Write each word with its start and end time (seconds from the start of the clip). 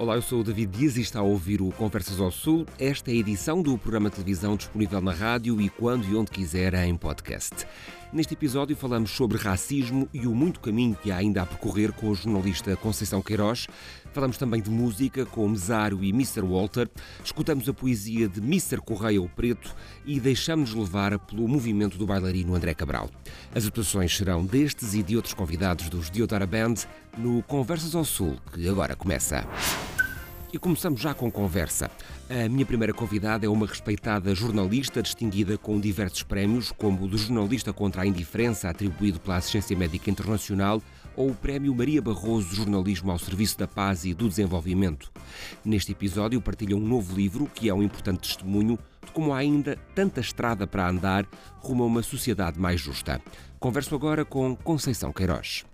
Olá, 0.00 0.14
eu 0.14 0.22
sou 0.22 0.40
o 0.40 0.42
David 0.42 0.78
Dias 0.78 0.96
e 0.96 1.02
está 1.02 1.18
a 1.18 1.22
ouvir 1.22 1.60
o 1.60 1.70
Conversas 1.72 2.18
ao 2.20 2.30
Sul. 2.30 2.64
Esta 2.78 3.10
é 3.10 3.12
a 3.12 3.16
edição 3.18 3.60
do 3.60 3.76
programa 3.76 4.08
de 4.08 4.16
televisão 4.16 4.56
disponível 4.56 4.98
na 4.98 5.12
rádio 5.12 5.60
e 5.60 5.68
quando 5.68 6.08
e 6.08 6.16
onde 6.16 6.30
quiser 6.30 6.72
em 6.72 6.96
podcast. 6.96 7.66
Neste 8.12 8.34
episódio 8.34 8.74
falamos 8.74 9.12
sobre 9.12 9.38
racismo 9.38 10.08
e 10.12 10.26
o 10.26 10.34
muito 10.34 10.58
caminho 10.58 10.96
que 11.00 11.12
há 11.12 11.18
ainda 11.18 11.42
a 11.42 11.46
percorrer 11.46 11.92
com 11.92 12.08
o 12.08 12.14
jornalista 12.14 12.76
Conceição 12.76 13.22
Queiroz. 13.22 13.68
Falamos 14.12 14.36
também 14.36 14.60
de 14.60 14.68
música 14.68 15.24
com 15.24 15.48
Mesário 15.48 16.02
e 16.02 16.10
Mr. 16.10 16.40
Walter. 16.40 16.90
Escutamos 17.24 17.68
a 17.68 17.72
poesia 17.72 18.28
de 18.28 18.40
Mr. 18.40 18.78
Correia 18.78 19.22
o 19.22 19.28
Preto 19.28 19.76
e 20.04 20.18
deixamos-nos 20.18 20.86
levar 20.86 21.16
pelo 21.20 21.46
movimento 21.46 21.96
do 21.96 22.04
bailarino 22.04 22.56
André 22.56 22.74
Cabral. 22.74 23.08
As 23.54 23.64
atuações 23.64 24.16
serão 24.16 24.44
destes 24.44 24.92
e 24.94 25.04
de 25.04 25.14
outros 25.14 25.32
convidados 25.32 25.88
dos 25.88 26.10
Diodara 26.10 26.48
Band 26.48 26.74
no 27.16 27.44
Conversas 27.44 27.94
ao 27.94 28.04
Sul, 28.04 28.36
que 28.52 28.68
agora 28.68 28.96
começa. 28.96 29.46
E 30.52 30.58
começamos 30.58 31.00
já 31.00 31.14
com 31.14 31.30
conversa. 31.30 31.88
A 32.28 32.48
minha 32.48 32.66
primeira 32.66 32.92
convidada 32.92 33.46
é 33.46 33.48
uma 33.48 33.66
respeitada 33.66 34.34
jornalista 34.34 35.00
distinguida 35.00 35.56
com 35.56 35.78
diversos 35.78 36.24
prémios, 36.24 36.72
como 36.72 37.04
o 37.04 37.08
do 37.08 37.16
Jornalista 37.16 37.72
contra 37.72 38.02
a 38.02 38.06
Indiferença, 38.06 38.68
atribuído 38.68 39.20
pela 39.20 39.36
Assistência 39.36 39.76
Médica 39.76 40.10
Internacional, 40.10 40.82
ou 41.14 41.30
o 41.30 41.34
Prémio 41.34 41.72
Maria 41.72 42.02
Barroso 42.02 42.54
Jornalismo 42.54 43.12
ao 43.12 43.18
Serviço 43.18 43.56
da 43.58 43.68
Paz 43.68 44.04
e 44.04 44.12
do 44.12 44.28
Desenvolvimento. 44.28 45.12
Neste 45.64 45.92
episódio 45.92 46.40
partilha 46.40 46.76
um 46.76 46.80
novo 46.80 47.14
livro 47.14 47.48
que 47.54 47.68
é 47.68 47.74
um 47.74 47.82
importante 47.82 48.28
testemunho 48.28 48.76
de 49.06 49.12
como 49.12 49.32
há 49.32 49.38
ainda 49.38 49.76
tanta 49.94 50.20
estrada 50.20 50.66
para 50.66 50.88
andar 50.88 51.26
rumo 51.58 51.84
a 51.84 51.86
uma 51.86 52.02
sociedade 52.02 52.58
mais 52.58 52.80
justa. 52.80 53.20
Converso 53.60 53.94
agora 53.94 54.24
com 54.24 54.56
Conceição 54.56 55.12
Queiroz. 55.12 55.64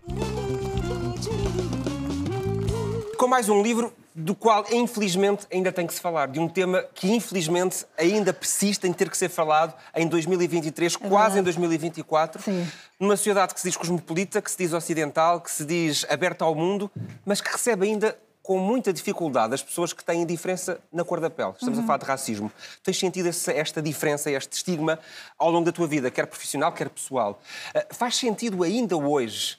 Com 3.16 3.27
mais 3.27 3.48
um 3.48 3.62
livro 3.62 3.92
do 4.19 4.34
qual, 4.34 4.64
infelizmente, 4.72 5.47
ainda 5.53 5.70
tem 5.70 5.86
que 5.86 5.92
se 5.92 6.00
falar, 6.00 6.28
de 6.28 6.41
um 6.41 6.48
tema 6.48 6.83
que, 6.95 7.12
infelizmente, 7.12 7.84
ainda 7.98 8.33
persiste 8.33 8.86
em 8.86 8.92
ter 8.92 9.11
que 9.11 9.17
ser 9.17 9.28
falado 9.28 9.75
em 9.95 10.09
2023, 10.09 10.95
é 10.95 11.09
quase 11.09 11.39
em 11.39 11.42
2024, 11.42 12.41
Sim. 12.42 12.67
numa 12.98 13.14
sociedade 13.14 13.53
que 13.53 13.61
se 13.61 13.69
diz 13.69 13.77
cosmopolita, 13.77 14.41
que 14.41 14.50
se 14.50 14.56
diz 14.56 14.72
ocidental, 14.72 15.39
que 15.39 15.50
se 15.50 15.67
diz 15.67 16.06
aberta 16.09 16.47
ao 16.47 16.55
mundo, 16.55 16.91
mas 17.27 17.42
que 17.42 17.53
recebe 17.53 17.84
ainda 17.84 18.17
com 18.42 18.59
muita 18.59 18.91
dificuldade 18.91 19.53
as 19.53 19.62
pessoas 19.62 19.92
que 19.92 20.03
têm 20.03 20.25
diferença 20.25 20.81
na 20.91 21.05
cor 21.05 21.20
da 21.20 21.28
pele. 21.28 21.53
Estamos 21.53 21.77
uhum. 21.77 21.84
a 21.84 21.87
falar 21.87 21.98
de 21.98 22.06
racismo. 22.06 22.50
Tens 22.83 22.97
sentido 22.98 23.28
esta 23.28 23.83
diferença, 23.83 24.31
este 24.31 24.53
estigma 24.55 24.98
ao 25.37 25.50
longo 25.50 25.67
da 25.67 25.72
tua 25.72 25.87
vida, 25.87 26.11
quer 26.11 26.27
profissional, 26.27 26.72
quer 26.72 26.89
pessoal. 26.89 27.39
Uh, 27.75 27.94
faz 27.94 28.17
sentido 28.17 28.62
ainda 28.62 28.97
hoje 28.97 29.59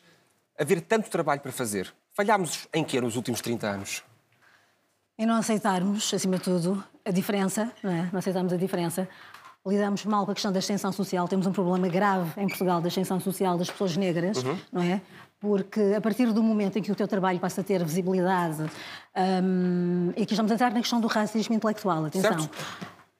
haver 0.57 0.81
tanto 0.81 1.11
trabalho 1.11 1.41
para 1.41 1.51
fazer? 1.51 1.93
Falhámos 2.13 2.67
em 2.73 2.83
quê 2.83 2.99
nos 2.99 3.15
últimos 3.15 3.39
30 3.41 3.67
anos? 3.67 4.03
Em 5.17 5.25
não 5.25 5.35
aceitarmos, 5.35 6.13
acima 6.13 6.37
de 6.37 6.43
tudo, 6.43 6.83
a 7.03 7.11
diferença, 7.11 7.71
não, 7.81 7.91
é? 7.91 8.09
não 8.11 8.19
aceitarmos 8.19 8.53
a 8.53 8.57
diferença. 8.57 9.07
Lidamos 9.65 10.05
mal 10.05 10.25
com 10.25 10.31
a 10.31 10.33
questão 10.33 10.51
da 10.51 10.59
extensão 10.59 10.91
social. 10.91 11.27
Temos 11.27 11.45
um 11.45 11.51
problema 11.51 11.87
grave 11.89 12.39
em 12.39 12.47
Portugal 12.47 12.79
da 12.79 12.87
extensão 12.87 13.19
social 13.19 13.57
das 13.57 13.69
pessoas 13.69 13.97
negras, 13.97 14.41
uhum. 14.43 14.57
não 14.71 14.81
é? 14.81 15.01
Porque 15.39 15.93
a 15.95 15.99
partir 15.99 16.31
do 16.31 16.41
momento 16.41 16.79
em 16.79 16.81
que 16.81 16.91
o 16.91 16.95
teu 16.95 17.07
trabalho 17.07 17.39
passa 17.39 17.61
a 17.61 17.63
ter 17.63 17.83
visibilidade, 17.83 18.63
um, 19.43 20.13
e 20.15 20.23
aqui 20.23 20.33
estamos 20.33 20.51
a 20.51 20.55
entrar 20.55 20.71
na 20.71 20.79
questão 20.79 21.01
do 21.01 21.07
racismo 21.07 21.53
intelectual, 21.53 22.05
atenção. 22.05 22.39
Certo. 22.39 22.57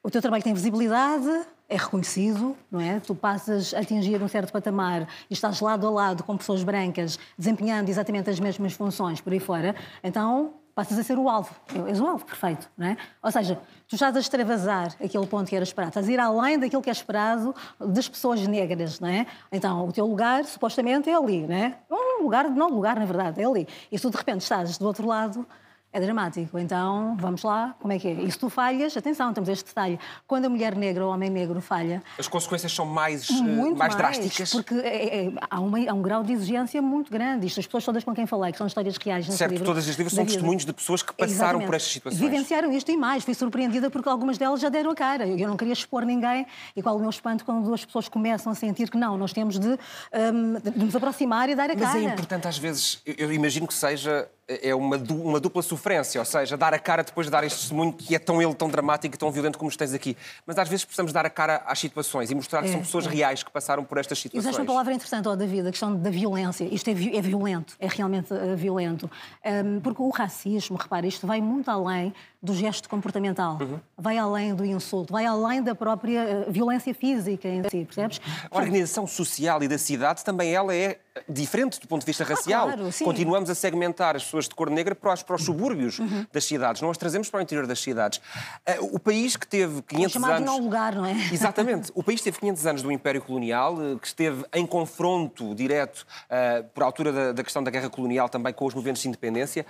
O 0.02 0.10
teu 0.10 0.22
trabalho 0.22 0.42
tem 0.42 0.54
visibilidade, 0.54 1.28
é 1.68 1.76
reconhecido, 1.76 2.56
não 2.72 2.80
é? 2.80 3.00
Tu 3.02 3.14
passas 3.14 3.74
a 3.74 3.80
atingir 3.80 4.22
um 4.22 4.28
certo 4.28 4.54
patamar 4.54 5.08
e 5.30 5.34
estás 5.34 5.60
lado 5.60 5.86
a 5.86 5.90
lado 5.90 6.24
com 6.24 6.38
pessoas 6.38 6.64
brancas 6.64 7.20
desempenhando 7.38 7.90
exatamente 7.90 8.30
as 8.30 8.40
mesmas 8.40 8.74
funções 8.74 9.20
por 9.20 9.34
aí 9.34 9.40
fora, 9.40 9.76
então 10.02 10.54
passas 10.78 11.00
a 11.00 11.04
ser 11.04 11.18
o 11.18 11.28
alvo. 11.28 11.56
És 11.88 12.00
o 12.00 12.06
alvo 12.06 12.24
perfeito, 12.24 12.70
não 12.78 12.86
é? 12.86 12.98
Ou 13.24 13.32
seja, 13.32 13.60
tu 13.88 13.96
estás 13.96 14.16
a 14.16 14.20
extravasar 14.20 14.96
aquele 15.04 15.26
ponto 15.26 15.50
que 15.50 15.56
era 15.56 15.64
esperado, 15.64 15.90
estás 15.90 16.08
a 16.08 16.12
ir 16.12 16.20
além 16.20 16.60
daquilo 16.60 16.84
que 16.84 16.90
é 16.90 16.94
esperado 16.94 17.56
das 17.80 18.08
pessoas 18.08 18.46
negras, 18.46 19.00
não 19.00 19.08
é? 19.08 19.26
Então, 19.52 19.88
o 19.88 19.92
teu 19.92 20.06
lugar, 20.06 20.46
supostamente, 20.46 21.10
é 21.10 21.16
ali, 21.16 21.48
não 21.48 21.56
é? 21.56 21.80
Um 21.90 22.22
lugar, 22.22 22.48
não 22.48 22.70
lugar, 22.70 23.00
na 23.00 23.06
verdade, 23.06 23.42
é 23.42 23.46
ali. 23.46 23.68
E 23.92 23.98
tu, 23.98 24.12
de 24.12 24.18
repente, 24.18 24.42
estás 24.42 24.78
do 24.78 24.86
outro 24.86 25.08
lado 25.08 25.48
é 25.92 26.00
dramático. 26.00 26.60
Então, 26.60 27.16
vamos 27.20 27.44
lá, 27.44 27.76
como 27.80 27.94
é 27.94 28.00
que 28.00 28.08
é? 28.08 28.12
E 28.12 28.32
se 28.32 28.38
tu 28.38 28.50
falhas, 28.50 28.96
atenção, 28.96 29.34
temos 29.34 29.50
este 29.50 29.66
detalhe. 29.66 30.00
Quando 30.28 30.46
a 30.46 30.50
mulher 30.50 30.76
negra 30.76 31.04
ou 31.04 31.12
o 31.12 31.14
homem 31.14 31.30
negro 31.30 31.60
falha... 31.62 32.04
As 32.20 32.28
consequências 32.28 32.72
são 32.74 32.86
mais, 32.86 33.30
eh, 33.30 33.34
muito 33.34 33.78
mais, 33.78 33.96
mais 33.96 33.96
drásticas? 33.96 34.52
Porque 34.52 34.76
é, 34.76 35.26
é, 35.26 35.34
há, 35.50 35.60
uma, 35.60 35.80
há, 35.90 35.94
um 35.94 36.02
grau 36.02 36.24
de 36.24 36.34
exigência 36.34 36.82
muito 36.82 37.12
grande. 37.12 37.48
Isto, 37.48 37.60
as 37.60 37.66
pessoas 37.66 37.86
todas 37.86 38.04
com 38.04 38.14
quem 38.14 38.26
falei, 38.28 38.52
que 38.52 38.58
são 38.58 38.68
histórias 38.68 38.98
reais 38.98 39.26
certo, 39.28 39.52
livro... 39.52 39.66
todas 39.66 39.88
as 39.88 39.96
livros 39.96 40.14
são 40.14 40.26
testemunhos 40.26 40.66
de 40.66 40.74
pessoas 40.74 41.02
que 41.02 41.14
passaram 41.14 41.36
Exatamente. 41.36 41.66
por 41.66 41.76
estas 41.76 41.92
situações. 41.92 42.22
Vivenciaram 42.22 42.72
isto 42.72 42.92
e 42.92 42.98
mais. 42.98 43.24
Fui 43.24 43.34
surpreendida 43.34 43.90
porque 43.90 44.10
algumas 44.10 44.38
delas 44.38 44.60
já 44.60 44.70
deram 44.70 44.92
a 44.92 44.96
cara. 44.96 45.26
Eu 45.26 45.48
não 45.48 45.58
queria 45.58 45.74
expor 45.74 46.04
ninguém. 46.04 46.46
E 46.76 46.82
qual 46.82 46.96
o 46.96 47.00
meu 47.00 47.10
espanto 47.10 47.46
quando 47.46 47.64
duas 47.64 47.84
pessoas 47.86 48.08
começam 48.08 48.52
a 48.52 48.56
sentir 48.56 48.90
que 48.90 48.98
não, 48.98 49.18
nós 49.18 49.34
temos 49.34 49.58
de, 49.58 49.70
um, 49.70 50.60
de 50.60 50.86
nos 50.86 50.96
aproximar 50.96 51.50
e 51.50 51.56
dar 51.56 51.72
a 51.72 51.74
Mas 51.74 51.82
cara. 51.82 52.00
Mas 52.00 52.10
é 52.10 52.14
importante 52.14 52.48
às 52.48 52.58
vezes, 52.58 53.02
eu 53.06 53.32
imagino 53.32 53.66
que 53.66 53.74
seja 53.74 54.30
é 54.48 54.74
uma, 54.74 54.96
uma 54.96 55.40
dupla 55.40 55.62
sofrência, 55.62 56.22
ou 56.22 56.26
seja, 56.26 56.56
dar 56.56 56.74
a 56.74 56.80
cara 56.80 57.04
depois 57.04 57.28
de 57.28 57.32
dar 57.32 57.44
este 57.44 57.60
testemunho 57.60 57.92
que 57.92 58.16
é 58.16 58.20
tão 58.20 58.42
ele, 58.42 58.54
tão 58.54 58.70
dramático 58.70 59.14
e 59.14 59.18
tão 59.18 59.30
violento 59.30 59.58
como 59.58 59.76
tens 59.76 59.94
aqui. 59.94 60.16
Mas 60.46 60.58
às 60.58 60.70
vezes 60.70 60.86
precisamos 60.86 61.12
dar 61.12 61.26
a 61.26 61.30
cara 61.30 61.64
às 61.66 61.78
situações 61.78 62.32
e 62.32 62.36
mostrar 62.36 62.62
que 62.62 62.70
é, 62.70 62.72
são 62.72 62.80
pessoas 62.80 63.06
é. 63.06 63.10
reais 63.10 63.44
que 63.44 63.52
passaram 63.52 63.84
por 63.84 63.98
estas 63.98 64.18
situações. 64.18 64.46
Existe 64.46 64.62
uma 64.62 64.66
palavra 64.66 64.94
interessante, 64.94 65.28
oh, 65.28 65.36
David, 65.36 65.68
a 65.68 65.72
questão 65.72 65.96
da 65.96 66.10
violência. 66.10 66.64
Isto 66.64 66.90
é, 66.90 66.92
é 66.92 67.22
violento, 67.22 67.76
é 67.78 67.88
realmente 67.88 68.34
uh, 68.34 68.56
violento. 68.56 69.12
Um, 69.46 69.82
porque 69.82 70.02
o 70.02 70.10
racismo, 70.10 70.78
repara, 70.78 71.06
isto 71.06 71.28
vai 71.28 71.42
muito 71.42 71.70
além 71.70 72.14
do 72.42 72.54
gesto 72.54 72.88
comportamental, 72.88 73.58
uhum. 73.60 73.80
vai 73.98 74.18
além 74.18 74.54
do 74.54 74.64
insulto, 74.64 75.12
vai 75.12 75.26
além 75.26 75.62
da 75.62 75.74
própria 75.74 76.46
uh, 76.48 76.52
violência 76.52 76.94
física 76.94 77.48
em 77.48 77.64
si, 77.64 77.84
percebes? 77.84 78.22
A 78.50 78.58
organização 78.58 79.08
social 79.08 79.64
e 79.64 79.68
da 79.68 79.78
cidade 79.78 80.24
também 80.24 80.54
ela 80.54 80.76
é 80.76 81.00
diferente 81.28 81.80
do 81.80 81.88
ponto 81.88 82.02
de 82.02 82.06
vista 82.06 82.24
ah, 82.24 82.28
racial. 82.28 82.68
Claro, 82.68 82.90
Continuamos 83.04 83.50
a 83.50 83.56
segmentar 83.56 84.16
as 84.16 84.24
pessoas 84.24 84.48
de 84.48 84.54
cor 84.54 84.70
negra 84.70 84.94
para 84.94 85.14
os, 85.14 85.24
para 85.24 85.36
os 85.36 85.44
subúrbios 85.44 85.98
uhum. 85.98 86.28
das 86.32 86.46
cidades, 86.46 86.80
não 86.80 86.92
as 86.92 86.98
trazemos 86.98 87.28
para 87.28 87.40
o 87.40 87.42
interior 87.42 87.66
das 87.66 87.80
cidades. 87.80 88.20
Uh, 88.20 88.96
o 88.96 89.00
país 89.00 89.36
que 89.36 89.48
teve 89.48 89.82
500 89.82 90.16
é 90.16 90.34
anos... 90.34 90.46
não 90.46 90.60
lugar, 90.60 90.94
não 90.94 91.06
é? 91.06 91.14
Exatamente. 91.34 91.92
O 91.96 92.04
país 92.04 92.22
teve 92.22 92.40
500 92.40 92.66
anos 92.68 92.82
do 92.84 92.92
Império 92.92 93.22
Colonial, 93.22 93.76
uh, 93.76 93.98
que 93.98 94.08
esteve 94.08 94.46
em 94.54 94.66
confronto 94.66 95.56
direto, 95.56 96.06
uh, 96.30 96.64
por 96.74 96.84
altura 96.84 97.12
da, 97.12 97.32
da 97.32 97.44
questão 97.44 97.64
da 97.64 97.72
guerra 97.72 97.90
colonial, 97.90 98.30
também 98.30 98.54
com 98.54 98.66
os 98.66 98.76
movimentos 98.76 99.02
de 99.02 99.08
independência. 99.08 99.66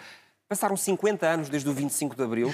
Passaram 0.49 0.77
50 0.77 1.27
anos 1.27 1.49
desde 1.49 1.69
o 1.69 1.73
25 1.73 2.15
de 2.15 2.23
Abril. 2.23 2.53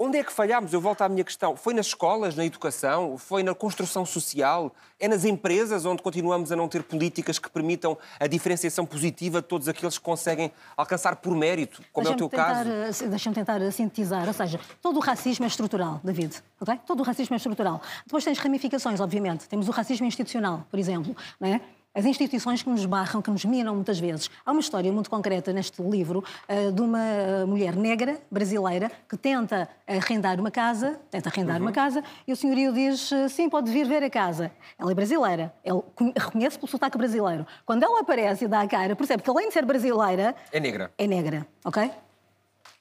Onde 0.00 0.18
é 0.18 0.24
que 0.24 0.32
falhámos? 0.32 0.72
Eu 0.72 0.80
volto 0.80 1.02
à 1.02 1.08
minha 1.08 1.22
questão. 1.22 1.56
Foi 1.56 1.72
nas 1.72 1.86
escolas, 1.86 2.34
na 2.34 2.44
educação? 2.44 3.16
Foi 3.16 3.42
na 3.42 3.54
construção 3.54 4.04
social? 4.04 4.72
É 4.98 5.06
nas 5.06 5.24
empresas 5.24 5.84
onde 5.84 6.02
continuamos 6.02 6.50
a 6.50 6.56
não 6.56 6.68
ter 6.68 6.82
políticas 6.82 7.38
que 7.38 7.48
permitam 7.48 7.96
a 8.18 8.26
diferenciação 8.26 8.84
positiva 8.84 9.40
de 9.40 9.46
todos 9.46 9.68
aqueles 9.68 9.96
que 9.96 10.04
conseguem 10.04 10.52
alcançar 10.76 11.16
por 11.16 11.36
mérito, 11.36 11.82
como 11.92 12.06
é 12.08 12.10
o 12.10 12.16
teu 12.16 12.28
tentar, 12.28 12.64
caso? 12.64 13.04
Eh, 13.04 13.08
deixa-me 13.08 13.34
tentar 13.34 13.60
sintetizar. 13.72 14.26
Ou 14.26 14.34
seja, 14.34 14.60
todo 14.82 14.96
o 14.96 15.00
racismo 15.00 15.44
é 15.44 15.48
estrutural, 15.48 16.00
David. 16.02 16.42
Okay? 16.60 16.80
Todo 16.84 17.00
o 17.00 17.02
racismo 17.04 17.34
é 17.34 17.36
estrutural. 17.36 17.80
Depois 18.06 18.24
tens 18.24 18.38
ramificações, 18.38 19.00
obviamente. 19.00 19.48
Temos 19.48 19.68
o 19.68 19.72
racismo 19.72 20.06
institucional, 20.06 20.64
por 20.70 20.78
exemplo. 20.78 21.16
Não 21.40 21.48
é? 21.48 21.60
As 21.94 22.04
instituições 22.04 22.62
que 22.62 22.70
nos 22.70 22.86
barram, 22.86 23.20
que 23.20 23.30
nos 23.30 23.44
minam 23.44 23.74
muitas 23.74 23.98
vezes. 23.98 24.30
Há 24.44 24.52
uma 24.52 24.60
história 24.60 24.92
muito 24.92 25.10
concreta 25.10 25.52
neste 25.52 25.82
livro 25.82 26.22
uh, 26.48 26.72
de 26.72 26.80
uma 26.80 27.44
mulher 27.46 27.74
negra, 27.74 28.20
brasileira, 28.30 28.90
que 29.08 29.16
tenta 29.16 29.68
arrendar 29.86 30.38
uma 30.38 30.50
casa, 30.50 31.00
tenta 31.10 31.28
arrendar 31.28 31.56
uhum. 31.56 31.62
uma 31.62 31.72
casa, 31.72 32.04
e 32.26 32.32
o 32.32 32.36
senhorio 32.36 32.72
diz, 32.72 33.10
eh, 33.10 33.28
sim, 33.28 33.48
pode 33.48 33.70
vir 33.72 33.86
ver 33.86 34.02
a 34.02 34.10
casa. 34.10 34.52
Ela 34.78 34.92
é 34.92 34.94
brasileira, 34.94 35.52
ele 35.64 35.82
reconhece 36.16 36.58
pelo 36.58 36.68
sotaque 36.68 36.96
brasileiro. 36.96 37.46
Quando 37.66 37.82
ela 37.82 38.00
aparece 38.00 38.44
e 38.44 38.48
dá 38.48 38.60
a 38.60 38.68
cara, 38.68 38.94
percebe 38.94 39.22
que 39.22 39.30
além 39.30 39.48
de 39.48 39.54
ser 39.54 39.64
brasileira... 39.64 40.36
É 40.52 40.60
negra. 40.60 40.92
É 40.96 41.06
negra, 41.06 41.46
ok? 41.64 41.90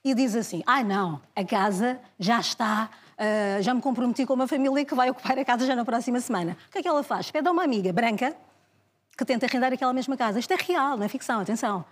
E 0.04 0.14
diz 0.14 0.36
assim, 0.36 0.62
ah 0.66 0.84
não, 0.84 1.22
a 1.36 1.44
casa 1.44 2.00
já 2.20 2.40
está... 2.40 2.90
Uh, 3.18 3.64
já 3.64 3.74
me 3.74 3.82
comprometi 3.82 4.28
com 4.28 4.34
uma 4.36 4.48
família 4.48 4.86
que 4.86 4.94
vai 4.94 5.10
ocupar 5.10 5.40
a 5.40 5.44
casa 5.44 5.66
já 5.66 5.76
na 5.76 5.84
próxima 5.84 6.20
semana. 6.20 6.56
O 6.68 6.72
que 6.72 6.78
é 6.78 6.82
que 6.84 6.88
ela 6.88 7.02
faz? 7.02 7.32
Pede 7.32 7.48
a 7.48 7.52
uma 7.52 7.64
amiga 7.64 7.92
branca 7.92 8.36
que 9.18 9.26
tenta 9.26 9.46
arrendar 9.46 9.74
aquela 9.74 9.94
mesma 9.94 10.16
casa. 10.16 10.40
Isto 10.40 10.54
é 10.54 10.58
real, 10.58 10.96
não 10.98 11.04
é 11.04 11.10
ficção, 11.10 11.40
atenção. 11.40 11.84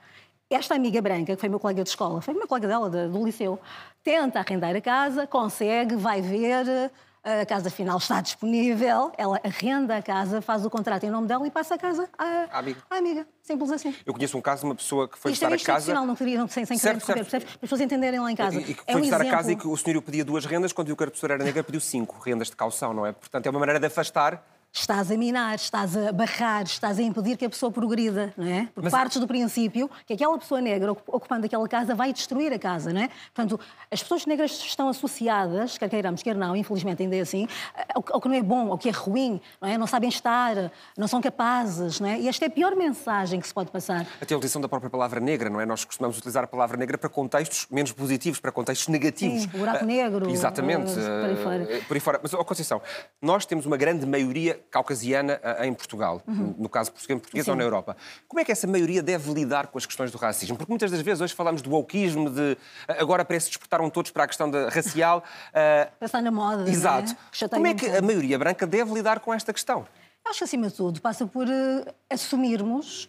Esta 0.50 0.75
amiga 0.75 1.01
branca, 1.01 1.36
que 1.36 1.39
foi 1.39 1.50
meu 1.50 1.60
colega 1.60 1.83
de 1.83 1.89
escola, 1.89 2.22
foi 2.22 2.33
uma 2.33 2.45
colega 2.45 2.68
dela 2.68 2.89
do 2.89 3.25
liceu, 3.25 3.60
tenta 4.04 4.39
arrendar 4.39 4.75
a 4.75 4.81
casa, 4.81 5.25
consegue, 5.25 5.95
vai 5.95 6.22
ver, 6.22 6.92
a 7.25 7.44
casa 7.44 7.72
final 7.72 7.98
está 7.98 8.22
disponível, 8.22 9.12
ela 9.18 9.42
arrenda 9.44 9.98
a 9.98 10.01
casa, 10.04 10.44
faz 10.44 10.63
o 10.63 10.69
contrato 10.69 11.04
em 11.04 11.10
nome 11.10 11.27
dela 11.27 11.48
e 11.48 11.50
passa 11.50 11.74
a 11.74 11.77
casa 11.80 12.07
à, 12.16 12.45
à 12.51 12.60
amiga. 12.60 12.80
À 12.88 12.98
amiga. 12.98 13.28
Simples 13.42 13.71
assim. 13.71 13.95
Eu 14.06 14.13
conheço 14.13 14.38
um 14.38 14.42
caso 14.42 14.62
de 14.62 14.68
uma 14.68 14.75
pessoa 14.75 15.07
que 15.07 15.18
foi 15.18 15.31
Isto 15.31 15.50
visitar 15.50 15.71
é 15.71 15.75
a 15.75 15.80
casa. 15.80 15.94
não 16.06 16.16
queria, 16.16 16.38
não, 16.38 16.48
sem, 16.48 16.63
sem 16.63 16.78
certo, 16.78 17.04
querer 17.04 17.21
percebes? 17.21 17.48
Para 17.48 17.56
as 17.56 17.62
pessoas 17.62 17.81
entenderem 17.81 18.19
lá 18.19 18.31
em 18.31 18.36
casa. 18.36 18.60
E, 18.60 18.71
e 18.71 18.74
que 18.75 18.81
é 18.86 18.92
foi 18.92 18.94
é 18.94 18.98
um 18.98 19.00
visitar 19.00 19.18
exemplo... 19.21 19.33
a 19.33 19.38
casa 19.38 19.51
e 19.51 19.56
que 19.56 19.68
o 19.68 19.75
senhor 19.75 20.00
pedia 20.04 20.24
duas 20.24 20.45
rendas, 20.45 20.71
quando 20.71 20.94
a 20.94 20.95
professora 20.95 21.33
era 21.33 21.44
negra, 21.44 21.63
pediu 21.63 21.81
cinco 21.81 22.19
rendas 22.19 22.51
de 22.51 22.56
calção, 22.56 22.94
não 22.94 23.04
é? 23.04 23.12
Portanto, 23.12 23.48
é 23.48 23.50
uma 23.50 23.60
maneira 23.60 23.80
de 23.80 23.88
afastar 23.88 24.45
estás 24.75 25.10
a 25.10 25.18
minar, 25.18 25.56
estás 25.56 25.95
a 25.95 26.12
barrar, 26.12 26.63
estás 26.63 27.00
a 27.00 27.01
impedir 27.01 27.38
que 27.38 27.45
a 27.45 27.50
pessoa 27.50 27.72
progrida, 27.72 28.33
não 28.36 28.45
é? 28.45 28.66
Porque 28.74 28.81
Mas... 28.83 28.92
partes 28.92 29.19
do 29.19 29.25
princípio 29.25 29.89
que 30.06 30.13
aquela 30.13 30.38
pessoa 30.38 30.60
negra 30.60 30.92
ocupando 30.92 31.45
aquela 31.45 31.68
casa 31.68 31.95
vai 31.95 32.12
destruir 32.12 32.51
a 32.51 32.60
casa, 32.60 32.92
não 32.92 33.01
é? 33.01 33.10
Portanto, 33.33 33.60
as 33.89 34.04
pessoas 34.04 34.25
negras 34.25 34.51
estão 34.51 34.89
associadas, 34.89 35.77
quer 35.77 35.89
queiramos, 35.89 36.22
quer 36.22 36.36
não, 36.36 36.56
infelizmente 36.56 37.01
ainda 37.01 37.16
é 37.16 37.22
assim, 37.22 37.48
ao 37.94 38.19
que 38.19 38.27
não 38.27 38.36
é 38.36 38.44
bom, 38.44 38.72
ao 38.72 38.77
que 38.77 38.89
é 38.89 38.92
ruim, 38.92 39.39
não 39.62 39.69
é? 39.69 39.77
Não 39.77 39.88
sabem 39.88 40.10
estar, 40.10 40.72
não 40.98 41.07
são 41.07 41.21
capazes, 41.21 42.00
não 42.01 42.10
é? 42.10 42.19
E 42.19 42.28
esta 42.28 42.44
é 42.44 42.48
a 42.48 42.51
pior 42.51 42.75
mensagem 42.75 43.39
que 43.39 43.48
se 43.48 43.54
pode 43.54 43.71
passar. 43.71 44.06
Até 44.21 44.33
a 44.33 44.38
utilização 44.38 44.62
da 44.62 44.68
própria 44.68 44.89
palavra 44.89 45.21
negra, 45.21 45.50
não 45.50 45.62
é? 45.62 45.66
Nós 45.66 45.86
costumamos 45.86 46.18
utilizar 46.18 46.44
a 46.44 46.48
palavra 46.48 46.75
negra 46.75 46.98
para 46.98 47.10
contextos 47.10 47.66
menos 47.71 47.94
positivos, 47.94 48.42
para 48.42 48.51
contextos 48.51 48.89
negativos. 48.89 49.44
Sim, 49.44 49.48
buraco 49.48 49.86
negro. 49.86 50.28
Uh, 50.28 50.31
exatamente. 50.31 50.92
Uh, 50.92 50.95
por 50.95 51.30
aí 51.30 51.36
fora. 51.38 51.63
Uh, 51.63 51.86
por 51.86 51.94
aí 51.94 52.00
fora. 52.00 52.19
Mas, 52.21 52.33
oh, 52.33 52.44
Conceição, 52.44 52.81
nós 53.21 53.45
temos 53.45 53.66
uma 53.66 53.78
grande 53.78 54.06
maioria 54.06 54.60
caucasiana 54.72 55.40
em 55.62 55.74
Portugal, 55.74 56.22
uhum. 56.28 56.56
no 56.58 56.70
caso 56.70 56.92
português, 56.92 57.20
português 57.20 57.48
ou 57.48 57.56
na 57.56 57.64
Europa. 57.64 57.96
Como 58.28 58.40
é 58.40 58.46
que 58.46 58.52
essa 58.52 58.68
maioria 58.68 59.02
deve 59.02 59.34
lidar 59.34 59.68
com 59.68 59.78
as 59.78 59.86
questões 59.86 60.12
do 60.12 60.18
racismo? 60.18 60.58
Porque 60.58 60.72
muitas 60.72 60.92
das 60.92 61.02
vezes 61.02 61.22
hoje 61.22 61.34
falamos 61.34 61.62
do 61.62 61.70
wokeismo, 61.70 62.30
de 62.30 62.58
agora 62.88 63.24
parece 63.24 63.46
que 63.48 63.52
despertaram 63.52 63.90
todos 63.90 64.12
para 64.12 64.24
a 64.24 64.28
questão 64.28 64.50
da 64.50 64.70
racial. 64.70 65.24
Uh... 65.50 66.06
Está 66.06 66.22
na 66.22 66.32
moda. 66.32 66.70
Exato. 66.70 67.16
É? 67.42 67.48
Como 67.48 67.68
é 67.68 67.74
que 67.74 67.88
a 67.88 68.02
maioria 68.02 68.38
branca 68.38 68.68
deve 68.68 68.94
lidar 68.94 69.20
com 69.20 69.34
esta 69.34 69.54
questão? 69.54 69.88
Acho 70.28 70.40
que, 70.40 70.44
acima 70.46 70.68
de 70.68 70.74
tudo, 70.74 71.00
passa 71.02 71.28
por 71.28 71.48
uh, 71.48 71.94
assumirmos 72.10 73.08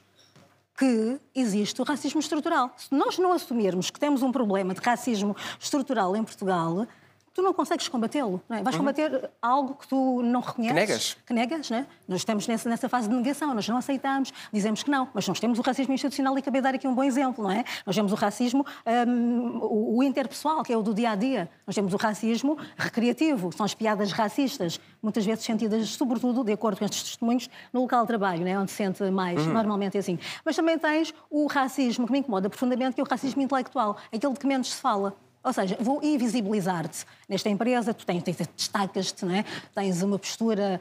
que 0.76 1.18
existe 1.34 1.80
o 1.80 1.84
racismo 1.84 2.20
estrutural. 2.20 2.70
Se 2.76 2.94
nós 2.94 3.18
não 3.18 3.32
assumirmos 3.32 3.90
que 3.90 3.98
temos 3.98 4.22
um 4.22 4.30
problema 4.30 4.74
de 4.74 4.80
racismo 4.80 5.34
estrutural 5.58 6.14
em 6.14 6.22
Portugal, 6.22 6.86
tu 7.36 7.42
não 7.42 7.52
consegues 7.52 7.86
combatê-lo. 7.86 8.40
É? 8.48 8.62
Vais 8.62 8.74
uhum. 8.74 8.80
combater 8.80 9.30
algo 9.42 9.74
que 9.74 9.86
tu 9.86 10.22
não 10.22 10.40
reconheces. 10.40 10.72
Que 10.72 10.80
negas. 10.80 11.16
Que 11.26 11.34
negas, 11.34 11.70
né? 11.70 11.86
Nós 12.08 12.20
estamos 12.20 12.48
nessa, 12.48 12.66
nessa 12.66 12.88
fase 12.88 13.10
de 13.10 13.14
negação, 13.14 13.54
nós 13.54 13.68
não 13.68 13.76
aceitamos, 13.76 14.32
dizemos 14.50 14.82
que 14.82 14.90
não. 14.90 15.06
Mas 15.12 15.28
nós 15.28 15.38
temos 15.38 15.58
o 15.58 15.62
racismo 15.62 15.92
institucional 15.92 16.34
e 16.36 16.40
acabei 16.40 16.62
de 16.62 16.64
dar 16.64 16.74
aqui 16.74 16.88
um 16.88 16.94
bom 16.94 17.04
exemplo, 17.04 17.44
não 17.44 17.50
é? 17.50 17.62
Nós 17.84 17.94
temos 17.94 18.10
o 18.10 18.14
racismo, 18.14 18.64
um, 19.06 19.58
o, 19.58 19.98
o, 19.98 20.02
interpessoal, 20.02 20.62
que 20.62 20.72
é 20.72 20.76
o 20.78 20.82
do 20.82 20.94
dia 20.94 21.10
a 21.10 21.14
dia. 21.14 21.50
Nós 21.66 21.74
temos 21.74 21.92
o 21.92 21.98
racismo 21.98 22.56
recreativo, 22.74 23.52
são 23.52 23.66
as 23.66 23.74
piadas 23.74 24.12
racistas, 24.12 24.80
muitas 25.02 25.26
vezes 25.26 25.44
sentidas, 25.44 25.90
sobretudo, 25.90 26.42
de 26.42 26.52
acordo 26.52 26.78
com 26.78 26.86
estes 26.86 27.02
testemunhos, 27.02 27.50
no 27.70 27.82
local 27.82 28.00
de 28.00 28.06
trabalho, 28.06 28.44
né? 28.44 28.58
onde 28.58 28.70
se 28.70 28.78
sente 28.78 29.02
mais. 29.10 29.46
Uhum. 29.46 29.52
Normalmente 29.52 29.98
é 29.98 30.00
assim. 30.00 30.18
Mas 30.42 30.56
também 30.56 30.78
tens 30.78 31.12
o 31.28 31.46
racismo 31.46 32.06
que 32.06 32.12
me 32.12 32.20
incomoda 32.20 32.48
profundamente, 32.48 32.94
que 32.94 33.00
é 33.02 33.04
o 33.04 33.06
racismo 33.06 33.42
intelectual, 33.42 33.98
aquele 34.10 34.32
de 34.32 34.40
que 34.40 34.46
menos 34.46 34.72
se 34.72 34.80
fala. 34.80 35.14
Ou 35.46 35.52
seja, 35.52 35.76
vou 35.78 36.02
invisibilizar-te 36.02 37.06
nesta 37.28 37.48
empresa, 37.48 37.94
tu 37.94 38.04
tens, 38.04 38.20
tens 38.24 38.36
destacas-te, 38.36 39.24
é? 39.26 39.44
tens 39.72 40.02
uma 40.02 40.18
postura 40.18 40.80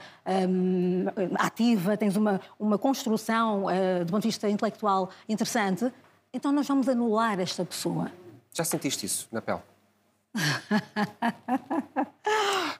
um, 0.49 1.05
ativa, 1.35 1.95
tens 1.95 2.15
uma, 2.15 2.41
uma 2.59 2.75
construção 2.75 3.65
uh, 3.65 4.03
do 4.03 4.11
ponto 4.11 4.23
de 4.23 4.29
vista 4.29 4.49
intelectual 4.49 5.11
interessante, 5.29 5.93
então 6.33 6.51
nós 6.51 6.67
vamos 6.67 6.89
anular 6.89 7.39
esta 7.39 7.63
pessoa. 7.63 8.11
Já 8.51 8.63
sentiste 8.63 9.05
isso 9.05 9.27
na 9.31 9.39
pele? 9.39 9.61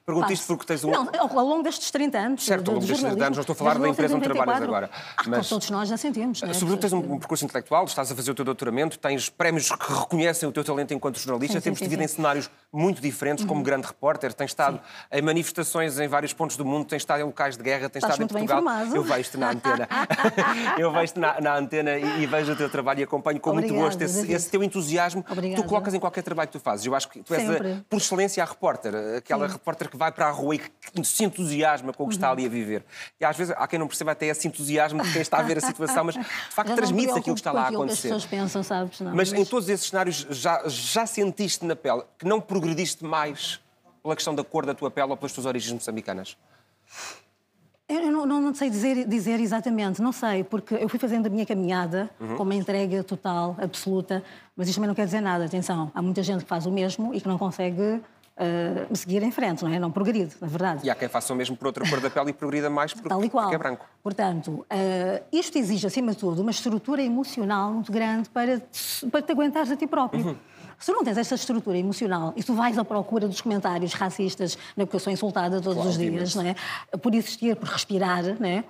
Pergunto 0.06 0.32
isto 0.32 0.46
porque 0.48 0.66
tens 0.66 0.84
um. 0.84 0.92
Não, 0.92 1.10
ao 1.18 1.46
longo 1.46 1.64
destes 1.64 1.90
30 1.90 2.18
anos. 2.18 2.46
Certo, 2.46 2.68
ao 2.68 2.76
longo 2.76 2.86
destes 2.86 3.04
30 3.04 3.26
anos, 3.26 3.38
não 3.38 3.42
estou 3.42 3.54
a 3.54 3.58
falar 3.58 3.80
da 3.80 3.90
empresa 3.90 4.16
onde 4.16 4.24
trabalhas 4.24 4.62
agora. 4.62 4.90
Ah, 5.18 5.24
mas 5.28 5.50
todos 5.50 5.70
nós 5.72 5.90
já 5.90 5.98
sentimos. 5.98 6.44
É? 6.44 6.54
Sobretudo 6.54 6.82
tens 6.82 6.94
um 6.94 7.18
percurso 7.18 7.44
intelectual, 7.44 7.86
estás 7.86 8.12
a 8.12 8.16
fazer 8.16 8.32
o 8.32 8.36
teu 8.36 8.46
doutoramento, 8.46 9.00
tens 9.00 9.30
prémios 9.30 9.70
que 9.72 9.94
reconhecem 9.94 10.48
o 10.48 10.52
teu 10.52 10.64
talento 10.64 10.94
enquanto 10.94 11.18
jornalista, 11.20 11.60
sim, 11.60 11.64
temos 11.64 11.80
sim, 11.80 11.86
te 11.86 11.90
vindo 11.90 12.04
em 12.04 12.08
cenários 12.08 12.50
muito 12.72 13.02
diferentes, 13.02 13.44
uhum. 13.44 13.50
como 13.50 13.64
grande 13.64 13.88
repórter, 13.88 14.34
tens 14.34 14.52
estado 14.52 14.78
sim. 14.78 15.18
em 15.18 15.22
manifestações 15.22 15.98
em 16.00 16.08
vários 16.08 16.34
pontos 16.34 16.56
do 16.56 16.66
mundo, 16.66 16.86
tens 16.86 17.02
estado 17.02 17.22
em 17.22 17.24
locais 17.24 17.58
de 17.58 17.64
guerra, 17.64 17.90
tens 17.90 18.04
estás 18.04 18.20
estado 18.20 18.44
em 18.44 18.48
Portugal. 18.48 18.64
Eu 18.94 19.04
vejo-te 19.04 19.38
na 19.38 19.52
antena. 19.52 19.88
Eu 20.78 20.92
vejo-te 20.92 21.20
na, 21.20 21.42
na, 21.42 21.56
antena 21.58 21.98
e, 21.98 22.24
e, 22.24 22.26
vejo 22.26 22.52
o 22.52 22.56
teu 22.56 22.70
trabalho 22.70 23.00
e 23.00 23.04
acompanho 23.04 23.40
com 23.40 23.52
Obrigada, 23.52 23.74
muito 23.74 23.86
gosto 23.86 24.02
esse, 24.02 24.32
esse, 24.32 24.50
teu 24.50 24.64
entusiasmo 24.64 25.24
que 25.24 25.56
tu 25.56 25.64
colocas 25.64 25.94
em 25.94 26.00
qualquer 26.00 26.22
trabalho 26.22 26.48
que 26.48 26.58
tu 26.58 26.60
fazes. 26.60 26.86
Eu 26.86 26.94
acho 26.94 27.10
que 27.10 27.22
tu 27.22 27.34
és, 27.34 27.45
por 27.90 27.98
excelência, 27.98 28.44
a 28.44 28.46
repórter, 28.46 28.94
aquela 29.18 29.48
repórter 29.48 29.90
que 29.90 29.98
vai 29.98 30.12
para 30.12 30.28
a 30.28 30.32
rua 30.32 30.56
e 30.56 30.60
que 30.60 31.04
se 31.04 31.24
entusiasma 31.24 31.94
com 31.94 32.04
o 32.04 32.08
que 32.08 32.16
está 32.16 32.32
ali 32.32 32.46
a 32.46 32.50
viver. 32.50 32.84
E 33.20 33.26
às 33.26 33.36
vezes 33.36 33.54
há 33.58 33.68
quem 33.68 33.80
não 33.80 33.88
perceba 33.88 34.12
até 34.12 34.28
esse 34.28 34.48
entusiasmo 34.48 35.04
de 35.04 35.12
quem 35.12 35.22
está 35.22 35.40
a 35.40 35.44
ver 35.44 35.58
a 35.58 35.62
situação, 35.66 36.04
mas 36.04 36.16
de 36.16 36.24
facto 36.24 36.76
transmite 36.76 37.12
aquilo 37.12 37.36
que 37.36 37.40
está 37.40 37.52
lá 37.52 37.64
a 37.64 37.68
acontecer. 37.70 38.10
Que 38.10 38.14
as 38.14 38.26
pensam, 38.26 38.64
sabes? 38.64 39.00
Não, 39.00 39.16
mas, 39.16 39.32
mas, 39.32 39.40
em 39.40 39.46
todos 39.46 39.70
esses 39.70 39.88
cenários 39.88 40.26
já, 40.30 40.64
já 40.68 41.06
sentiste 41.06 41.66
na 41.66 41.76
pele 41.76 42.04
que 42.18 42.26
não 42.26 42.40
progrediste 42.42 43.04
mais 43.04 43.60
pela 44.02 44.16
questão 44.16 44.36
da 44.36 44.44
cor 44.44 44.66
da 44.66 44.74
tua 44.74 44.92
pele 44.92 45.10
ou 45.10 45.18
pelas 45.18 45.34
tuas 45.34 45.46
origens 45.46 45.74
moçambicanas? 45.74 46.38
Eu 47.88 48.12
não, 48.12 48.26
não, 48.26 48.42
não, 48.42 48.54
sei 48.54 48.70
dizer, 48.70 49.08
dizer 49.08 49.40
exatamente, 49.40 50.02
não 50.02 50.12
sei, 50.12 50.44
porque 50.44 50.74
eu 50.74 50.90
fui 50.90 50.98
fazendo 50.98 51.28
a 51.28 51.30
minha 51.30 51.46
caminhada 51.46 52.10
uhum. 52.20 52.36
com 52.36 52.42
uma 52.42 52.56
entrega 52.56 53.04
total, 53.04 53.56
absoluta, 53.62 54.24
mas 54.56 54.68
isto 54.68 54.78
também 54.78 54.88
não 54.88 54.96
quer 54.96 55.06
dizer 55.06 55.22
nada, 55.22 55.46
atenção. 55.46 55.92
Há 55.94 56.02
muita 56.02 56.24
gente 56.24 56.44
que 56.44 56.50
faz 56.50 56.66
o 56.66 56.72
mesmo 56.72 57.14
e 57.14 57.22
que 57.22 57.28
não 57.28 57.38
consegue 57.38 58.02
uh, 58.36 58.96
seguir 58.96 59.22
em 59.22 59.32
frente, 59.32 59.64
não 59.64 59.72
é? 59.72 59.78
Não 59.78 59.92
progride, 59.92 60.34
na 60.42 60.48
verdade. 60.48 60.82
E 60.84 60.90
há 60.90 60.96
quem 60.96 61.08
faça 61.08 61.32
o 61.32 61.36
mesmo 61.36 61.56
por 61.56 61.68
outra 61.68 61.88
cor 61.88 62.00
da 62.00 62.10
pele 62.10 62.32
e 62.32 62.34
progrida 62.34 62.70
mais 62.72 62.92
porque, 62.92 63.08
Tal 63.08 63.24
e 63.24 63.30
qual. 63.30 63.44
porque 63.44 63.56
é 63.56 63.60
branco. 63.60 63.86
Portanto, 64.02 64.50
uh, 64.50 65.24
isto 65.32 65.58
exige, 65.58 65.86
acima 65.86 66.12
de 66.12 66.18
tudo, 66.18 66.42
uma 66.42 66.52
estrutura 66.52 67.04
emocional 67.04 67.72
muito 67.72 67.92
grande 67.92 68.30
para 68.30 68.60
te, 68.60 69.06
para 69.12 69.22
te 69.22 69.32
aguentares 69.32 69.72
a 69.72 69.76
ti 69.76 69.86
próprio. 69.86 70.26
Uhum. 70.26 70.36
Se 70.80 70.92
tu 70.92 70.94
não 70.94 71.04
tens 71.04 71.18
esta 71.18 71.36
estrutura 71.36 71.78
emocional 71.78 72.34
e 72.36 72.44
tu 72.44 72.54
vais 72.54 72.78
à 72.78 72.86
procura 72.86 73.28
dos 73.28 73.42
comentários 73.42 73.94
racistas, 73.94 74.58
né, 74.76 74.86
porque 74.86 74.96
eu 74.96 75.00
sou 75.00 75.12
insultada 75.12 75.62
todos 75.62 75.76
claro, 75.76 75.90
os 75.90 75.98
dias, 75.98 76.36
não 76.36 76.46
é? 76.46 76.56
por 77.02 77.14
existir, 77.14 77.56
por 77.56 77.70
respirar, 77.70 78.24
não 78.40 78.48
é? 78.48 78.64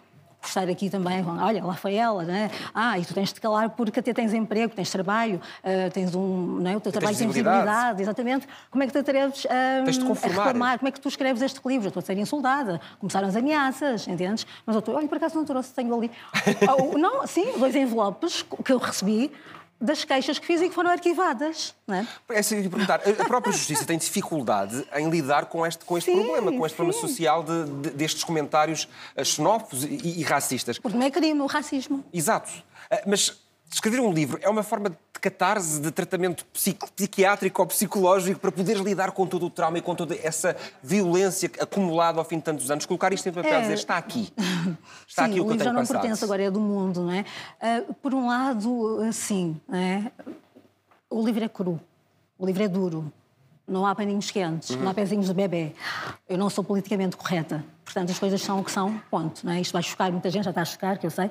por 0.45 0.47
estar 0.47 0.69
aqui 0.69 0.89
também, 0.89 1.25
olha, 1.25 1.63
lá 1.65 1.73
foi 1.73 1.95
ela, 1.95 2.23
né? 2.23 2.51
Ah, 2.73 2.99
e 2.99 3.05
tu 3.05 3.13
tens 3.13 3.33
de 3.33 3.41
calar 3.41 3.71
porque 3.71 3.99
até 3.99 4.13
tens 4.13 4.33
emprego, 4.33 4.73
tens 4.75 4.91
trabalho, 4.91 5.41
uh, 5.63 5.91
tens 5.91 6.13
um, 6.13 6.59
não 6.61 6.71
é? 6.71 6.77
o 6.77 6.79
teu 6.79 6.91
trabalho 6.91 7.17
tem 7.17 7.27
visibilidade, 7.27 8.01
exatamente. 8.01 8.47
Como 8.69 8.83
é 8.83 8.87
que 8.87 8.93
te 8.93 8.99
atreves 8.99 9.45
a, 9.47 9.79
a 9.81 10.27
reclamar? 10.27 10.77
Como 10.77 10.87
é 10.87 10.91
que 10.91 10.99
tu 10.99 11.09
escreves 11.09 11.41
este 11.41 11.59
livro? 11.65 11.87
Eu 11.87 11.89
estou 11.89 12.01
a 12.01 12.03
ser 12.03 12.17
insultada. 12.17 12.79
Começaram 12.99 13.27
as 13.27 13.35
ameaças, 13.35 14.07
entendes? 14.07 14.45
Mas 14.65 14.75
eu 14.75 14.79
estou, 14.79 14.95
olha, 14.95 15.07
por 15.07 15.17
acaso 15.17 15.35
não 15.35 15.45
trouxe, 15.45 15.73
tenho 15.73 15.93
ali. 15.95 16.11
oh, 16.79 16.97
não, 16.97 17.25
sim, 17.25 17.57
dois 17.57 17.75
envelopes 17.75 18.45
que 18.63 18.71
eu 18.71 18.77
recebi 18.77 19.31
das 19.79 20.03
queixas 20.03 20.39
que 20.39 20.45
fiz 20.45 20.61
e 20.61 20.69
que 20.69 20.75
foram 20.75 20.89
arquivadas. 20.89 21.75
Não 21.85 21.95
é? 21.95 22.07
É 22.29 22.39
assim 22.39 22.61
perguntar. 22.69 23.01
A 23.19 23.25
própria 23.25 23.51
Justiça 23.53 23.85
tem 23.85 23.97
dificuldade 23.97 24.85
em 24.95 25.09
lidar 25.09 25.45
com 25.45 25.65
este, 25.65 25.83
com 25.85 25.97
este 25.97 26.11
sim, 26.11 26.17
problema, 26.17 26.51
com 26.51 26.65
este 26.65 26.75
sim. 26.75 26.83
problema 26.83 26.99
social 26.99 27.43
de, 27.43 27.65
de, 27.65 27.89
destes 27.91 28.23
comentários 28.23 28.87
eh, 29.15 29.23
xenófobos 29.23 29.83
e, 29.83 30.19
e, 30.19 30.23
racistas. 30.23 30.79
Porque 30.79 30.97
não 30.97 31.05
é 31.05 31.11
crime 31.11 31.41
o 31.41 31.45
racismo. 31.45 32.03
Exato. 32.13 32.51
Eh, 32.89 33.03
mas 33.05 33.44
escrever 33.71 33.99
um 33.99 34.11
livro 34.11 34.39
é 34.41 34.49
uma 34.49 34.63
forma 34.63 34.89
de 34.89 34.97
catarse, 35.19 35.79
de 35.79 35.91
tratamento 35.91 36.45
psiquiátrico 36.45 37.61
ou 37.61 37.67
psicológico 37.67 38.39
para 38.39 38.51
poderes 38.51 38.81
lidar 38.81 39.11
com 39.11 39.25
todo 39.25 39.47
o 39.47 39.49
trauma 39.49 39.77
e 39.77 39.81
com 39.81 39.95
toda 39.95 40.15
essa 40.15 40.55
violência 40.83 41.49
acumulada 41.59 42.19
ao 42.19 42.25
fim 42.25 42.37
de 42.37 42.43
tantos 42.43 42.69
anos. 42.69 42.85
Colocar 42.85 43.11
isto 43.11 43.27
em 43.27 43.31
papel 43.31 43.51
e 43.51 43.55
é... 43.55 43.61
dizer 43.61 43.73
está 43.73 43.97
aqui. 43.97 44.31
Está 45.07 45.25
sim, 45.25 45.31
aqui 45.31 45.39
o 45.39 45.45
que 45.45 45.51
eu 45.51 45.57
tenho 45.57 45.63
já 45.63 45.73
não 45.73 45.81
passado. 45.81 46.01
pertence 46.01 46.23
agora, 46.23 46.43
é 46.43 46.51
do 46.51 46.59
mundo, 46.59 47.03
não 47.03 47.11
é? 47.11 47.23
Uh, 47.61 47.93
por 47.95 48.13
um 48.13 48.27
lado, 48.27 48.99
sim, 49.13 49.59
é? 49.71 50.11
o 51.09 51.23
livro 51.23 51.43
é 51.43 51.47
cru, 51.47 51.79
o 52.37 52.45
livro 52.45 52.63
é 52.63 52.67
duro. 52.67 53.11
Não 53.67 53.85
há 53.85 53.95
paninhos 53.95 54.29
quentes, 54.29 54.71
uhum. 54.71 54.81
não 54.81 54.91
há 54.91 54.93
pezinhos 54.93 55.27
de 55.27 55.33
bebê. 55.33 55.73
Eu 56.27 56.37
não 56.37 56.49
sou 56.49 56.63
politicamente 56.63 57.15
correta. 57.15 57.63
Portanto, 57.85 58.11
as 58.11 58.19
coisas 58.19 58.41
são 58.41 58.59
o 58.59 58.63
que 58.63 58.71
são, 58.71 58.99
ponto. 59.09 59.45
Não 59.45 59.53
é? 59.53 59.61
Isto 59.61 59.71
vai 59.71 59.83
chocar 59.83 60.11
muita 60.11 60.29
gente, 60.29 60.43
já 60.43 60.49
está 60.49 60.63
a 60.63 60.65
chocar, 60.65 60.97
que 60.97 61.05
eu 61.05 61.11
sei. 61.11 61.29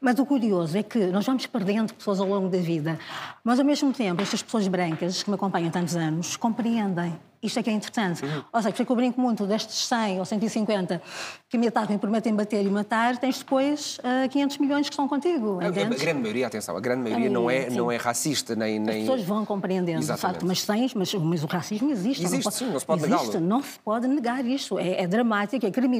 Mas 0.00 0.18
o 0.18 0.26
curioso 0.26 0.76
é 0.76 0.82
que 0.82 1.06
nós 1.06 1.24
vamos 1.24 1.46
perdendo 1.46 1.94
pessoas 1.94 2.20
ao 2.20 2.28
longo 2.28 2.48
da 2.48 2.58
vida, 2.58 2.98
mas 3.42 3.58
ao 3.58 3.64
mesmo 3.64 3.92
tempo 3.92 4.20
estas 4.20 4.42
pessoas 4.42 4.68
brancas 4.68 5.22
que 5.22 5.30
me 5.30 5.34
acompanham 5.34 5.68
há 5.68 5.72
tantos 5.72 5.96
anos 5.96 6.36
compreendem 6.36 7.18
isto 7.44 7.58
é 7.58 7.62
que 7.62 7.68
é 7.68 7.74
interessante. 7.74 8.24
Uhum. 8.24 8.42
Ou 8.50 8.62
seja, 8.62 8.74
porque 8.74 8.90
eu 8.90 8.96
brinco 8.96 9.20
muito 9.20 9.46
destes 9.46 9.86
100 9.86 10.18
ou 10.18 10.24
150 10.24 11.02
que 11.46 11.58
me 11.58 11.68
atacam 11.68 11.94
e 11.94 11.98
prometem 11.98 12.34
bater 12.34 12.64
e 12.64 12.70
matar, 12.70 13.18
tens 13.18 13.38
depois 13.38 13.98
uh, 13.98 14.24
eh, 14.24 14.28
500 14.28 14.58
milhões 14.58 14.86
que 14.88 14.94
estão 14.94 15.06
contigo. 15.06 15.60
A, 15.60 15.66
a, 15.66 15.70
grande 15.70 16.14
maioria, 16.14 16.46
atenção, 16.46 16.74
a 16.74 16.80
grande 16.80 17.02
maioria, 17.02 17.28
a 17.28 17.30
não, 17.30 17.50
é, 17.50 17.68
não 17.68 17.92
é 17.92 17.96
racista, 17.96 18.56
nem, 18.56 18.78
nem... 18.78 18.94
As 18.94 19.00
pessoas 19.02 19.22
vão 19.24 19.44
compreendendo, 19.44 20.00
de 20.00 20.16
facto, 20.16 20.46
mas, 20.46 20.66
mas, 20.94 21.14
mas 21.14 21.44
o 21.44 21.46
racismo 21.46 21.90
existe. 21.90 22.24
Existe, 22.24 22.44
não 22.46 22.50
sim, 22.50 22.70
não 22.70 22.80
se 22.80 22.86
pode 22.86 23.02
negá-lo. 23.02 23.40
Não 23.40 23.62
se 23.62 23.78
pode 23.78 24.08
negar 24.08 24.44
isto. 24.46 24.78
É, 24.78 25.02
é, 25.02 25.06
dramático, 25.06 25.66
é 25.66 25.70
criminoso 25.70 25.93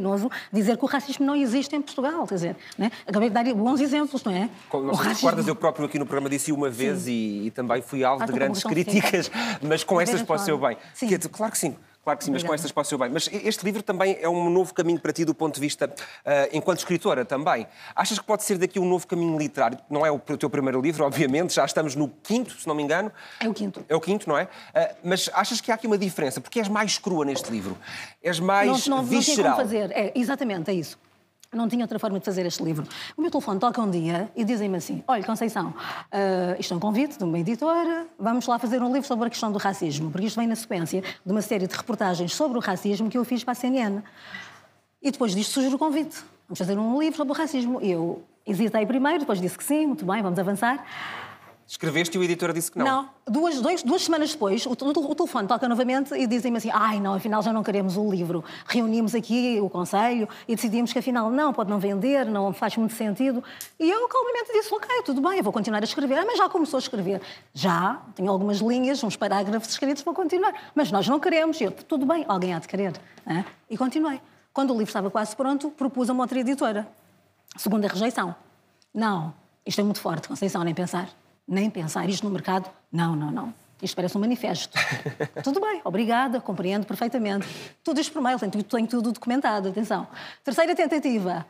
dizer 0.52 0.76
que 0.76 0.84
o 0.84 0.88
racismo 0.88 1.24
não 1.26 1.36
existe 1.36 1.74
em 1.74 1.82
Portugal. 1.82 2.26
Quer 2.26 2.34
dizer, 2.34 2.56
né? 2.78 2.90
acabei 3.06 3.28
de 3.28 3.34
dar 3.34 3.44
bons 3.54 3.80
exemplos, 3.80 4.22
não 4.24 4.32
é? 4.32 4.48
Como, 4.68 4.86
não 4.86 4.94
racismo... 4.94 5.14
recordas, 5.14 5.46
eu 5.46 5.56
próprio 5.56 5.86
aqui 5.86 5.98
no 5.98 6.06
programa 6.06 6.28
disse 6.28 6.52
uma 6.52 6.70
vez 6.70 7.06
e, 7.06 7.46
e, 7.46 7.50
também 7.50 7.82
fui 7.82 8.04
alvo 8.04 8.22
ah, 8.22 8.26
de 8.26 8.32
grandes 8.32 8.62
críticas, 8.62 9.30
mas 9.62 9.84
com 9.84 10.00
essas 10.00 10.22
pode 10.22 10.42
ser 10.42 10.56
bem. 10.56 10.76
Sim. 10.94 11.08
Que, 11.08 11.18
claro 11.28 11.52
que 11.52 11.58
sim. 11.58 11.76
Claro 12.04 12.18
que 12.18 12.24
sim, 12.24 12.30
Obrigada. 12.30 12.32
mas 12.32 12.48
com 12.48 12.54
estas 12.54 12.70
para 12.70 12.82
o 12.82 12.84
seu 12.84 12.98
bem. 12.98 13.08
Mas 13.08 13.28
este 13.32 13.64
livro 13.64 13.82
também 13.82 14.18
é 14.20 14.28
um 14.28 14.50
novo 14.50 14.74
caminho 14.74 15.00
para 15.00 15.12
ti 15.12 15.24
do 15.24 15.34
ponto 15.34 15.54
de 15.54 15.60
vista, 15.60 15.86
uh, 15.86 16.30
enquanto 16.52 16.78
escritora 16.78 17.24
também. 17.24 17.66
Achas 17.96 18.18
que 18.18 18.24
pode 18.24 18.44
ser 18.44 18.58
daqui 18.58 18.78
um 18.78 18.84
novo 18.84 19.06
caminho 19.06 19.38
literário? 19.38 19.78
Não 19.88 20.04
é 20.04 20.10
o 20.10 20.18
teu 20.18 20.50
primeiro 20.50 20.80
livro, 20.80 21.04
obviamente, 21.06 21.54
já 21.54 21.64
estamos 21.64 21.96
no 21.96 22.08
quinto, 22.22 22.60
se 22.60 22.68
não 22.68 22.74
me 22.74 22.82
engano. 22.82 23.10
É 23.40 23.48
o 23.48 23.54
quinto. 23.54 23.84
É 23.88 23.96
o 23.96 24.00
quinto, 24.00 24.28
não 24.28 24.36
é? 24.36 24.44
Uh, 24.44 24.48
mas 25.02 25.30
achas 25.32 25.60
que 25.60 25.72
há 25.72 25.74
aqui 25.74 25.86
uma 25.86 25.98
diferença? 25.98 26.40
Porque 26.40 26.58
és 26.58 26.68
mais 26.68 26.98
crua 26.98 27.24
neste 27.24 27.50
livro. 27.50 27.76
És 28.22 28.38
mais 28.38 28.86
não, 28.86 28.98
não, 28.98 29.04
visceral. 29.04 29.56
Não 29.56 29.68
tem 29.68 29.78
como 29.78 29.88
fazer. 29.88 29.90
É, 29.92 30.12
exatamente, 30.14 30.70
é 30.70 30.74
isso. 30.74 30.98
Não 31.54 31.68
tinha 31.68 31.84
outra 31.84 31.98
forma 31.98 32.18
de 32.18 32.24
fazer 32.24 32.44
este 32.46 32.62
livro. 32.62 32.86
O 33.16 33.22
meu 33.22 33.30
telefone 33.30 33.60
toca 33.60 33.80
um 33.80 33.90
dia 33.90 34.30
e 34.34 34.44
dizem-me 34.44 34.76
assim: 34.76 35.02
Olha, 35.06 35.22
Conceição, 35.22 35.68
uh, 35.68 36.58
isto 36.58 36.74
é 36.74 36.76
um 36.76 36.80
convite 36.80 37.18
de 37.18 37.24
uma 37.24 37.38
editora, 37.38 38.06
vamos 38.18 38.46
lá 38.46 38.58
fazer 38.58 38.82
um 38.82 38.92
livro 38.92 39.06
sobre 39.06 39.26
a 39.26 39.30
questão 39.30 39.52
do 39.52 39.58
racismo, 39.58 40.10
porque 40.10 40.26
isto 40.26 40.36
vem 40.38 40.46
na 40.48 40.56
sequência 40.56 41.02
de 41.24 41.32
uma 41.32 41.42
série 41.42 41.66
de 41.66 41.74
reportagens 41.74 42.34
sobre 42.34 42.58
o 42.58 42.60
racismo 42.60 43.08
que 43.08 43.16
eu 43.16 43.24
fiz 43.24 43.44
para 43.44 43.52
a 43.52 43.54
CNN. 43.54 44.02
E 45.02 45.10
depois 45.10 45.34
disto 45.34 45.52
surge 45.52 45.74
o 45.74 45.78
convite: 45.78 46.16
vamos 46.48 46.58
fazer 46.58 46.78
um 46.78 46.98
livro 46.98 47.16
sobre 47.16 47.32
o 47.32 47.36
racismo. 47.36 47.80
Eu 47.80 48.22
hesitei 48.46 48.84
primeiro, 48.86 49.20
depois 49.20 49.40
disse 49.40 49.56
que 49.56 49.64
sim, 49.64 49.86
muito 49.86 50.04
bem, 50.04 50.22
vamos 50.22 50.38
avançar. 50.38 50.84
Escreveste 51.66 52.16
e 52.16 52.20
o 52.20 52.22
editor 52.22 52.52
disse 52.52 52.70
que 52.70 52.78
não. 52.78 52.84
Não. 52.84 53.10
Duas, 53.26 53.60
dois, 53.60 53.82
duas 53.82 54.04
semanas 54.04 54.32
depois, 54.32 54.66
o, 54.66 54.70
o, 54.70 55.10
o 55.10 55.14
telefone 55.14 55.48
toca 55.48 55.66
novamente 55.66 56.14
e 56.14 56.26
dizem-me 56.26 56.58
assim: 56.58 56.70
ai, 56.70 57.00
não, 57.00 57.14
afinal 57.14 57.42
já 57.42 57.54
não 57.54 57.62
queremos 57.62 57.96
o 57.96 58.10
livro. 58.10 58.44
Reunimos 58.66 59.14
aqui 59.14 59.58
o 59.62 59.70
conselho 59.70 60.28
e 60.46 60.54
decidimos 60.54 60.92
que 60.92 60.98
afinal 60.98 61.30
não, 61.30 61.54
pode 61.54 61.70
não 61.70 61.78
vender, 61.78 62.26
não 62.26 62.52
faz 62.52 62.76
muito 62.76 62.92
sentido. 62.92 63.42
E 63.80 63.90
eu 63.90 64.06
calmamente 64.08 64.52
disse: 64.52 64.74
ok, 64.74 65.02
tudo 65.04 65.22
bem, 65.22 65.38
eu 65.38 65.42
vou 65.42 65.52
continuar 65.52 65.80
a 65.80 65.84
escrever. 65.84 66.18
Ah, 66.18 66.24
mas 66.26 66.36
já 66.36 66.48
começou 66.50 66.76
a 66.76 66.80
escrever. 66.80 67.22
Já, 67.54 68.02
tenho 68.14 68.30
algumas 68.30 68.58
linhas, 68.58 69.02
uns 69.02 69.16
parágrafos 69.16 69.70
escritos, 69.70 70.02
vou 70.02 70.12
continuar. 70.12 70.52
Mas 70.74 70.92
nós 70.92 71.08
não 71.08 71.18
queremos. 71.18 71.58
E 71.62 71.64
eu, 71.64 71.72
tudo 71.72 72.04
bem, 72.04 72.26
alguém 72.28 72.52
há 72.52 72.58
de 72.58 72.68
querer. 72.68 72.92
É? 73.26 73.42
E 73.70 73.78
continuei. 73.78 74.20
Quando 74.52 74.70
o 74.70 74.74
livro 74.74 74.90
estava 74.90 75.10
quase 75.10 75.34
pronto, 75.34 75.70
propus 75.70 76.10
a 76.10 76.12
uma 76.12 76.24
outra 76.24 76.38
editora. 76.38 76.86
Segunda 77.56 77.88
rejeição. 77.88 78.36
Não, 78.92 79.32
isto 79.64 79.80
é 79.80 79.84
muito 79.84 79.98
forte, 79.98 80.28
Conceição, 80.28 80.62
nem 80.62 80.74
pensar 80.74 81.08
nem 81.46 81.70
pensar 81.70 82.08
isto 82.08 82.24
no 82.24 82.30
mercado. 82.30 82.70
Não, 82.90 83.14
não, 83.14 83.30
não. 83.30 83.54
Isto 83.82 83.96
parece 83.96 84.16
um 84.16 84.20
manifesto. 84.20 84.78
tudo 85.44 85.60
bem, 85.60 85.80
obrigada, 85.84 86.40
compreendo 86.40 86.86
perfeitamente. 86.86 87.46
Tudo 87.82 88.00
isto 88.00 88.12
por 88.12 88.22
mail, 88.22 88.38
tenho, 88.38 88.64
tenho 88.64 88.86
tudo 88.86 89.12
documentado, 89.12 89.68
atenção. 89.68 90.06
Terceira 90.42 90.74
tentativa. 90.74 91.44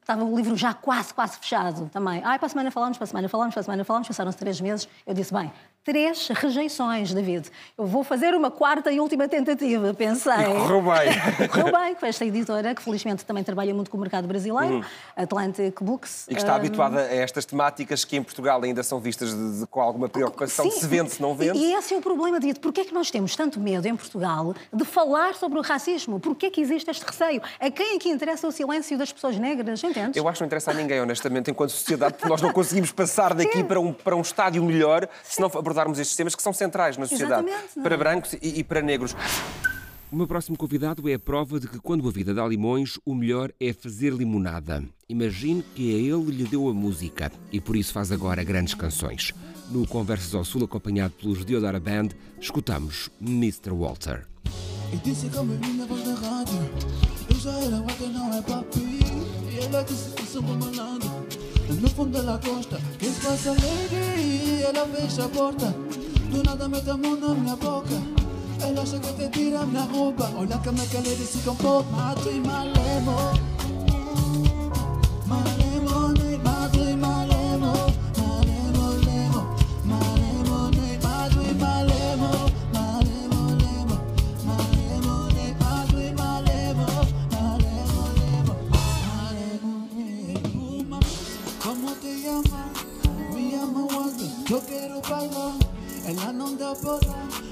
Estava 0.00 0.24
o 0.24 0.36
livro 0.36 0.56
já 0.56 0.74
quase, 0.74 1.14
quase 1.14 1.38
fechado 1.38 1.88
também. 1.90 2.20
Ai, 2.24 2.36
para 2.36 2.46
a 2.46 2.48
semana 2.48 2.70
falamos, 2.72 2.98
para 2.98 3.04
a 3.04 3.06
semana 3.06 3.28
falamos, 3.28 3.54
para 3.54 3.60
a 3.60 3.64
semana 3.64 3.84
falamos, 3.84 4.08
passaram-se 4.08 4.36
três 4.36 4.60
meses. 4.60 4.88
Eu 5.06 5.14
disse, 5.14 5.32
bem, 5.32 5.50
três 5.84 6.28
rejeições, 6.28 7.12
David. 7.12 7.50
Eu 7.76 7.86
vou 7.86 8.04
fazer 8.04 8.34
uma 8.34 8.50
quarta 8.50 8.90
e 8.92 9.00
última 9.00 9.28
tentativa, 9.28 9.92
pensei. 9.92 10.32
E 10.32 10.44
correu 10.44 10.82
bem. 10.82 11.48
correu 11.48 11.72
bem, 11.72 11.94
com 11.94 12.06
esta 12.06 12.24
editora, 12.24 12.74
que 12.74 12.82
felizmente 12.82 13.24
também 13.24 13.42
trabalha 13.42 13.74
muito 13.74 13.90
com 13.90 13.96
o 13.96 14.00
mercado 14.00 14.26
brasileiro, 14.28 14.76
uhum. 14.76 14.84
Atlantic 15.16 15.80
Books. 15.80 16.26
E 16.28 16.34
que 16.34 16.40
está 16.40 16.52
um... 16.52 16.56
habituada 16.56 17.00
a 17.00 17.14
estas 17.14 17.44
temáticas 17.44 18.04
que 18.04 18.16
em 18.16 18.22
Portugal 18.22 18.62
ainda 18.62 18.82
são 18.82 19.00
vistas 19.00 19.34
de, 19.34 19.60
de, 19.60 19.66
com 19.66 19.80
alguma 19.80 20.08
preocupação, 20.08 20.70
Sim. 20.70 20.80
se 20.80 20.86
vende, 20.86 21.10
se 21.10 21.22
não 21.22 21.34
vende. 21.34 21.58
E, 21.58 21.74
esse 21.74 21.94
é 21.94 21.96
o 21.96 22.00
problema, 22.00 22.38
David. 22.38 22.60
Porquê 22.60 22.82
é 22.82 22.84
que 22.84 22.94
nós 22.94 23.10
temos 23.10 23.34
tanto 23.34 23.58
medo 23.58 23.86
em 23.86 23.96
Portugal 23.96 24.54
de 24.72 24.84
falar 24.84 25.34
sobre 25.34 25.58
o 25.58 25.62
racismo? 25.62 26.20
Porquê 26.20 26.46
é 26.46 26.50
que 26.50 26.60
existe 26.60 26.90
este 26.90 27.04
receio? 27.04 27.42
A 27.58 27.70
quem 27.70 27.96
é 27.96 27.98
que 27.98 28.08
interessa 28.08 28.46
o 28.46 28.52
silêncio 28.52 28.96
das 28.96 29.12
pessoas 29.12 29.36
negras, 29.36 29.82
entendes? 29.82 30.16
Eu 30.16 30.28
acho 30.28 30.38
que 30.38 30.42
não 30.42 30.46
interessa 30.46 30.70
a 30.70 30.74
ninguém, 30.74 31.00
honestamente, 31.00 31.50
enquanto 31.50 31.70
sociedade, 31.70 32.14
porque 32.14 32.28
nós 32.28 32.40
não 32.40 32.52
conseguimos 32.52 32.92
passar 32.92 33.34
daqui 33.34 33.64
para 33.64 33.80
um, 33.80 33.92
para 33.92 34.14
um 34.14 34.20
estádio 34.20 34.62
melhor 34.62 35.08
se 35.24 35.40
não 35.40 35.50
abordarmos 35.72 35.98
estes 35.98 36.14
temas 36.14 36.34
que 36.34 36.42
são 36.42 36.52
centrais 36.52 36.96
na 36.96 37.06
sociedade, 37.06 37.48
para 37.82 37.96
brancos 37.96 38.34
e, 38.34 38.60
e 38.60 38.64
para 38.64 38.82
negros. 38.82 39.16
O 40.10 40.16
meu 40.16 40.26
próximo 40.26 40.58
convidado 40.58 41.08
é 41.08 41.14
a 41.14 41.18
prova 41.18 41.58
de 41.58 41.66
que 41.66 41.78
quando 41.78 42.06
a 42.06 42.12
vida 42.12 42.34
dá 42.34 42.46
limões, 42.46 42.98
o 43.04 43.14
melhor 43.14 43.50
é 43.58 43.72
fazer 43.72 44.12
limonada. 44.12 44.84
Imagine 45.08 45.62
que 45.74 45.94
a 45.94 45.98
ele 45.98 46.30
lhe 46.30 46.44
deu 46.44 46.68
a 46.68 46.74
música 46.74 47.32
e 47.50 47.58
por 47.58 47.76
isso 47.76 47.94
faz 47.94 48.12
agora 48.12 48.44
grandes 48.44 48.74
canções. 48.74 49.32
No 49.70 49.86
Conversas 49.86 50.34
ao 50.34 50.44
Sul, 50.44 50.64
acompanhado 50.64 51.14
pelos 51.14 51.46
Deodara 51.46 51.80
Band, 51.80 52.10
escutamos 52.38 53.08
Mr. 53.22 53.70
Walter. 53.70 54.26
E 54.92 54.96
disse 54.96 55.30
que 55.30 55.36
eu 55.36 55.44
me 55.44 55.56
vinha 55.56 55.86
voz 55.86 56.04
da 56.04 56.12
rádio 56.12 56.58
Eu 57.30 57.36
já 57.36 57.52
era 57.52 57.78
não 58.08 58.34
é 58.34 58.42
papi 58.42 59.00
E 59.50 59.64
ela 59.64 59.82
disse 59.82 60.10
que 60.10 60.26
sou 60.26 60.42
No 61.80 61.88
fundo 61.88 62.22
da 62.22 62.38
costa 62.38 62.78
Que 62.98 63.06
se 63.06 63.20
passa 63.20 63.50
lady 63.50 64.62
Ela 64.62 64.86
fecha 64.86 65.24
a 65.24 65.28
porta. 65.28 65.74
Do 66.30 66.42
nada 66.42 66.68
mete 66.68 66.88
a 66.88 66.96
mão 66.96 67.16
na 67.16 67.34
minha 67.34 67.56
boca. 67.56 67.94
Ela 68.60 68.84
que 68.84 69.12
te 69.14 69.28
tira 69.28 69.60
a 69.60 69.66
minha 69.66 69.82
roupa. 69.82 70.30
Olha 70.36 70.56
como 70.58 70.80
é 70.80 70.86
que 70.86 70.96
ela 70.96 71.04
se 71.06 71.38
comporta 71.38 71.90
Mato 71.90 72.30
e 72.30 72.40
Malemo, 72.40 73.16
Yo 94.52 94.60
quiero 94.60 95.00
bailar 95.08 95.54
ela 96.04 96.30
não 96.30 96.54
dá 96.54 96.74
bola, 96.74 97.00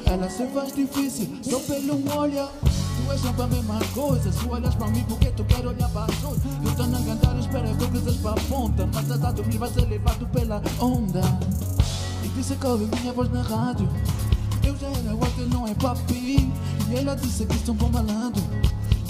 ela 0.05 0.29
se 0.29 0.47
faz 0.49 0.75
difícil 0.75 1.31
só 1.43 1.59
pelo 1.61 1.95
olhar. 2.15 2.51
Tu 2.61 3.11
és 3.11 3.21
sempre 3.23 3.43
a 3.43 3.47
mesma 3.47 3.81
coisa, 3.95 4.31
se 4.31 4.47
olhas 4.47 4.75
para 4.75 4.89
mim 4.89 5.03
porque 5.09 5.31
tu 5.31 5.43
quer 5.47 5.67
olhar 5.67 5.89
para 5.89 6.03
outras. 6.03 6.45
Eu 6.63 6.71
estou 6.71 6.85
a 6.85 7.03
cantar, 7.03 7.39
espera 7.39 7.75
que 7.75 7.87
cruzas 7.87 8.17
para 8.19 8.33
a 8.33 8.45
ponta, 8.45 8.87
mas 8.93 9.11
a 9.11 9.17
dar 9.17 9.33
dormir 9.33 9.57
vai 9.57 9.73
ser 9.73 9.89
levado 9.89 10.27
pela 10.27 10.63
onda. 10.79 11.23
E 12.23 12.29
disse 12.37 12.55
que 12.55 12.67
ouvi 12.67 12.85
minha 13.01 13.15
voz 13.15 13.33
na 13.33 13.41
rádio. 13.45 13.89
Eu 14.63 14.77
já 14.77 14.89
era 14.89 15.15
o 15.15 15.19
que 15.21 15.43
não 15.43 15.67
é 15.67 15.75
papi. 15.77 16.53
E 16.91 16.95
ela 16.95 17.17
disse 17.17 17.47
que 17.47 17.57
estou 17.57 17.75
bom 17.77 17.89
malandro. 17.89 18.43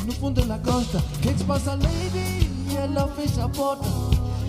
No 0.07 0.13
fundo 0.13 0.41
ela 0.41 0.59
gosta, 0.59 1.03
que 1.21 1.33
que 1.33 1.39
se 1.39 1.45
passa, 1.45 1.75
lady? 1.75 2.49
E 2.71 2.77
ela 2.77 3.09
fecha 3.17 3.47
a 3.47 3.49
porta. 3.49 3.89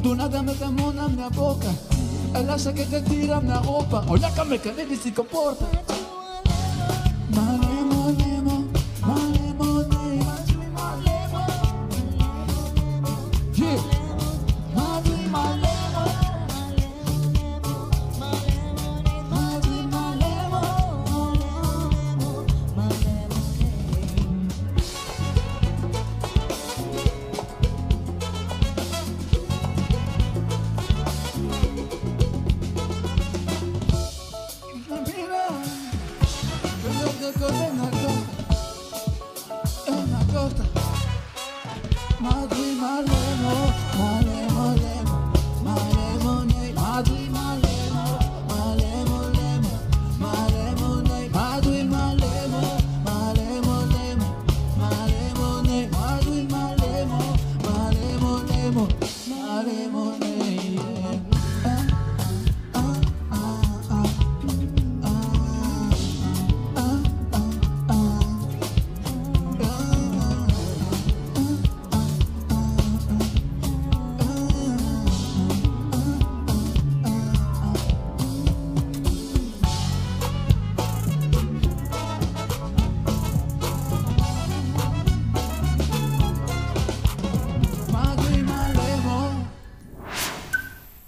Do 0.04 0.16
nada 0.16 0.44
mete 0.44 0.64
a 0.64 0.70
mão 0.70 0.94
na 0.94 1.10
minha 1.10 1.32
boca. 1.32 1.91
el 2.36 2.50
asa 2.50 2.74
que 2.74 2.86
te 2.86 3.02
tira 3.02 3.40
una 3.40 3.62
ropa. 3.62 4.04
Oye, 4.08 4.26
acá 4.26 4.44
me 4.44 4.60
quedé 4.60 4.84
y 4.92 4.96
si 4.96 5.12
comporta. 5.12 5.66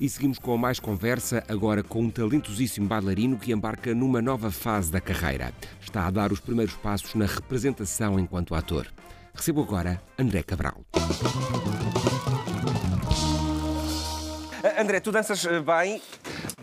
E 0.03 0.09
seguimos 0.09 0.37
com 0.37 0.57
mais 0.57 0.81
conversa, 0.81 1.45
agora 1.47 1.81
com 1.81 2.01
um 2.01 2.09
talentosíssimo 2.09 2.85
bailarino 2.85 3.37
que 3.37 3.53
embarca 3.53 3.95
numa 3.95 4.21
nova 4.21 4.51
fase 4.51 4.91
da 4.91 4.99
carreira. 4.99 5.53
Está 5.79 6.05
a 6.05 6.11
dar 6.11 6.33
os 6.33 6.41
primeiros 6.41 6.75
passos 6.75 7.15
na 7.15 7.25
representação 7.25 8.19
enquanto 8.19 8.53
ator. 8.53 8.85
Recebo 9.33 9.61
agora 9.61 10.01
André 10.19 10.43
Cabral. 10.43 10.81
André, 14.77 14.99
tu 14.99 15.09
danças 15.09 15.45
eh, 15.45 15.61
bem, 15.61 16.01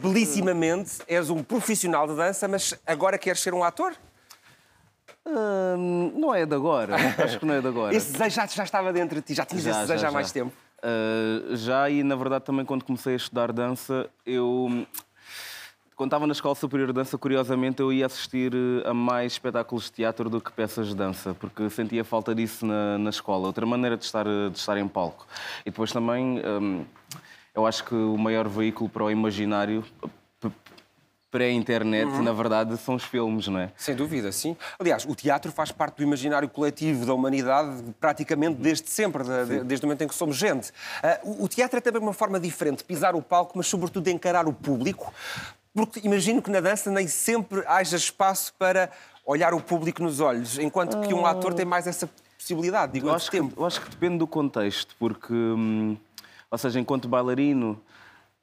belissimamente, 0.03 0.99
és 1.09 1.31
um 1.31 1.43
profissional 1.43 2.07
de 2.07 2.17
dança, 2.17 2.47
mas 2.47 2.79
agora 2.87 3.17
queres 3.17 3.41
ser 3.41 3.55
um 3.55 3.65
ator? 3.65 3.95
Hum, 5.27 6.13
não 6.15 6.35
é 6.35 6.45
de 6.45 6.55
agora. 6.55 6.95
Acho 7.17 7.39
que 7.39 7.47
não 7.47 7.55
é 7.55 7.63
de 7.63 7.69
agora. 7.69 7.97
Esse 7.97 8.13
desejo 8.13 8.37
já, 8.37 8.47
já 8.47 8.65
estava 8.65 8.93
dentro 8.93 9.17
de 9.17 9.23
ti, 9.23 9.33
já 9.33 9.47
tinhas 9.47 9.65
esse 9.65 9.81
desejo 9.81 10.07
há 10.07 10.11
mais 10.11 10.31
tempo. 10.31 10.53
Uh, 10.83 11.57
já 11.57 11.91
e 11.91 12.03
na 12.03 12.17
verdade 12.17 12.45
também 12.45 12.65
quando 12.65 12.85
comecei 12.85 13.13
a 13.13 13.17
estudar 13.17 13.53
dança, 13.53 14.09
eu 14.25 14.87
quando 16.01 16.09
estava 16.09 16.27
na 16.27 16.33
Escola 16.33 16.55
Superior 16.55 16.87
de 16.87 16.95
Dança, 16.95 17.19
curiosamente, 17.19 17.83
eu 17.83 17.93
ia 17.93 18.07
assistir 18.07 18.53
a 18.87 18.95
mais 18.95 19.33
espetáculos 19.33 19.85
de 19.85 19.93
teatro 19.93 20.31
do 20.31 20.41
que 20.41 20.51
peças 20.51 20.89
de 20.89 20.97
dança, 20.97 21.35
porque 21.35 21.69
sentia 21.69 22.03
falta 22.03 22.35
disso 22.35 22.65
na, 22.65 22.97
na 22.97 23.11
escola, 23.11 23.47
outra 23.47 23.67
maneira 23.67 23.99
de 23.99 24.05
estar, 24.07 24.25
de 24.25 24.57
estar 24.57 24.79
em 24.79 24.89
palco. 24.89 25.27
E 25.61 25.65
depois 25.71 25.93
também, 25.93 26.41
hum, 26.43 26.87
eu 27.55 27.67
acho 27.67 27.85
que 27.85 27.95
o 27.95 28.17
maior 28.17 28.49
veículo 28.49 28.89
para 28.89 29.05
o 29.05 29.11
imaginário 29.11 29.85
pré-internet, 31.31 32.09
uhum. 32.09 32.23
na 32.23 32.33
verdade, 32.33 32.77
são 32.79 32.97
os 32.97 33.05
filmes, 33.05 33.47
não 33.47 33.61
é? 33.61 33.71
Sem 33.77 33.95
dúvida, 33.95 34.33
sim. 34.33 34.57
Aliás, 34.79 35.05
o 35.05 35.15
teatro 35.15 35.53
faz 35.53 35.71
parte 35.71 35.99
do 35.99 36.03
imaginário 36.03 36.49
coletivo 36.49 37.07
da 37.07 37.15
humanidade 37.15 37.83
praticamente 38.01 38.57
desde 38.57 38.91
sempre, 38.91 39.23
de, 39.23 39.65
desde 39.65 39.85
o 39.85 39.89
momento 39.89 40.03
em 40.03 40.09
que 40.09 40.15
somos 40.15 40.37
gente. 40.37 40.71
Uh, 41.25 41.45
o 41.45 41.49
teatro 41.49 41.79
é 41.79 41.81
também 41.81 42.03
uma 42.03 42.13
forma 42.13 42.41
diferente 42.41 42.79
de 42.79 42.85
pisar 42.85 43.15
o 43.15 43.23
palco, 43.23 43.53
mas 43.57 43.67
sobretudo 43.67 44.05
de 44.05 44.11
encarar 44.11 44.49
o 44.49 44.53
público, 44.53 45.13
porque 45.73 46.01
imagino 46.05 46.43
que 46.43 46.51
na 46.51 46.61
dança 46.61 46.91
nem 46.91 47.07
sempre 47.07 47.63
haja 47.67 47.97
espaço 47.97 48.53
para 48.59 48.91
olhar 49.25 49.55
o 49.55 49.61
público 49.61 50.03
nos 50.03 50.19
olhos, 50.19 50.59
enquanto 50.59 51.01
que 51.01 51.15
um 51.15 51.25
ator 51.25 51.55
tem 51.55 51.65
mais 51.65 51.87
essa 51.87 52.11
possibilidade, 52.37 52.95
digo, 52.95 53.09
eu 53.09 53.15
acho, 53.15 53.31
tempo. 53.31 53.55
Que, 53.55 53.61
eu 53.61 53.67
acho 53.67 53.81
que 53.81 53.91
depende 53.91 54.19
do 54.19 54.27
contexto, 54.27 54.97
porque, 54.99 55.33
hum, 55.33 55.97
ou 56.51 56.59
seja, 56.59 56.81
enquanto 56.81 57.07
bailarino, 57.07 57.81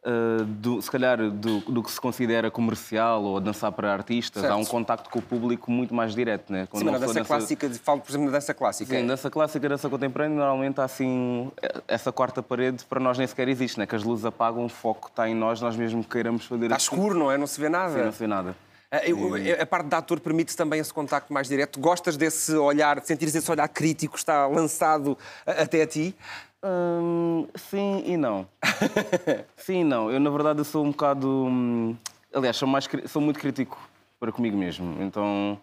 Uh, 0.08 0.46
do, 0.46 0.82
se 0.82 0.90
calhar 0.90 1.18
do, 1.18 1.60
do, 1.60 1.84
que 1.84 1.92
se 1.92 2.00
considera 2.00 2.50
comercial 2.50 3.22
ou 3.24 3.42
dançar 3.42 3.74
para 3.74 3.92
artistas, 3.92 4.40
certo. 4.40 4.54
há 4.54 4.56
um 4.56 4.64
contacto 4.64 5.10
com 5.10 5.20
o 5.20 5.22
público 5.22 5.70
muito 5.70 5.94
mais 5.94 6.16
direto, 6.16 6.50
né? 6.50 6.66
Quando 6.66 6.86
Sim, 6.86 6.92
na 6.92 6.98
dança 6.98 7.14
nessa... 7.14 7.26
clássica, 7.26 7.70
falo 7.84 8.00
por 8.00 8.10
exemplo 8.10 8.28
na 8.28 8.32
dança 8.32 8.54
clássica. 8.54 8.96
Sim, 8.96 9.06
dança 9.06 9.30
clássica, 9.30 9.68
dança 9.68 9.90
contemporânea, 9.90 10.38
normalmente 10.38 10.80
há 10.80 10.86
assim 10.86 11.52
essa 11.90 12.10
quarta 12.10 12.42
parede 12.42 12.86
para 12.86 13.02
nós 13.02 13.18
nem 13.18 13.28
sequer 13.28 13.50
existe, 13.50 13.78
né? 13.78 13.86
Que 13.86 13.98
as 13.98 14.04
luzes 14.04 14.24
apagam, 14.24 14.64
o 14.64 14.70
foco 14.70 15.10
está 15.10 15.28
em 15.28 15.36
nós, 15.36 15.60
nós 15.60 15.76
mesmo 15.76 16.02
queiramos 16.02 16.46
fazer. 16.46 16.64
Está 16.68 16.78
assim. 16.78 16.86
escuro, 16.86 17.14
não 17.14 17.30
é? 17.30 17.38
Não 17.38 17.46
se 17.46 17.60
vê 17.60 17.68
nada. 17.68 17.94
Sim, 17.94 18.06
não 18.06 18.12
se 18.14 18.20
vê 18.20 18.28
nada. 18.28 18.56
A, 18.90 19.62
a 19.62 19.66
parte 19.66 19.90
de 19.90 19.96
ator 19.96 20.22
permite 20.22 20.56
também 20.56 20.80
esse 20.80 20.94
contacto 20.94 21.34
mais 21.34 21.50
direto. 21.50 21.78
Gostas 21.78 22.16
desse 22.16 22.56
olhar, 22.56 23.02
de 23.02 23.08
sentir 23.08 23.26
esse 23.26 23.52
olhar 23.52 23.68
crítico 23.68 24.14
que 24.14 24.20
está 24.20 24.48
lançado 24.48 25.18
até 25.46 25.82
a 25.82 25.88
ti? 25.88 26.16
Hum, 26.64 27.48
sim 27.56 28.04
e 28.06 28.18
não. 28.18 28.48
sim 29.56 29.82
e 29.82 29.84
não. 29.84 30.12
Eu, 30.12 30.20
na 30.20 30.30
verdade, 30.30 30.64
sou 30.64 30.84
um 30.84 30.92
bocado. 30.92 31.28
Hum, 31.28 31.96
aliás, 32.34 32.58
sou, 32.58 32.68
mais, 32.68 32.88
sou 33.08 33.22
muito 33.22 33.40
crítico 33.40 33.80
para 34.20 34.32
comigo 34.32 34.58
mesmo. 34.58 35.02
Então 35.02 35.60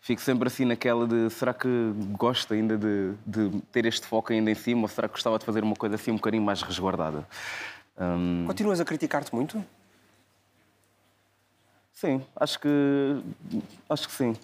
fico 0.00 0.20
sempre 0.20 0.48
assim 0.48 0.64
naquela 0.64 1.06
de 1.06 1.30
será 1.30 1.54
que 1.54 1.68
gosto 2.12 2.52
ainda 2.52 2.76
de, 2.76 3.14
de, 3.26 3.60
ter 3.72 3.86
este 3.86 4.06
foco 4.06 4.32
ainda 4.32 4.50
em 4.50 4.54
cima 4.54 4.82
ou 4.82 4.88
será 4.88 5.08
que 5.08 5.14
gostava 5.14 5.38
de 5.38 5.44
fazer 5.46 5.62
uma 5.62 5.74
coisa 5.74 5.94
assim 5.94 6.10
um 6.10 6.16
bocadinho 6.16 6.42
mais 6.42 6.62
resguardada? 6.62 7.26
Hum... 7.98 8.44
Continuas 8.46 8.80
a 8.80 8.84
criticar-te 8.84 9.34
muito? 9.34 9.64
Sim, 11.92 12.22
acho 12.36 12.60
que 12.60 12.68
acho 13.88 14.08
que 14.08 14.14
sim. 14.14 14.36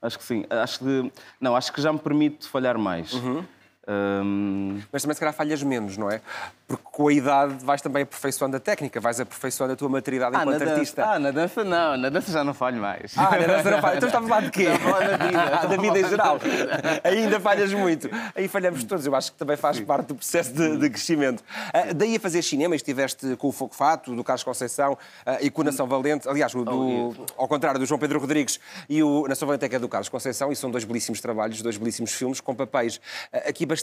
Acho 0.00 0.18
que 0.18 0.24
sim. 0.24 0.44
Acho 0.48 0.78
que 0.78 1.12
não, 1.40 1.54
acho 1.54 1.72
que 1.72 1.80
já 1.80 1.92
me 1.92 1.98
permite 1.98 2.48
falhar 2.48 2.78
mais. 2.78 3.12
Uhum. 3.12 3.44
Um... 3.88 4.82
Mas 4.92 5.00
também 5.00 5.14
se 5.14 5.20
calhar 5.20 5.32
falhas 5.32 5.62
menos, 5.62 5.96
não 5.96 6.10
é? 6.10 6.20
Porque 6.66 6.84
com 6.92 7.08
a 7.08 7.12
idade 7.12 7.64
vais 7.64 7.80
também 7.80 8.02
aperfeiçoando 8.02 8.56
a 8.56 8.60
técnica, 8.60 9.00
vais 9.00 9.18
aperfeiçoando 9.18 9.72
a 9.72 9.76
tua 9.76 9.88
maturidade 9.88 10.36
ah, 10.36 10.42
enquanto 10.42 10.68
artista. 10.68 11.04
Ah, 11.06 11.18
na 11.18 11.30
dança 11.30 11.64
não, 11.64 11.96
na 11.96 12.10
dança 12.10 12.30
já 12.30 12.44
não 12.44 12.52
falho 12.52 12.78
mais. 12.78 13.16
Ah, 13.16 13.30
na 13.30 13.46
dança 13.46 13.70
não 13.70 13.80
falho. 13.80 13.96
Então 13.96 14.08
estamos 14.08 14.28
lá 14.28 14.40
de 14.40 14.50
quê? 14.50 14.66
da 15.08 15.16
vida. 15.16 15.68
da 15.68 15.76
vida 15.82 16.00
em 16.00 16.08
geral. 16.08 16.38
Ainda 17.02 17.40
falhas 17.40 17.72
muito. 17.72 18.10
Aí 18.34 18.46
falhamos 18.46 18.84
todos, 18.84 19.06
eu 19.06 19.14
acho 19.14 19.32
que 19.32 19.38
também 19.38 19.56
faz 19.56 19.78
Sim. 19.78 19.86
parte 19.86 20.08
do 20.08 20.14
processo 20.16 20.52
de, 20.52 20.76
de 20.76 20.90
crescimento. 20.90 21.40
Uh, 21.40 21.94
daí 21.94 22.16
a 22.16 22.20
fazer 22.20 22.42
cinema, 22.42 22.76
estiveste 22.76 23.36
com 23.36 23.48
o 23.48 23.52
Fogo 23.52 23.74
Fato, 23.74 24.14
do 24.14 24.22
Carlos 24.22 24.44
Conceição 24.44 24.92
uh, 24.92 24.98
e 25.40 25.48
com 25.48 25.62
o 25.62 25.64
Nação 25.64 25.86
Valente, 25.86 26.28
aliás, 26.28 26.54
o, 26.54 26.62
do, 26.62 27.14
oh, 27.16 27.42
ao 27.42 27.48
contrário 27.48 27.80
do 27.80 27.86
João 27.86 27.98
Pedro 27.98 28.20
Rodrigues 28.20 28.60
e 28.86 29.02
o 29.02 29.26
Nação 29.26 29.46
Valente 29.46 29.64
é 29.64 29.68
que 29.68 29.76
é 29.76 29.78
do 29.78 29.88
Carlos 29.88 30.10
Conceição, 30.10 30.52
e 30.52 30.56
são 30.56 30.70
dois 30.70 30.84
belíssimos 30.84 31.22
trabalhos, 31.22 31.62
dois 31.62 31.78
belíssimos 31.78 32.12
filmes 32.12 32.40
com 32.40 32.54
papéis 32.54 32.96
uh, 33.32 33.48
aqui 33.48 33.64
bastante 33.64 33.77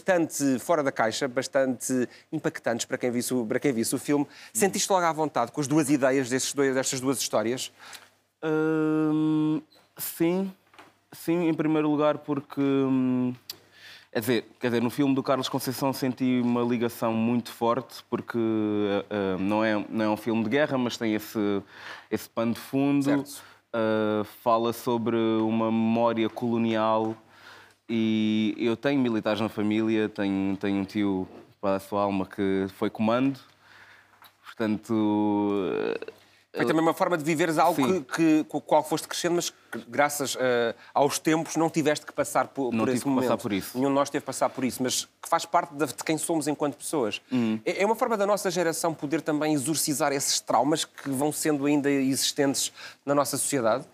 fora 0.60 0.82
da 0.82 0.92
caixa, 0.92 1.28
bastante 1.28 2.08
impactantes 2.32 2.86
para 2.86 2.98
quem 2.98 3.10
visse 3.10 3.32
o, 3.34 3.46
para 3.46 3.58
quem 3.58 3.72
visse 3.72 3.94
o 3.94 3.98
filme. 3.98 4.26
Sentiste 4.52 4.90
logo 4.90 5.04
à 5.04 5.12
vontade 5.12 5.52
com 5.52 5.60
as 5.60 5.66
duas 5.66 5.90
ideias 5.90 6.28
destes 6.28 6.52
dois, 6.52 6.74
destas 6.74 7.00
duas 7.00 7.18
histórias? 7.18 7.72
Hum, 8.42 9.60
sim, 9.96 10.52
sim, 11.12 11.48
em 11.48 11.54
primeiro 11.54 11.90
lugar 11.90 12.18
porque. 12.18 12.60
Hum, 12.60 13.34
quer 14.12 14.20
dizer, 14.20 14.44
quer 14.60 14.66
dizer, 14.68 14.82
no 14.82 14.90
filme 14.90 15.14
do 15.14 15.22
Carlos 15.22 15.48
Conceição 15.48 15.92
senti 15.92 16.40
uma 16.40 16.62
ligação 16.62 17.12
muito 17.12 17.50
forte, 17.52 18.04
porque 18.08 18.38
uh, 18.38 19.38
não, 19.38 19.64
é, 19.64 19.84
não 19.88 20.04
é 20.04 20.08
um 20.08 20.16
filme 20.16 20.42
de 20.44 20.50
guerra, 20.50 20.78
mas 20.78 20.96
tem 20.96 21.14
esse, 21.14 21.62
esse 22.10 22.28
pano 22.28 22.54
de 22.54 22.60
fundo. 22.60 23.24
Uh, 23.74 24.24
fala 24.42 24.72
sobre 24.72 25.16
uma 25.16 25.70
memória 25.70 26.30
colonial 26.30 27.14
e 27.88 28.54
eu 28.58 28.76
tenho 28.76 29.00
militares 29.00 29.40
na 29.40 29.48
família, 29.48 30.08
tenho, 30.08 30.56
tenho 30.56 30.78
um 30.78 30.84
tio 30.84 31.28
para 31.60 31.76
a 31.76 31.80
sua 31.80 32.02
alma 32.02 32.26
que 32.26 32.66
foi 32.74 32.90
comando, 32.90 33.38
portanto. 34.44 34.94
Foi 36.52 36.64
também 36.64 36.80
uma 36.80 36.94
forma 36.94 37.18
de 37.18 37.24
viveres 37.24 37.58
algo 37.58 38.02
que, 38.04 38.14
que, 38.14 38.44
com 38.44 38.56
o 38.56 38.60
qual 38.62 38.82
foste 38.82 39.06
crescendo, 39.06 39.34
mas 39.34 39.50
que, 39.50 39.78
graças 39.86 40.34
uh, 40.36 40.38
aos 40.94 41.18
tempos 41.18 41.54
não 41.54 41.68
tiveste 41.68 42.06
que 42.06 42.12
passar 42.12 42.48
por, 42.48 42.72
não 42.72 42.86
por 42.86 42.94
esse 42.94 43.06
momento. 43.06 43.24
Passar 43.24 43.36
por 43.36 43.52
isso. 43.52 43.76
Nenhum 43.76 43.90
de 43.90 43.94
nós 43.94 44.08
teve 44.08 44.22
que 44.22 44.26
passar 44.26 44.48
por 44.48 44.64
isso, 44.64 44.82
mas 44.82 45.04
que 45.04 45.28
faz 45.28 45.44
parte 45.44 45.74
de, 45.74 45.86
de 45.86 46.02
quem 46.02 46.16
somos 46.16 46.48
enquanto 46.48 46.76
pessoas. 46.76 47.20
Uhum. 47.30 47.60
É, 47.64 47.82
é 47.82 47.86
uma 47.86 47.94
forma 47.94 48.16
da 48.16 48.26
nossa 48.26 48.50
geração 48.50 48.94
poder 48.94 49.20
também 49.20 49.52
exorcizar 49.52 50.12
esses 50.12 50.40
traumas 50.40 50.84
que 50.86 51.10
vão 51.10 51.30
sendo 51.30 51.66
ainda 51.66 51.90
existentes 51.90 52.72
na 53.04 53.14
nossa 53.14 53.36
sociedade? 53.36 53.84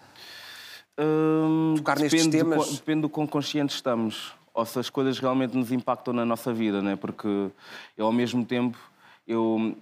Hum, 0.99 1.75
Tocar 1.77 1.99
nestes 1.99 2.27
temas? 2.29 2.67
Do, 2.67 2.75
depende 2.75 3.01
do 3.03 3.09
quão 3.09 3.27
conscientes 3.27 3.77
estamos. 3.77 4.33
Ou 4.55 4.67
se 4.67 4.79
as 4.79 4.91
coisas 4.91 5.19
realmente 5.19 5.57
nos 5.57 5.73
impactam 5.73 6.13
na 6.13 6.25
nossa 6.25 6.53
vida, 6.53 6.83
né? 6.83 6.97
porque 6.97 7.29
eu, 7.97 8.07
ao 8.07 8.13
mesmo 8.13 8.45
tempo, 8.45 8.79
eu. 9.27 9.75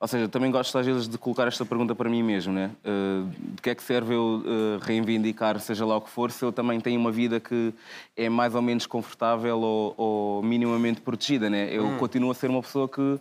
Ou 0.00 0.08
seja, 0.08 0.26
também 0.28 0.50
gosto 0.50 0.78
às 0.78 0.86
vezes 0.86 1.06
de 1.06 1.18
colocar 1.18 1.46
esta 1.46 1.62
pergunta 1.62 1.94
para 1.94 2.08
mim 2.08 2.22
mesmo, 2.22 2.54
né? 2.54 2.70
Uh, 2.82 3.28
de 3.54 3.60
que 3.60 3.68
é 3.68 3.74
que 3.74 3.82
serve 3.82 4.14
eu 4.14 4.42
uh, 4.42 4.78
reivindicar, 4.80 5.60
seja 5.60 5.84
lá 5.84 5.98
o 5.98 6.00
que 6.00 6.08
for, 6.08 6.30
se 6.30 6.42
eu 6.42 6.50
também 6.50 6.80
tenho 6.80 6.98
uma 6.98 7.12
vida 7.12 7.38
que 7.38 7.74
é 8.16 8.26
mais 8.30 8.54
ou 8.54 8.62
menos 8.62 8.86
confortável 8.86 9.60
ou, 9.60 9.94
ou 9.98 10.42
minimamente 10.42 11.02
protegida, 11.02 11.50
né? 11.50 11.68
Eu 11.70 11.84
hum. 11.84 11.98
continuo 11.98 12.30
a 12.30 12.34
ser 12.34 12.48
uma 12.48 12.62
pessoa 12.62 12.88
que 12.88 13.20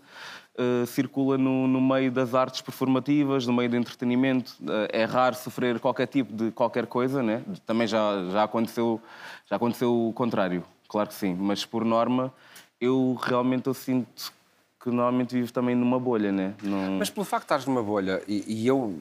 uh, 0.60 0.86
circula 0.86 1.38
no, 1.38 1.68
no, 1.68 1.80
meio 1.80 2.12
das 2.12 2.36
artes 2.36 2.62
performativas, 2.62 3.48
no 3.48 3.54
meio 3.54 3.70
do 3.70 3.78
entretenimento. 3.78 4.54
Uh, 4.62 4.88
é 4.92 5.06
raro 5.06 5.36
sofrer 5.36 5.80
qualquer 5.80 6.08
tipo 6.08 6.34
de 6.34 6.52
qualquer 6.52 6.86
coisa, 6.86 7.24
né? 7.24 7.42
Também 7.66 7.88
já, 7.88 8.24
já, 8.32 8.44
aconteceu, 8.44 9.02
já 9.50 9.56
aconteceu 9.56 10.10
o 10.10 10.14
contrário, 10.14 10.64
claro 10.88 11.08
que 11.08 11.16
sim. 11.16 11.34
Mas 11.34 11.66
por 11.66 11.86
norma, 11.86 12.34
eu 12.80 13.18
realmente 13.22 13.68
eu 13.68 13.74
sinto 13.74 14.34
que 14.82 14.90
normalmente 14.90 15.34
vivo 15.34 15.52
também 15.52 15.76
numa 15.76 16.00
bolha, 16.00 16.32
né? 16.32 16.54
Não... 16.62 17.00
Mas 17.00 17.10
pelo 17.10 17.26
facto 17.26 17.44
de 17.44 17.46
estares 17.46 17.66
numa 17.66 17.84
bolha, 17.84 18.22
e, 18.28 18.44
e 18.48 18.68
eu 18.68 18.98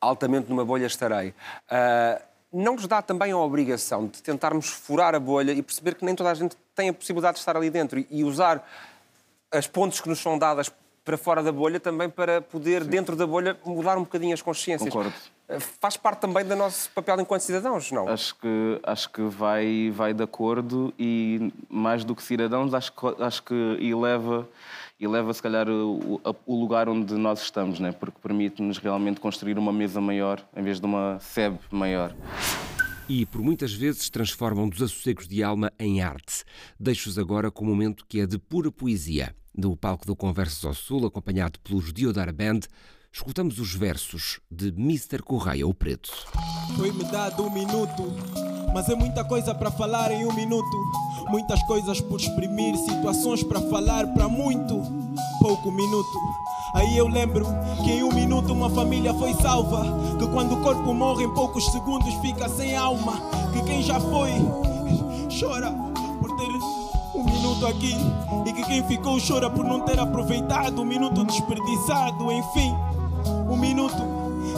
altamente 0.00 0.48
numa 0.48 0.64
bolha 0.64 0.86
estarei, 0.86 1.30
uh, 1.30 2.22
não 2.52 2.74
nos 2.74 2.86
dá 2.86 3.02
também 3.02 3.32
a 3.32 3.38
obrigação 3.38 4.06
de 4.06 4.22
tentarmos 4.22 4.68
furar 4.68 5.14
a 5.14 5.20
bolha 5.20 5.52
e 5.52 5.62
perceber 5.62 5.94
que 5.94 6.04
nem 6.04 6.14
toda 6.14 6.30
a 6.30 6.34
gente 6.34 6.56
tem 6.74 6.88
a 6.88 6.92
possibilidade 6.92 7.34
de 7.34 7.40
estar 7.40 7.56
ali 7.56 7.70
dentro 7.70 8.04
e 8.08 8.22
usar 8.22 8.66
as 9.52 9.66
pontes 9.66 10.00
que 10.00 10.08
nos 10.08 10.20
são 10.20 10.38
dadas 10.38 10.72
para 11.06 11.16
fora 11.16 11.40
da 11.40 11.52
bolha 11.52 11.78
também 11.78 12.10
para 12.10 12.42
poder, 12.42 12.82
Sim. 12.82 12.90
dentro 12.90 13.14
da 13.14 13.24
bolha, 13.24 13.56
mudar 13.64 13.96
um 13.96 14.00
bocadinho 14.00 14.34
as 14.34 14.42
consciências. 14.42 14.92
Concordo. 14.92 15.14
Eh, 15.48 15.60
faz 15.60 15.96
parte 15.96 16.18
também 16.18 16.44
do 16.44 16.56
nosso 16.56 16.90
papel 16.90 17.20
enquanto 17.20 17.42
cidadãos, 17.42 17.92
não? 17.92 18.08
Acho 18.08 18.34
que, 18.34 18.80
acho 18.82 19.12
que 19.12 19.22
vai, 19.22 19.92
vai 19.94 20.12
de 20.12 20.24
acordo 20.24 20.92
e, 20.98 21.52
mais 21.70 22.02
do 22.02 22.12
que 22.16 22.22
cidadãos, 22.24 22.74
acho 22.74 22.92
que, 22.92 23.22
acho 23.22 23.42
que 23.44 23.54
eleva, 23.80 24.48
eleva 25.00 25.32
se 25.32 25.40
calhar, 25.40 25.68
o, 25.68 26.20
o 26.44 26.60
lugar 26.60 26.88
onde 26.88 27.14
nós 27.14 27.40
estamos, 27.40 27.78
né? 27.78 27.92
porque 27.92 28.18
permite-nos 28.20 28.78
realmente 28.78 29.20
construir 29.20 29.56
uma 29.58 29.72
mesa 29.72 30.00
maior 30.00 30.44
em 30.56 30.62
vez 30.62 30.80
de 30.80 30.86
uma 30.86 31.20
sebe 31.20 31.60
maior 31.70 32.12
e 33.08 33.24
por 33.24 33.40
muitas 33.40 33.72
vezes 33.72 34.10
transformam 34.10 34.68
desassossegos 34.68 35.28
de 35.28 35.40
alma 35.40 35.72
em 35.78 36.02
arte. 36.02 36.42
Deixo-os 36.78 37.16
agora 37.16 37.52
com 37.52 37.64
um 37.64 37.68
momento 37.68 38.04
que 38.08 38.18
é 38.18 38.26
de 38.26 38.36
pura 38.36 38.72
poesia. 38.72 39.32
Do 39.56 39.74
palco 39.74 40.06
do 40.06 40.14
Conversas 40.14 40.64
ao 40.64 40.74
Sul, 40.74 41.06
acompanhado 41.06 41.58
pelos 41.60 41.90
Diodar 41.90 42.32
Band, 42.34 42.60
escutamos 43.10 43.58
os 43.58 43.74
versos 43.74 44.38
de 44.50 44.68
Mr. 44.68 45.22
Correia, 45.22 45.66
o 45.66 45.72
Preto. 45.72 46.10
Foi-me 46.76 47.04
dado 47.04 47.42
um 47.42 47.50
minuto, 47.50 48.12
mas 48.74 48.86
é 48.90 48.94
muita 48.94 49.24
coisa 49.24 49.54
para 49.54 49.70
falar 49.70 50.12
em 50.12 50.26
um 50.26 50.34
minuto. 50.34 50.76
Muitas 51.30 51.62
coisas 51.62 52.00
por 52.02 52.20
exprimir, 52.20 52.76
situações 52.76 53.42
para 53.42 53.62
falar 53.62 54.06
para 54.12 54.28
muito 54.28 54.82
pouco 55.40 55.70
minuto. 55.70 56.18
Aí 56.74 56.94
eu 56.98 57.08
lembro 57.08 57.46
que 57.82 57.92
em 57.92 58.02
um 58.02 58.12
minuto 58.12 58.52
uma 58.52 58.68
família 58.68 59.14
foi 59.14 59.32
salva. 59.34 59.84
Que 60.18 60.26
quando 60.28 60.52
o 60.52 60.60
corpo 60.60 60.92
morre 60.92 61.24
em 61.24 61.32
poucos 61.32 61.64
segundos 61.72 62.12
fica 62.16 62.46
sem 62.48 62.76
alma. 62.76 63.14
Que 63.54 63.62
quem 63.64 63.82
já 63.82 63.98
foi 63.98 64.32
chora 65.40 65.72
por 66.20 66.36
ter 66.36 66.75
minuto 67.56 67.66
aqui. 67.66 67.96
E 68.46 68.52
que 68.52 68.62
quem 68.64 68.84
ficou 68.84 69.18
chora 69.20 69.48
por 69.48 69.64
não 69.64 69.80
ter 69.80 69.98
aproveitado 69.98 70.82
um 70.82 70.84
minuto 70.84 71.24
desperdiçado. 71.24 72.30
Enfim, 72.30 72.74
um 73.48 73.56
minuto 73.56 73.96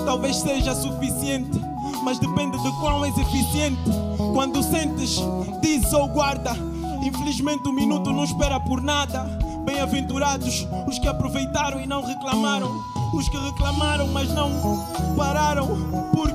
talvez 0.05 0.37
seja 0.37 0.75
suficiente. 0.75 1.61
Mas 2.03 2.19
depende 2.19 2.61
de 2.63 2.71
quão 2.81 3.05
és 3.05 3.17
eficiente. 3.17 3.91
Quando 4.35 4.63
sentes, 4.63 5.21
diz 5.61 5.93
ou 5.93 6.09
guarda. 6.09 6.53
Infelizmente 7.03 7.69
o 7.69 7.73
minuto 7.73 8.13
não 8.13 8.25
espera 8.25 8.59
por 8.61 8.83
nada. 8.83 9.39
Bem-aventurados 9.65 10.67
os 10.87 10.99
que 10.99 11.07
aproveitaram 11.07 11.81
e 11.81 11.87
não 11.87 12.03
reclamaram, 12.03 12.71
os 13.13 13.29
que 13.29 13.37
reclamaram, 13.37 14.09
mas 14.09 14.33
não 14.33 14.51
pararam, 15.15 15.67
porque 16.15 16.28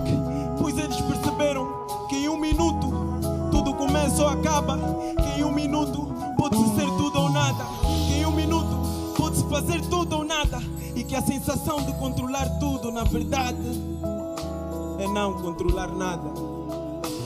sensação 11.64 11.86
de 11.86 11.94
controlar 11.94 12.50
tudo, 12.60 12.92
na 12.92 13.06
verdade, 13.06 13.58
é 15.00 15.08
não 15.08 15.42
controlar 15.42 15.88
nada. 15.88 16.30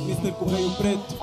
Mr. 0.06 0.32
Correio 0.34 0.72
Preto. 0.76 1.18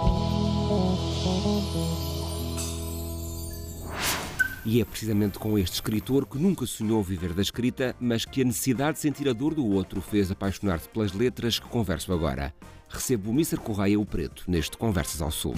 E 4.65 4.81
é 4.81 4.85
precisamente 4.85 5.39
com 5.39 5.57
este 5.57 5.75
escritor 5.75 6.27
que 6.27 6.39
nunca 6.39 6.67
sonhou 6.67 7.03
viver 7.03 7.33
da 7.33 7.43
escrita, 7.43 7.95
mas 8.01 8.25
que 8.25 8.43
a 8.43 8.45
necessidade 8.45 8.95
de 8.95 9.01
sentir 9.01 9.29
a 9.29 9.33
dor 9.33 9.55
do 9.55 9.65
outro 9.65 10.01
fez 10.01 10.31
apaixonar-se 10.31 10.89
pelas 10.89 11.13
letras 11.13 11.59
que 11.59 11.69
converso 11.69 12.13
agora. 12.13 12.53
Recebo 12.89 13.31
o 13.31 13.33
Mr. 13.33 13.59
Correia 13.59 14.01
o 14.01 14.05
Preto 14.05 14.43
neste 14.49 14.77
Conversas 14.77 15.23
ao 15.23 15.31
Sul. 15.31 15.55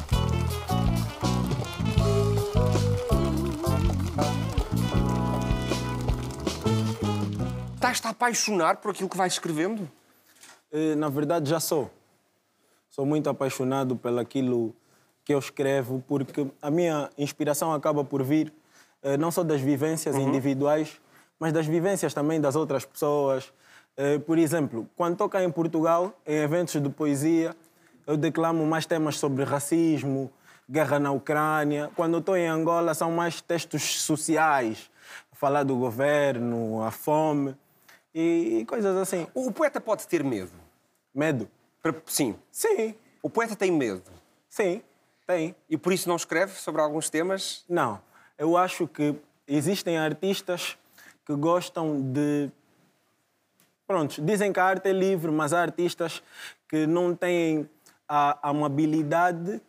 Estás-te 7.87 8.09
a 8.09 8.11
apaixonar 8.11 8.79
por 8.79 8.91
aquilo 8.91 9.09
que 9.09 9.17
vais 9.17 9.33
escrevendo? 9.35 9.89
Eh, 10.73 10.97
na 10.97 11.09
verdade, 11.09 11.49
já 11.49 11.61
sou. 11.61 11.89
Sou 12.91 13.07
muito 13.07 13.31
apaixonado 13.31 13.95
pelo 13.95 14.19
aquilo 14.19 14.75
que 15.25 15.33
eu 15.33 15.39
escrevo, 15.39 16.03
porque 16.09 16.49
a 16.61 16.69
minha 16.69 17.09
inspiração 17.17 17.73
acaba 17.73 18.03
por 18.03 18.25
vir 18.25 18.53
eh, 19.05 19.17
não 19.17 19.31
só 19.31 19.45
das 19.45 19.61
vivências 19.61 20.17
uhum. 20.17 20.23
individuais, 20.23 21.01
mas 21.39 21.53
das 21.53 21.65
vivências 21.65 22.13
também 22.13 22.41
das 22.41 22.57
outras 22.57 22.85
pessoas. 22.85 23.53
Eh, 23.97 24.19
por 24.19 24.37
exemplo, 24.37 24.89
quando 24.97 25.13
estou 25.13 25.29
cá 25.29 25.45
em 25.45 25.51
Portugal, 25.53 26.13
em 26.27 26.39
eventos 26.39 26.83
de 26.83 26.89
poesia, 26.89 27.55
eu 28.05 28.17
declamo 28.17 28.67
mais 28.67 28.85
temas 28.85 29.17
sobre 29.17 29.45
racismo, 29.45 30.29
guerra 30.69 30.99
na 30.99 31.13
Ucrânia. 31.13 31.89
Quando 31.95 32.19
estou 32.19 32.37
em 32.37 32.49
Angola, 32.49 32.95
são 32.95 33.13
mais 33.13 33.41
textos 33.41 34.03
sociais, 34.03 34.91
falar 35.31 35.63
do 35.63 35.77
governo, 35.77 36.83
a 36.83 36.91
fome 36.91 37.55
e 38.19 38.65
coisas 38.65 38.97
assim. 38.97 39.27
O 39.35 39.53
poeta 39.53 39.81
pode 39.81 40.07
ter 40.09 40.25
medo? 40.25 40.53
Medo? 41.15 41.49
Sim. 42.07 42.37
Sim. 42.51 42.95
O 43.23 43.31
poeta 43.31 43.55
tem 43.55 43.71
medo? 43.71 44.03
Sim, 44.49 44.83
tem. 45.27 45.55
E 45.69 45.77
por 45.77 45.93
isso 45.93 46.09
não 46.09 46.17
escreve 46.17 46.53
sobre 46.55 46.81
alguns 46.81 47.11
temas? 47.11 47.65
Não 47.69 48.01
eu 48.39 48.57
acho 48.57 48.87
que 48.87 49.15
existem 49.47 49.99
artistas 49.99 50.77
que 51.25 51.35
gostam 51.35 52.01
de. 52.13 52.51
Pronto, 53.87 54.21
dizem 54.23 54.53
que 54.53 54.61
a 54.61 54.65
arte 54.65 54.89
é 54.89 54.93
livre, 54.93 55.31
mas 55.31 55.53
há 55.53 55.63
artistas 55.63 56.23
que 56.69 56.87
não 56.87 57.15
têm 57.15 57.69
a 58.09 58.51
amabilidade 58.51 59.61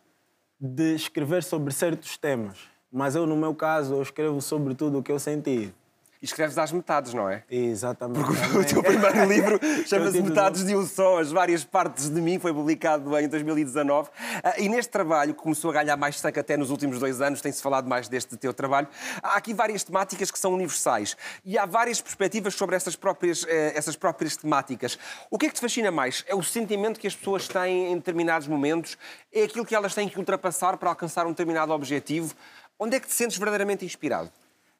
de 0.60 0.94
escrever 0.94 1.42
sobre 1.42 1.72
certos 1.72 2.16
temas. 2.16 2.58
Mas 2.90 3.14
eu, 3.14 3.26
no 3.26 3.36
meu 3.36 3.54
caso, 3.54 3.94
eu 3.94 4.02
escrevo 4.02 4.40
sobre 4.40 4.74
tudo 4.74 4.98
o 4.98 5.02
que 5.02 5.12
eu 5.12 5.18
senti 5.18 5.72
e 6.20 6.24
escreves 6.24 6.58
às 6.58 6.72
metades, 6.72 7.14
não 7.14 7.28
é? 7.28 7.44
Exatamente. 7.50 8.24
Porque 8.24 8.58
o 8.58 8.64
teu 8.64 8.82
primeiro 8.82 9.24
livro 9.26 9.60
chama-se 9.86 10.20
Metades 10.20 10.64
de 10.64 10.74
um 10.74 10.84
Só, 10.84 11.20
as 11.20 11.30
várias 11.30 11.64
partes 11.64 12.10
de 12.10 12.20
mim, 12.20 12.38
foi 12.38 12.52
publicado 12.52 13.16
em 13.18 13.28
2019. 13.28 14.10
Ah, 14.42 14.54
e 14.58 14.68
neste 14.68 14.90
trabalho, 14.90 15.34
que 15.34 15.40
começou 15.40 15.70
a 15.70 15.74
ganhar 15.74 15.96
mais 15.96 16.16
destaque 16.16 16.40
até 16.40 16.56
nos 16.56 16.70
últimos 16.70 16.98
dois 16.98 17.20
anos, 17.20 17.40
tem-se 17.40 17.62
falado 17.62 17.88
mais 17.88 18.08
deste 18.08 18.36
teu 18.36 18.52
trabalho, 18.52 18.88
há 19.22 19.36
aqui 19.36 19.54
várias 19.54 19.84
temáticas 19.84 20.30
que 20.30 20.38
são 20.38 20.52
universais. 20.54 21.16
E 21.44 21.56
há 21.56 21.66
várias 21.66 22.00
perspectivas 22.00 22.54
sobre 22.54 22.74
essas 22.74 22.96
próprias, 22.96 23.44
eh, 23.48 23.72
essas 23.76 23.96
próprias 23.96 24.36
temáticas. 24.36 24.98
O 25.30 25.38
que 25.38 25.46
é 25.46 25.48
que 25.48 25.54
te 25.54 25.60
fascina 25.60 25.90
mais? 25.90 26.24
É 26.26 26.34
o 26.34 26.42
sentimento 26.42 26.98
que 26.98 27.06
as 27.06 27.14
pessoas 27.14 27.46
têm 27.46 27.92
em 27.92 27.96
determinados 27.96 28.48
momentos? 28.48 28.98
É 29.32 29.44
aquilo 29.44 29.64
que 29.64 29.74
elas 29.74 29.94
têm 29.94 30.08
que 30.08 30.18
ultrapassar 30.18 30.76
para 30.76 30.88
alcançar 30.88 31.26
um 31.26 31.30
determinado 31.30 31.72
objetivo? 31.72 32.34
Onde 32.78 32.96
é 32.96 33.00
que 33.00 33.06
te 33.06 33.14
sentes 33.14 33.36
verdadeiramente 33.36 33.84
inspirado? 33.84 34.30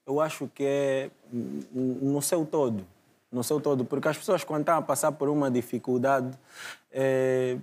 Eu 0.08 0.20
acho 0.22 0.50
que 0.54 0.64
é 0.64 1.10
no 1.30 2.22
seu 2.22 2.44
todo. 2.46 2.84
No 3.30 3.44
seu 3.44 3.60
todo. 3.60 3.84
Porque 3.84 4.08
as 4.08 4.16
pessoas, 4.16 4.42
quando 4.42 4.60
estão 4.60 4.78
a 4.78 4.82
passar 4.82 5.12
por 5.12 5.28
uma 5.28 5.50
dificuldade, 5.50 6.30
é... 6.90 7.58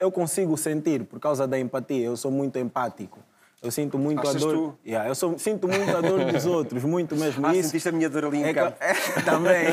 eu 0.00 0.10
consigo 0.10 0.56
sentir, 0.56 1.04
por 1.04 1.20
causa 1.20 1.46
da 1.46 1.56
empatia. 1.56 2.04
Eu 2.04 2.16
sou 2.16 2.32
muito 2.32 2.58
empático. 2.58 3.20
Eu 3.62 3.70
sinto 3.70 3.98
muito 3.98 4.20
Achas 4.20 4.36
a 4.36 4.38
dor. 4.38 4.54
Tu? 4.54 4.78
Yeah, 4.84 5.08
eu 5.08 5.14
sou, 5.14 5.38
sinto 5.38 5.66
muito 5.66 5.96
a 5.96 6.00
dor 6.00 6.24
dos 6.24 6.44
outros, 6.44 6.84
muito 6.84 7.16
mesmo. 7.16 7.46
Ah, 7.46 7.54
Isso 7.54 7.68
sentiste 7.68 7.88
a 7.88 7.92
minha 7.92 8.10
dor 8.10 8.26
ali 8.26 8.38
em 8.38 8.44
é 8.44 8.54
campo. 8.54 8.76
Que... 8.78 9.22
Também. 9.22 9.66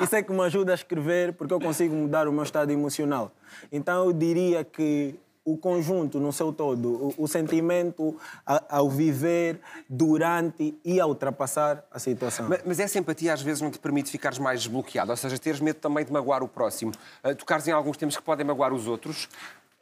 Isso 0.00 0.16
é 0.16 0.22
que 0.22 0.32
me 0.32 0.40
ajuda 0.42 0.72
a 0.72 0.74
escrever, 0.74 1.32
porque 1.32 1.52
eu 1.52 1.60
consigo 1.60 1.94
mudar 1.94 2.26
o 2.26 2.32
meu 2.32 2.42
estado 2.42 2.70
emocional. 2.70 3.32
Então 3.70 4.06
eu 4.06 4.12
diria 4.12 4.64
que 4.64 5.14
o 5.44 5.56
conjunto 5.56 6.20
no 6.20 6.32
seu 6.32 6.52
todo, 6.52 6.88
o, 6.88 7.24
o 7.24 7.28
sentimento 7.28 8.16
a, 8.46 8.78
ao 8.78 8.88
viver 8.88 9.60
durante 9.88 10.78
e 10.84 11.00
a 11.00 11.06
ultrapassar 11.06 11.84
a 11.90 11.98
situação. 11.98 12.48
Mas, 12.48 12.62
mas, 12.64 12.78
essa 12.78 12.98
empatia 12.98 13.32
às 13.32 13.42
vezes 13.42 13.60
não 13.60 13.70
te 13.70 13.78
permite 13.78 14.10
ficares 14.10 14.38
mais 14.38 14.60
desbloqueado, 14.60 15.10
ou 15.10 15.16
seja, 15.16 15.38
teres 15.38 15.60
medo 15.60 15.76
também 15.76 16.04
de 16.04 16.12
magoar 16.12 16.42
o 16.42 16.48
próximo, 16.48 16.92
uh, 17.24 17.34
tocares 17.34 17.66
em 17.66 17.72
alguns 17.72 17.96
temas 17.96 18.16
que 18.16 18.22
podem 18.22 18.46
magoar 18.46 18.72
os 18.72 18.86
outros? 18.86 19.24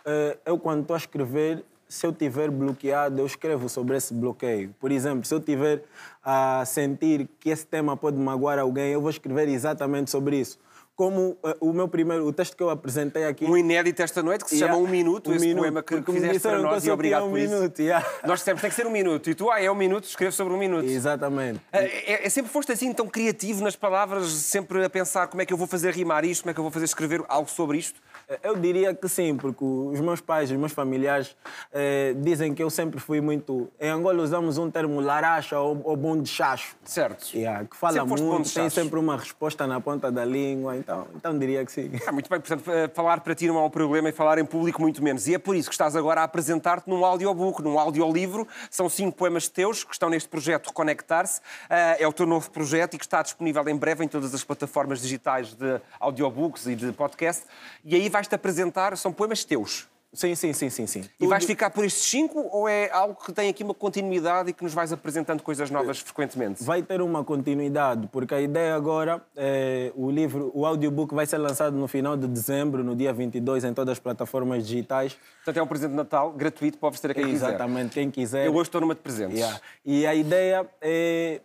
Uh, 0.01 0.39
eu, 0.47 0.59
quando 0.59 0.81
estou 0.81 0.95
a 0.95 0.99
escrever, 0.99 1.63
se 1.87 2.07
eu 2.07 2.13
tiver 2.13 2.51
bloqueado, 2.51 3.21
eu 3.21 3.27
escrevo 3.27 3.69
sobre 3.69 3.97
esse 3.97 4.15
bloqueio. 4.15 4.75
Por 4.81 4.91
exemplo, 4.91 5.27
se 5.27 5.35
eu 5.35 5.41
tiver 5.41 5.85
a 6.25 6.65
sentir 6.65 7.29
que 7.39 7.51
esse 7.51 7.67
tema 7.67 7.97
pode 7.97 8.17
magoar 8.17 8.59
alguém, 8.59 8.93
eu 8.93 9.01
vou 9.01 9.11
escrever 9.11 9.49
exatamente 9.49 10.11
sobre 10.11 10.39
isso 10.39 10.59
como 11.01 11.39
uh, 11.43 11.57
o 11.63 11.73
meu 11.73 11.89
primeiro, 11.89 12.27
o 12.27 12.31
texto 12.31 12.55
que 12.55 12.63
eu 12.63 12.69
apresentei 12.69 13.25
aqui. 13.25 13.47
Um 13.47 13.57
inédito 13.57 14.03
esta 14.03 14.23
noite 14.23 14.45
que 14.45 14.51
se 14.51 14.57
yeah, 14.57 14.71
chama 14.75 14.87
Um 14.87 14.91
Minuto, 14.91 15.31
um 15.31 15.35
esse 15.35 15.47
minuto, 15.47 15.63
poema 15.63 15.83
que, 15.83 16.03
que 16.03 16.13
fizeste 16.13 16.41
para 16.41 16.59
nós 16.59 16.85
e 16.85 16.91
obrigado 16.91 17.25
um 17.25 17.31
por 17.31 17.39
minuto, 17.39 17.73
isso. 17.73 17.81
Yeah. 17.81 18.07
Nós 18.27 18.41
dissemos 18.41 18.61
tem 18.61 18.69
que 18.69 18.77
ser 18.77 18.87
um 18.87 18.91
minuto 18.91 19.31
e 19.31 19.35
tu, 19.35 19.51
ah, 19.51 19.59
é 19.59 19.71
um 19.71 19.75
minuto, 19.75 20.05
escreve 20.05 20.33
sobre 20.33 20.53
um 20.53 20.59
minuto. 20.59 20.85
Exatamente. 20.87 21.57
Uh, 21.57 21.61
é, 21.73 22.27
é, 22.27 22.29
sempre 22.29 22.53
foste 22.53 22.73
assim 22.73 22.93
tão 22.93 23.09
criativo 23.09 23.65
nas 23.65 23.75
palavras, 23.75 24.31
sempre 24.31 24.85
a 24.85 24.91
pensar 24.91 25.27
como 25.29 25.41
é 25.41 25.47
que 25.47 25.55
eu 25.55 25.57
vou 25.57 25.67
fazer 25.67 25.95
rimar 25.95 26.23
isto, 26.23 26.43
como 26.43 26.51
é 26.51 26.53
que 26.53 26.61
eu 26.61 26.65
vou 26.65 26.71
fazer 26.71 26.85
escrever 26.85 27.25
algo 27.29 27.49
sobre 27.49 27.79
isto? 27.79 27.99
Eu 28.43 28.55
diria 28.57 28.95
que 28.95 29.09
sim, 29.09 29.37
porque 29.37 29.65
os 29.65 29.99
meus 29.99 30.21
pais, 30.21 30.51
os 30.51 30.57
meus 30.57 30.71
familiares 30.73 31.37
eh, 31.73 32.15
dizem 32.19 32.55
que 32.55 32.63
eu 32.63 32.71
sempre 32.71 33.01
fui 33.01 33.21
muito. 33.21 33.69
Em 33.81 33.89
Angola 33.89 34.23
usamos 34.23 34.57
um 34.57 34.71
termo 34.71 35.01
laracha 35.01 35.59
ou, 35.59 35.81
ou 35.83 35.97
bom 35.97 36.21
de 36.21 36.29
chacho. 36.29 36.77
Certo. 36.85 37.37
Yeah, 37.37 37.67
que 37.67 37.77
fala 37.77 38.05
muito, 38.05 38.53
tem 38.55 38.71
sempre 38.71 39.01
uma 39.01 39.17
resposta 39.17 39.67
na 39.67 39.81
ponta 39.81 40.13
da 40.13 40.25
língua, 40.25 40.77
então, 40.77 41.09
então 41.17 41.37
diria 41.37 41.65
que 41.65 41.73
sim. 41.73 41.91
Ah, 42.07 42.13
muito 42.13 42.31
bem, 42.31 42.41
portanto, 42.41 42.71
eh, 42.71 42.89
falar 42.95 43.21
para 43.21 43.35
ti 43.35 43.49
não 43.49 43.59
é 43.59 43.63
um 43.63 43.71
problema 43.71 44.09
e 44.09 44.13
falar 44.13 44.39
em 44.39 44.45
público 44.45 44.81
muito 44.81 45.03
menos. 45.03 45.27
E 45.27 45.35
é 45.35 45.39
por 45.39 45.57
isso 45.57 45.69
que 45.69 45.75
estás 45.75 45.97
agora 45.97 46.21
a 46.21 46.25
apresentar-te 46.25 46.89
num 46.89 47.05
audiobook, 47.05 47.61
num 47.63 47.79
audiolivro. 47.79 48.47
São 48.71 48.89
cinco 48.89 49.17
poemas 49.17 49.49
teus 49.49 49.83
que 49.83 49.93
estão 49.93 50.09
neste 50.09 50.29
projeto 50.29 50.73
Conectar-se. 50.73 51.41
Eh, 51.69 52.05
é 52.05 52.09
o 52.09 52.13
teu 52.13 52.27
novo 52.27 52.49
projeto 52.51 52.95
e 52.95 52.99
que 52.99 53.05
está 53.05 53.23
disponível 53.23 53.69
em 53.69 53.77
breve 53.77 54.05
em 54.05 54.09
todas 54.09 54.33
as 54.33 54.45
plataformas 54.45 55.01
digitais 55.01 55.53
de 55.53 55.81
audiobooks 55.99 56.67
e 56.67 56.77
de 56.77 56.93
podcast. 56.93 57.45
E 57.85 57.97
aí 57.97 58.09
vai 58.09 58.20
vais-te 58.21 58.35
apresentar, 58.35 58.97
são 58.97 59.13
poemas 59.13 59.45
teus. 59.45 59.89
Sim, 60.13 60.35
sim, 60.35 60.53
sim, 60.53 60.69
sim, 60.69 60.87
sim. 60.89 61.05
E 61.21 61.27
vais 61.27 61.45
ficar 61.45 61.71
por 61.71 61.85
estes 61.85 62.03
cinco 62.03 62.49
ou 62.51 62.69
é 62.69 62.91
algo 62.91 63.15
que 63.15 63.33
tem 63.33 63.49
aqui 63.49 63.63
uma 63.63 63.73
continuidade 63.73 64.51
e 64.51 64.53
que 64.53 64.65
nos 64.65 64.75
vais 64.75 64.93
apresentando 64.93 65.41
coisas 65.41 65.71
novas 65.71 66.01
frequentemente? 66.01 66.65
Vai 66.65 66.83
ter 66.83 67.01
uma 67.01 67.23
continuidade, 67.23 68.09
porque 68.09 68.35
a 68.35 68.41
ideia 68.41 68.75
agora 68.75 69.23
é 69.37 69.93
o 69.95 70.11
livro, 70.11 70.51
o 70.53 70.67
audiobook 70.67 71.15
vai 71.15 71.27
ser 71.27 71.39
lançado 71.39 71.77
no 71.77 71.87
final 71.87 72.17
de 72.17 72.27
dezembro, 72.27 72.83
no 72.83 72.97
dia 72.97 73.13
22, 73.13 73.63
em 73.63 73.73
todas 73.73 73.93
as 73.93 73.99
plataformas 74.01 74.67
digitais. 74.67 75.17
Portanto, 75.37 75.57
é 75.59 75.63
um 75.63 75.67
presente 75.69 75.91
de 75.91 75.97
Natal 75.97 76.33
gratuito 76.33 76.77
para 76.77 76.89
oferecer 76.89 77.13
a 77.13 77.15
quem 77.15 77.31
Exatamente, 77.31 77.39
quiser. 77.39 77.55
Exatamente, 77.55 77.95
quem 77.95 78.11
quiser. 78.11 78.47
Eu 78.47 78.55
hoje 78.55 78.63
estou 78.63 78.81
numa 78.81 78.97
de 78.97 79.01
presentes. 79.01 79.39
Yeah. 79.39 79.61
E 79.85 80.07
a 80.07 80.15
ideia 80.15 80.69
é... 80.81 81.41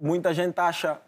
Muita 0.00 0.34
gente 0.34 0.58
acha 0.58 0.98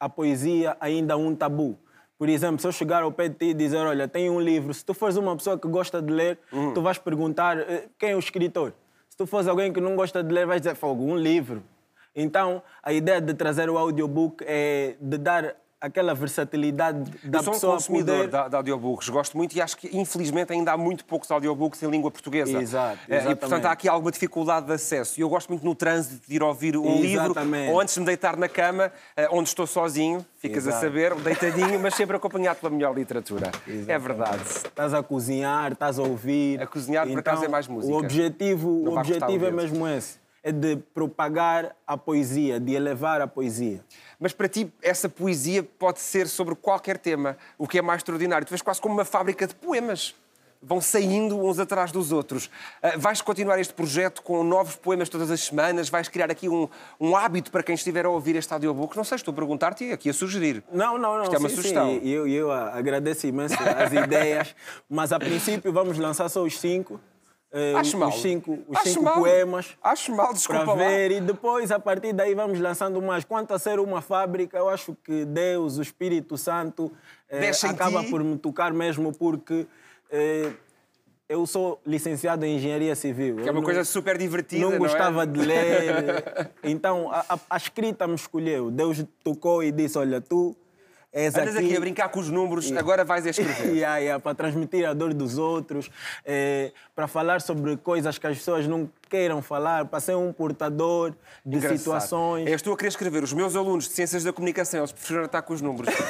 a 0.00 0.08
poesia 0.08 0.74
ainda 0.80 1.18
um 1.18 1.34
tabu. 1.34 1.76
Por 2.18 2.28
exemplo, 2.28 2.58
se 2.60 2.66
eu 2.66 2.72
chegar 2.72 3.02
ao 3.02 3.12
pé 3.12 3.28
de 3.28 3.34
ti 3.34 3.44
e 3.46 3.54
dizer, 3.54 3.78
olha, 3.78 4.08
tem 4.08 4.30
um 4.30 4.40
livro, 4.40 4.72
se 4.72 4.84
tu 4.84 4.94
fores 4.94 5.16
uma 5.16 5.36
pessoa 5.36 5.58
que 5.58 5.68
gosta 5.68 6.00
de 6.00 6.12
ler, 6.12 6.38
uhum. 6.50 6.72
tu 6.72 6.80
vais 6.80 6.96
perguntar 6.96 7.58
eh, 7.58 7.88
quem 7.98 8.10
é 8.10 8.16
o 8.16 8.18
escritor. 8.18 8.72
Se 9.08 9.16
tu 9.16 9.26
fores 9.26 9.46
alguém 9.46 9.72
que 9.72 9.80
não 9.80 9.94
gosta 9.94 10.22
de 10.22 10.32
ler, 10.32 10.46
vais 10.46 10.60
dizer, 10.60 10.74
fogo, 10.74 11.04
um 11.04 11.16
livro. 11.16 11.62
Então, 12.14 12.62
a 12.82 12.92
ideia 12.92 13.20
de 13.20 13.34
trazer 13.34 13.68
o 13.68 13.76
audiobook 13.76 14.42
é 14.46 14.96
de 14.98 15.18
dar 15.18 15.54
aquela 15.80 16.14
versatilidade 16.14 17.10
da 17.22 17.38
Eu 17.38 17.42
sou 17.44 17.52
pessoa 17.52 17.72
um 17.72 17.76
consumidor 17.76 18.24
poder... 18.28 18.42
de, 18.44 18.48
de 18.50 18.56
audiobooks, 18.56 19.08
gosto 19.08 19.36
muito 19.36 19.54
e 19.56 19.60
acho 19.60 19.76
que 19.76 19.94
infelizmente 19.96 20.52
ainda 20.52 20.72
há 20.72 20.76
muito 20.76 21.04
poucos 21.04 21.30
audiobooks 21.30 21.82
em 21.82 21.90
língua 21.90 22.10
portuguesa. 22.10 22.60
Exato, 22.60 22.98
Eh, 23.08 23.30
E 23.30 23.34
portanto 23.36 23.66
há 23.66 23.72
aqui 23.72 23.88
alguma 23.88 24.10
dificuldade 24.10 24.66
de 24.66 24.72
acesso. 24.72 25.18
E 25.18 25.22
eu 25.22 25.28
gosto 25.28 25.48
muito 25.48 25.64
no 25.64 25.74
trânsito 25.74 26.26
de 26.28 26.34
ir 26.36 26.42
ouvir 26.42 26.76
um 26.76 27.04
Exatamente. 27.04 27.60
livro 27.62 27.72
ou 27.74 27.80
antes 27.80 27.94
de 27.94 28.00
me 28.00 28.06
deitar 28.06 28.36
na 28.36 28.48
cama, 28.48 28.90
eh, 29.16 29.28
onde 29.30 29.48
estou 29.48 29.66
sozinho, 29.66 30.24
ficas 30.38 30.66
a 30.66 30.70
Exato. 30.70 30.84
saber, 30.86 31.14
deitadinho, 31.16 31.78
mas 31.78 31.94
sempre 31.94 32.16
acompanhado 32.16 32.58
pela 32.60 32.70
melhor 32.70 32.94
literatura. 32.94 33.50
É 33.86 33.98
verdade. 33.98 34.42
Estás 34.46 34.94
a 34.94 35.02
cozinhar, 35.02 35.72
estás 35.72 35.98
a 35.98 36.02
ouvir. 36.02 36.60
A 36.62 36.66
cozinhar, 36.66 37.06
por 37.06 37.18
acaso, 37.18 37.44
é 37.44 37.48
mais 37.48 37.68
música. 37.68 37.92
O 37.94 37.98
objetivo, 37.98 38.82
Não 38.84 38.92
o 38.92 38.98
objetivo 38.98 39.44
é 39.46 39.50
mesmo 39.50 39.86
esse. 39.86 40.24
É 40.46 40.52
de 40.52 40.76
propagar 40.94 41.74
a 41.84 41.96
poesia, 41.96 42.60
de 42.60 42.72
elevar 42.72 43.20
a 43.20 43.26
poesia. 43.26 43.84
Mas 44.20 44.32
para 44.32 44.48
ti, 44.48 44.72
essa 44.80 45.08
poesia 45.08 45.60
pode 45.60 45.98
ser 45.98 46.28
sobre 46.28 46.54
qualquer 46.54 46.98
tema, 46.98 47.36
o 47.58 47.66
que 47.66 47.80
é 47.80 47.82
mais 47.82 47.98
extraordinário. 47.98 48.46
Tu 48.46 48.50
vês 48.50 48.62
quase 48.62 48.80
como 48.80 48.94
uma 48.94 49.04
fábrica 49.04 49.44
de 49.44 49.56
poemas. 49.56 50.14
Vão 50.62 50.80
saindo 50.80 51.36
uns 51.36 51.58
atrás 51.58 51.90
dos 51.90 52.12
outros. 52.12 52.48
Ah, 52.80 52.92
vais 52.96 53.20
continuar 53.20 53.58
este 53.58 53.74
projeto 53.74 54.22
com 54.22 54.44
novos 54.44 54.76
poemas 54.76 55.08
todas 55.08 55.32
as 55.32 55.40
semanas? 55.40 55.88
Vais 55.88 56.08
criar 56.08 56.30
aqui 56.30 56.48
um, 56.48 56.68
um 57.00 57.16
hábito 57.16 57.50
para 57.50 57.64
quem 57.64 57.74
estiver 57.74 58.06
a 58.06 58.08
ouvir 58.08 58.36
este 58.36 58.52
audiobook? 58.52 58.96
Não 58.96 59.02
sei, 59.02 59.16
estou 59.16 59.32
a 59.32 59.34
perguntar-te 59.34 59.86
e 59.86 59.90
aqui 59.90 60.10
a 60.10 60.12
sugerir. 60.12 60.62
Não, 60.72 60.96
não, 60.96 61.16
não. 61.16 61.22
Isto 61.24 61.34
é 61.34 61.38
uma 61.38 61.48
sim, 61.48 61.56
sugestão. 61.56 61.88
Sim. 61.88 62.08
Eu, 62.08 62.28
eu 62.28 62.52
agradeço 62.52 63.26
imenso 63.26 63.56
as 63.60 63.90
ideias, 64.00 64.54
mas 64.88 65.12
a 65.12 65.18
princípio 65.18 65.72
vamos 65.72 65.98
lançar 65.98 66.28
só 66.28 66.44
os 66.44 66.56
cinco. 66.56 67.00
Eh, 67.52 67.74
Acho 67.76 67.96
mal. 67.98 68.08
Os 68.08 68.20
cinco, 68.22 68.58
os 68.68 68.76
Acho 68.76 68.88
cinco 68.90 69.04
mal. 69.04 69.18
poemas. 69.18 69.76
Acho 69.82 70.14
mal, 70.14 70.32
desculpa 70.32 70.64
para 70.64 70.74
lá. 70.74 70.88
ver 70.88 71.10
e 71.12 71.20
depois 71.20 71.70
a 71.70 71.78
partir 71.78 72.12
daí 72.12 72.34
vamos 72.34 72.58
lançando 72.60 73.00
mais. 73.00 73.24
Quanto 73.24 73.54
a 73.54 73.58
ser 73.58 73.78
uma 73.78 74.00
fábrica, 74.02 74.58
eu 74.58 74.68
acho 74.68 74.96
que 75.04 75.24
Deus, 75.24 75.78
o 75.78 75.82
Espírito 75.82 76.36
Santo, 76.36 76.90
em 77.30 77.68
acaba 77.68 78.02
por 78.04 78.22
me 78.22 78.36
tocar 78.36 78.72
mesmo 78.72 79.12
porque 79.12 79.66
eh, 80.10 80.52
eu 81.28 81.44
sou 81.46 81.80
licenciado 81.84 82.44
em 82.44 82.56
engenharia 82.56 82.94
civil. 82.94 83.36
Que 83.36 83.42
é 83.42 83.48
Eu 83.48 83.52
uma 83.52 83.54
não- 83.54 83.62
coisa 83.64 83.84
super 83.84 84.16
divertida, 84.16 84.62
não 84.62 84.70
não 84.70 84.76
é? 84.76 84.78
gostava 84.78 85.26
de 85.26 85.40
ler. 85.40 86.50
Então 86.62 87.10
a, 87.12 87.24
a- 87.28 87.38
a 87.50 87.56
escrita 87.56 88.06
me 88.06 88.14
escolheu. 88.14 88.70
Deus 88.70 89.04
tocou 89.24 89.62
e 89.62 89.72
disse: 89.72 89.96
Olha, 89.98 90.20
tu 90.20 90.54
és 91.18 91.34
Andas 91.34 91.56
aqui. 91.56 91.64
aqui 91.68 91.76
a 91.78 91.80
brincar 91.80 92.08
com 92.10 92.20
os 92.20 92.28
números, 92.28 92.70
agora 92.72 93.02
vais 93.02 93.26
a 93.26 93.30
escrever. 93.30 93.72
Yeah, 93.76 93.96
yeah, 93.98 94.22
para 94.22 94.34
transmitir 94.34 94.86
a 94.86 94.92
dor 94.92 95.14
dos 95.14 95.38
outros, 95.38 95.90
eh, 96.26 96.72
para 96.94 97.08
falar 97.08 97.40
sobre 97.40 97.76
coisas 97.78 98.18
que 98.18 98.26
as 98.26 98.36
pessoas 98.36 98.66
não 98.66 98.90
queiram 99.08 99.40
falar, 99.40 99.86
para 99.86 99.98
ser 99.98 100.14
um 100.14 100.30
portador 100.32 101.14
de 101.44 101.56
Engraçado. 101.56 101.78
situações. 101.78 102.46
És 102.46 102.60
tu 102.60 102.70
a 102.70 102.76
querer 102.76 102.88
escrever. 102.88 103.22
Os 103.24 103.32
meus 103.32 103.56
alunos 103.56 103.88
de 103.88 103.94
Ciências 103.94 104.22
da 104.24 104.32
Comunicação, 104.32 104.80
eles 104.80 104.92
preferem 104.92 105.24
estar 105.24 105.40
com 105.40 105.54
os 105.54 105.62
números. 105.62 105.94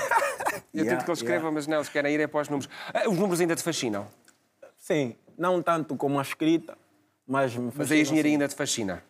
Eu 0.74 0.82
Yeah, 0.82 0.90
tento 0.96 1.04
que 1.06 1.10
eles 1.10 1.18
escrevam, 1.20 1.42
yeah. 1.44 1.54
mas 1.54 1.66
não, 1.66 1.76
eles 1.78 1.88
querem 1.88 2.12
ir 2.14 2.20
é 2.20 2.26
para 2.26 2.40
os 2.40 2.48
números. 2.50 2.68
Ah, 2.92 3.08
Os 3.08 3.16
números 3.16 3.40
ainda 3.40 3.54
te 3.56 3.62
fascinam, 3.62 4.06
Sim, 4.76 5.14
não 5.38 5.62
tanto 5.62 5.96
como 5.96 6.18
a 6.18 6.22
escrita, 6.22 6.76
mas 7.26 7.56
me 7.56 7.72
mas 7.74 7.90
a 7.90 7.96
engenharia 7.96 8.30
sim. 8.30 8.34
ainda 8.34 8.48
te 8.48 8.54
fascina. 8.54 9.02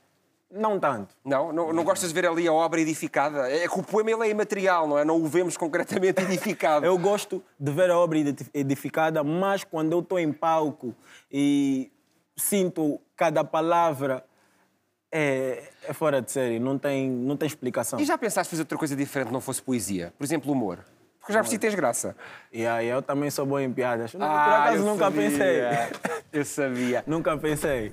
Não 0.51 0.79
tanto. 0.79 1.15
Não? 1.25 1.53
não? 1.53 1.73
Não 1.73 1.83
gostas 1.85 2.09
de 2.11 2.15
ver 2.15 2.27
ali 2.27 2.47
a 2.47 2.53
obra 2.53 2.81
edificada? 2.81 3.51
É 3.51 3.67
que 3.69 3.79
o 3.79 3.83
poema 3.83 4.11
ele 4.13 4.23
é 4.29 4.31
imaterial, 4.31 4.87
não 4.87 4.97
é? 4.99 5.05
Não 5.05 5.17
o 5.21 5.27
vemos 5.27 5.57
concretamente 5.59 6.23
edificado. 6.23 6.87
Eu 6.87 6.97
gosto 6.99 7.43
de 7.59 7.73
ver 7.73 7.91
a 7.91 7.99
obra 7.99 8.19
edi- 8.19 8.47
edificada, 8.55 9.25
mas 9.25 9.65
quando 9.65 9.93
eu 9.93 10.01
estou 10.01 10.19
em 10.19 10.33
palco 10.33 10.95
e 11.31 11.91
sinto 12.37 13.01
cada 13.17 13.43
palavra, 13.43 14.25
é, 15.11 15.69
é 15.89 15.93
fora 15.93 16.23
de 16.23 16.31
série, 16.31 16.59
não 16.61 16.79
tem, 16.79 17.11
não 17.11 17.37
tem 17.37 17.47
explicação. 17.47 17.99
E 17.99 18.05
já 18.05 18.17
pensaste 18.17 18.51
fazer 18.51 18.63
outra 18.63 18.79
coisa 18.79 18.95
diferente 18.95 19.33
não 19.33 19.41
fosse 19.41 19.61
poesia? 19.61 20.13
Por 20.17 20.25
exemplo, 20.25 20.53
humor? 20.53 20.79
Porque 21.21 21.33
já 21.33 21.41
percebi 21.41 21.59
que 21.59 21.67
tens 21.67 21.75
graça. 21.75 22.15
E 22.53 22.65
aí 22.65 22.87
eu 22.87 23.03
também 23.03 23.31
sou 23.31 23.45
bom 23.45 23.59
em 23.59 23.73
piadas. 23.73 24.15
Não, 24.15 24.21
por 24.29 24.33
Ah, 24.33 24.65
acaso 24.67 24.85
nunca 24.85 25.05
sabia. 25.07 25.23
pensei. 25.29 25.61
Eu 26.33 26.45
sabia. 26.45 27.03
nunca 27.09 27.37
pensei. 27.37 27.93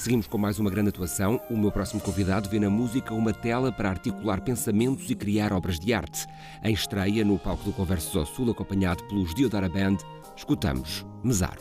Seguimos 0.00 0.26
com 0.26 0.38
mais 0.38 0.58
uma 0.58 0.70
grande 0.70 0.88
atuação. 0.88 1.38
O 1.50 1.58
meu 1.58 1.70
próximo 1.70 2.00
convidado 2.00 2.48
vê 2.48 2.58
na 2.58 2.70
música 2.70 3.12
uma 3.12 3.34
tela 3.34 3.70
para 3.70 3.90
articular 3.90 4.40
pensamentos 4.40 5.10
e 5.10 5.14
criar 5.14 5.52
obras 5.52 5.78
de 5.78 5.92
arte. 5.92 6.26
Em 6.64 6.72
estreia 6.72 7.22
no 7.22 7.38
palco 7.38 7.64
do 7.64 7.72
Conversas 7.74 8.16
ao 8.16 8.24
Sul, 8.24 8.50
acompanhado 8.50 9.04
pelos 9.04 9.34
Diodara 9.34 9.68
Band, 9.68 9.98
escutamos 10.34 11.04
Mesaro. 11.22 11.60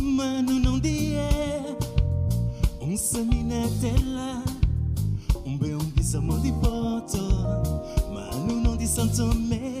Mano 0.00 0.52
não 0.60 0.76
é 0.76 1.76
Um 2.80 2.96
tela, 3.80 4.44
bem 6.10 6.18
um 6.18 6.26
bisamo 6.26 6.40
de 6.40 6.52
poto 6.52 7.18
Mano 8.12 8.60
não 8.60 8.76
de 8.76 8.86
Santo 8.86 9.16
Tomé, 9.16 9.80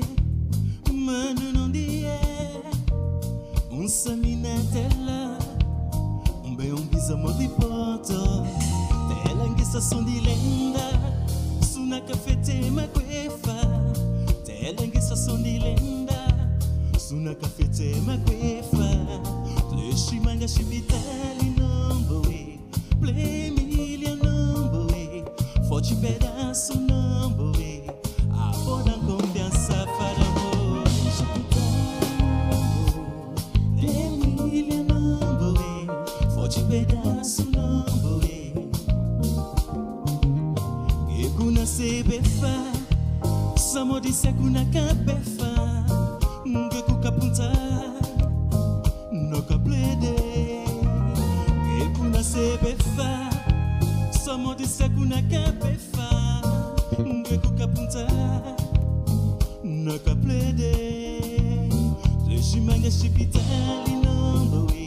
mano 0.92 1.52
não 1.52 1.70
de 1.70 2.04
é 2.04 2.62
Um 3.70 3.88
samina 3.88 4.48
tela, 4.72 5.38
um 6.44 6.54
bem 6.54 6.72
um 6.72 6.82
bisamo 6.86 7.32
de 7.34 7.48
poto 7.48 8.46
Tela 9.24 9.46
em 9.46 9.60
estação 9.60 10.04
de 10.04 10.20
lenda, 10.20 10.80
suna 11.62 12.00
cafete 12.00 12.70
maquefa 12.70 13.92
Tela 14.44 14.86
em 14.86 14.98
estação 14.98 15.42
de 15.42 15.58
lenda 15.58 16.60
Suna 16.98 17.34
kafete 17.34 17.96
makwefa 18.06 19.20
Leshimanga 19.74 20.46
shibitali 20.46 21.50
nomboe 21.58 22.60
Play 23.00 23.50
million 23.50 23.58
nomboe 23.58 23.69
Forte 25.70 25.94
pedaço 25.94 26.74
nomboe 26.74 27.84
Aboda 28.36 28.98
confiança 29.06 29.86
para 29.96 30.26
hoje 30.42 31.24
Play 33.78 34.10
million 34.10 34.82
nomboe 34.82 35.86
Forte 36.34 36.60
pedaço 36.62 37.44
nomboe 37.52 38.52
Eguna 41.24 41.64
sebefa 41.64 42.64
Samodi 43.56 44.12
sekuna 44.12 44.64
kabefa 44.72 45.39
Nakaplede, 59.90 60.72
the 62.28 62.36
Shimanga 62.38 62.90
Shipita, 62.90 63.40
Linondo. 63.86 64.79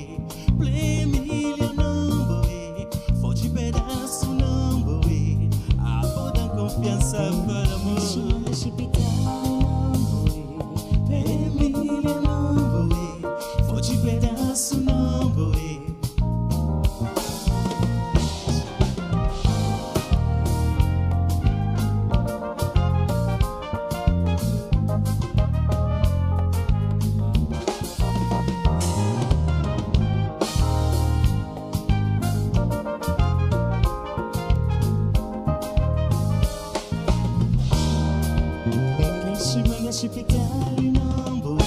Leshimanga 40.03 40.19
shipitali 40.19 40.91
não 40.91 41.41
vou 41.41 41.57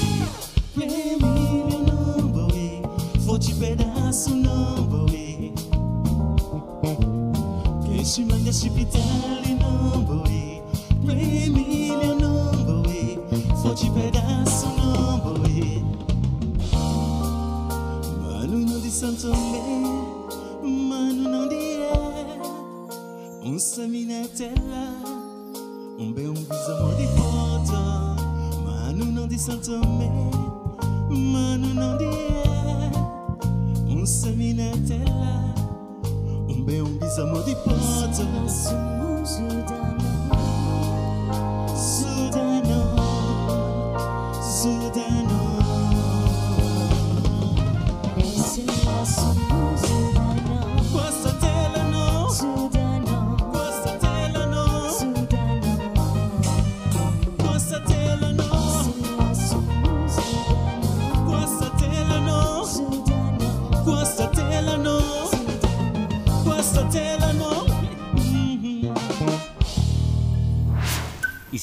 Emília 0.77 1.79
não 1.79 2.29
vou 2.33 2.51
Forte 3.25 3.55
pedaço 3.55 4.35
não 4.35 4.87
vou 4.89 5.07
Leshimanga 7.89 8.53
shipitali 8.53 9.55
não 9.55 10.05
vou 10.05 10.25
Emília 11.09 12.15
não 12.15 12.53
vou 12.67 13.57
Forte 13.57 13.91
pedaço 13.91 14.67
não 14.67 15.19
vou 15.23 15.39
Mano 18.21 18.59
não 18.59 18.81
de 18.81 18.91
Santo 18.91 19.23
Tomé 19.23 19.41
Mano 20.63 21.31
não 21.31 21.49
de 21.49 21.55
é 21.55 22.39
Um 23.43 23.59
samina 23.59 24.29
tela. 24.37 25.17
Um 25.99 26.13
bem 26.13 26.29
um 26.29 26.35
bisa 26.35 26.75
de 29.37 29.43
foto, 29.43 29.81
Mano 31.11 31.75
não 31.75 31.99
de 31.99 32.26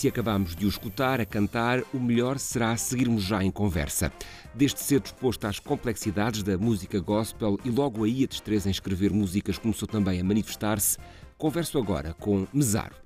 se 0.03 0.09
acabamos 0.09 0.53
de 0.53 0.65
o 0.65 0.67
escutar 0.67 1.21
a 1.21 1.25
cantar, 1.25 1.81
o 1.93 1.97
melhor 1.97 2.37
será 2.37 2.75
seguirmos 2.75 3.23
já 3.23 3.41
em 3.41 3.49
conversa. 3.49 4.11
Desde 4.53 4.81
cedo 4.81 5.05
exposto 5.05 5.47
às 5.47 5.59
complexidades 5.59 6.43
da 6.43 6.57
música 6.57 6.99
gospel 6.99 7.57
e 7.63 7.69
logo 7.69 8.03
aí 8.03 8.25
a 8.25 8.27
destreza 8.27 8.67
em 8.67 8.71
escrever 8.71 9.13
músicas 9.13 9.57
começou 9.57 9.87
também 9.87 10.19
a 10.19 10.23
manifestar-se, 10.25 10.97
converso 11.37 11.77
agora 11.77 12.13
com 12.15 12.45
Mesaro. 12.51 12.97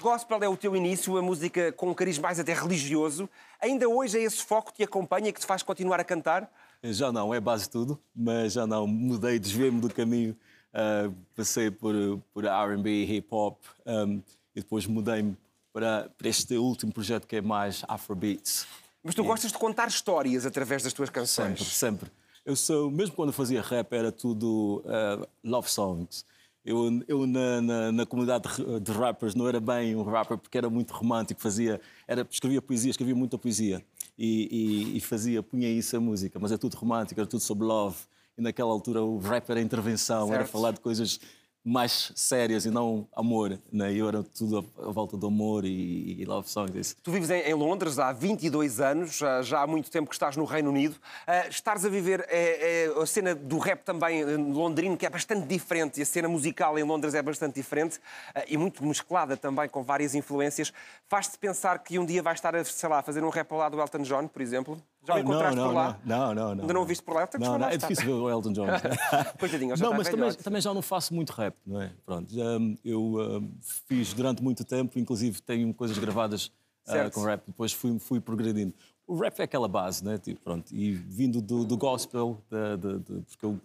Gospel 0.00 0.42
é 0.42 0.48
o 0.48 0.56
teu 0.56 0.74
início, 0.74 1.16
a 1.16 1.22
música 1.22 1.70
com 1.70 1.90
um 1.90 1.94
cariz 1.94 2.18
mais 2.18 2.40
até 2.40 2.52
religioso. 2.52 3.30
Ainda 3.60 3.88
hoje 3.88 4.18
é 4.18 4.24
esse 4.24 4.42
foco 4.42 4.72
que 4.72 4.78
te 4.78 4.82
acompanha, 4.82 5.32
que 5.32 5.38
te 5.38 5.46
faz 5.46 5.62
continuar 5.62 6.00
a 6.00 6.04
cantar? 6.04 6.50
Já 6.82 7.12
não, 7.12 7.32
é 7.32 7.38
base 7.38 7.70
tudo, 7.70 7.96
mas 8.12 8.54
já 8.54 8.66
não, 8.66 8.88
mudei, 8.88 9.38
desviei-me 9.38 9.80
do 9.80 9.88
caminho 9.88 10.36
Uh, 10.74 11.14
passei 11.36 11.70
por, 11.70 11.94
por 12.32 12.44
R&B, 12.44 13.04
hip 13.04 13.28
hop 13.30 13.60
um, 13.86 14.20
e 14.56 14.60
depois 14.60 14.86
mudei-me 14.86 15.36
para, 15.72 16.10
para, 16.18 16.28
este 16.28 16.56
último 16.56 16.92
projeto 16.92 17.28
que 17.28 17.36
é 17.36 17.40
mais 17.40 17.84
Afrobeats. 17.86 18.66
Mas 19.00 19.14
tu 19.14 19.22
e... 19.22 19.24
gostas 19.24 19.52
de 19.52 19.58
contar 19.58 19.86
histórias 19.86 20.44
através 20.44 20.82
das 20.82 20.92
tuas 20.92 21.10
canções? 21.10 21.60
Sempre, 21.60 21.64
sempre. 21.64 22.10
Eu 22.44 22.56
sou, 22.56 22.90
mesmo 22.90 23.14
quando 23.14 23.32
fazia 23.32 23.62
rap, 23.62 23.92
era 23.92 24.10
tudo 24.10 24.82
uh, 24.84 25.26
love 25.44 25.70
songs. 25.70 26.24
Eu, 26.64 27.02
eu 27.06 27.26
na, 27.26 27.60
na, 27.60 27.92
na, 27.92 28.06
comunidade 28.06 28.48
de 28.82 28.92
rappers 28.92 29.34
não 29.34 29.46
era 29.46 29.60
bem 29.60 29.94
um 29.94 30.02
rapper 30.02 30.38
porque 30.38 30.58
era 30.58 30.68
muito 30.68 30.92
romântico, 30.92 31.40
fazia, 31.40 31.80
era, 32.08 32.26
escrevia 32.28 32.60
poesia, 32.60 32.90
escrevia 32.90 33.14
muita 33.14 33.36
poesia 33.38 33.84
e, 34.18 34.48
e, 34.94 34.96
e 34.96 35.00
fazia, 35.00 35.42
punha 35.42 35.68
isso 35.68 35.94
a 35.94 36.00
música, 36.00 36.38
mas 36.38 36.50
é 36.52 36.56
tudo 36.56 36.74
romântico, 36.74 37.20
era 37.20 37.28
tudo 37.28 37.40
sobre 37.40 37.66
love 37.66 37.98
e 38.36 38.42
naquela 38.42 38.70
altura 38.70 39.02
o 39.02 39.18
rap 39.18 39.48
era 39.50 39.60
intervenção, 39.60 40.28
certo. 40.28 40.34
era 40.34 40.46
falar 40.46 40.72
de 40.72 40.80
coisas 40.80 41.20
mais 41.64 42.12
sérias 42.14 42.66
e 42.66 42.70
não 42.70 43.08
amor, 43.16 43.58
né? 43.72 43.90
E 43.90 44.06
era 44.06 44.22
tudo 44.22 44.70
à 44.76 44.90
volta 44.90 45.16
do 45.16 45.28
amor 45.28 45.64
e, 45.64 46.20
e 46.20 46.24
love 46.26 46.46
songs. 46.46 46.74
Isso. 46.76 46.96
Tu 47.02 47.10
vives 47.10 47.30
em, 47.30 47.54
Londres 47.54 47.98
há 47.98 48.12
22 48.12 48.80
anos, 48.80 49.16
já, 49.16 49.62
há 49.62 49.66
muito 49.66 49.90
tempo 49.90 50.10
que 50.10 50.14
estás 50.14 50.36
no 50.36 50.44
Reino 50.44 50.68
Unido. 50.68 50.92
Uh, 50.92 51.48
estares 51.48 51.82
a 51.86 51.88
viver 51.88 52.26
é, 52.28 52.84
é, 52.84 53.02
a 53.02 53.06
cena 53.06 53.34
do 53.34 53.56
rap 53.56 53.82
também 53.82 54.20
eh, 54.20 54.36
londrino, 54.36 54.94
que 54.94 55.06
é 55.06 55.10
bastante 55.10 55.46
diferente, 55.46 56.00
e 56.00 56.02
a 56.02 56.06
cena 56.06 56.28
musical 56.28 56.78
em 56.78 56.82
Londres 56.82 57.14
é 57.14 57.22
bastante 57.22 57.54
diferente 57.54 57.96
uh, 57.96 58.42
e 58.46 58.58
muito 58.58 58.84
mesclada 58.84 59.34
também 59.34 59.66
com 59.66 59.82
várias 59.82 60.14
influências. 60.14 60.70
Faz-te 61.08 61.38
pensar 61.38 61.78
que 61.78 61.98
um 61.98 62.04
dia 62.04 62.22
vais 62.22 62.36
estar 62.36 62.54
a, 62.54 62.62
sei 62.62 62.88
lá, 62.90 62.98
a 62.98 63.02
fazer 63.02 63.24
um 63.24 63.30
rap 63.30 63.50
ao 63.50 63.58
lado 63.58 63.76
do 63.76 63.80
Elton 63.80 64.02
John, 64.02 64.28
por 64.28 64.42
exemplo? 64.42 64.78
Já 65.06 65.14
o 65.16 65.18
encontraste 65.18 65.56
não, 65.56 65.66
por 65.66 65.74
lá? 65.74 65.98
Não, 66.04 66.34
não, 66.34 66.54
não. 66.54 66.62
Ainda 66.62 66.74
não 66.74 66.82
o 66.82 66.84
viste 66.84 67.04
por 67.04 67.14
lá? 67.14 67.28
Não, 67.38 67.58
não, 67.58 67.68
é 67.68 67.76
difícil 67.76 68.06
ver 68.06 68.12
o 68.12 68.30
Elton 68.30 68.52
John. 68.52 68.66
Coitadinho, 69.38 69.76
já 69.76 69.84
Não, 69.84 69.94
mas 69.94 70.08
também, 70.08 70.32
também, 70.34 70.60
já 70.60 70.72
não 70.72 70.82
faço 70.82 71.14
muito 71.14 71.30
rap, 71.30 71.54
não 71.66 71.80
é? 71.80 71.92
Pronto, 72.06 72.34
já, 72.34 72.42
eu 72.84 73.02
uh, 73.14 73.50
fiz 73.86 74.14
durante 74.14 74.42
muito 74.42 74.64
tempo, 74.64 74.98
inclusive 74.98 75.42
tenho 75.42 75.72
coisas 75.74 75.98
gravadas 75.98 76.46
uh, 76.88 77.10
com 77.12 77.22
rap, 77.22 77.42
depois 77.46 77.72
fui, 77.72 77.98
fui 77.98 78.20
progredindo. 78.20 78.72
O 79.06 79.16
rap 79.16 79.38
é 79.38 79.42
aquela 79.42 79.68
base, 79.68 80.02
né? 80.02 80.16
Tipo, 80.16 80.40
pronto, 80.40 80.74
e 80.74 80.92
vindo 80.92 81.42
do, 81.42 81.64
do 81.64 81.76
gospel, 81.76 82.42
de, 82.50 82.76
de, 82.76 82.98
de, 83.00 83.22
porque 83.26 83.44
eu 83.44 83.60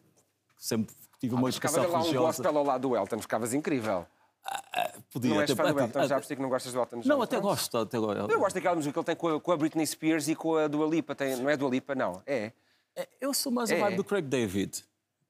sempre 0.57 0.93
tive 1.19 1.35
uma 1.35 1.47
ah, 1.47 1.51
educação 1.51 1.83
religiosa. 1.83 2.13
lá 2.13 2.21
um 2.21 2.25
gospel 2.25 2.57
ao 2.57 2.63
lado 2.65 2.81
do 2.81 2.95
Elton, 2.95 3.19
ficavas 3.19 3.53
incrível. 3.53 4.05
Ah, 4.49 4.91
podia 5.11 5.33
não 5.33 5.41
és 5.41 5.51
fã 5.51 5.71
do 5.71 5.79
Elton, 5.79 6.07
já 6.07 6.15
percebi 6.15 6.35
que 6.37 6.41
não 6.41 6.49
gostas 6.49 6.73
do 6.73 6.79
Elton 6.79 6.99
John. 7.01 7.09
Não, 7.09 7.21
até 7.21 7.39
gosto. 7.39 7.77
Até. 7.77 7.97
Eu 7.97 8.39
gosto 8.39 8.55
daquela 8.55 8.75
música 8.75 8.93
que 8.93 8.99
ele 8.99 9.05
tem 9.05 9.15
com 9.15 9.35
a, 9.35 9.39
com 9.39 9.51
a 9.51 9.57
Britney 9.57 9.85
Spears 9.85 10.27
e 10.27 10.35
com 10.35 10.55
a 10.55 10.67
Dua 10.67 10.87
Lipa. 10.87 11.13
Tem, 11.13 11.35
não 11.35 11.49
é 11.49 11.55
Dua 11.55 11.69
Lipa, 11.69 11.93
não. 11.93 12.21
É. 12.25 12.51
é 12.95 13.07
eu 13.21 13.33
sou 13.33 13.51
mais 13.51 13.69
é. 13.69 13.81
a 13.81 13.89
do 13.91 14.03
Craig 14.03 14.25
David. 14.25 14.83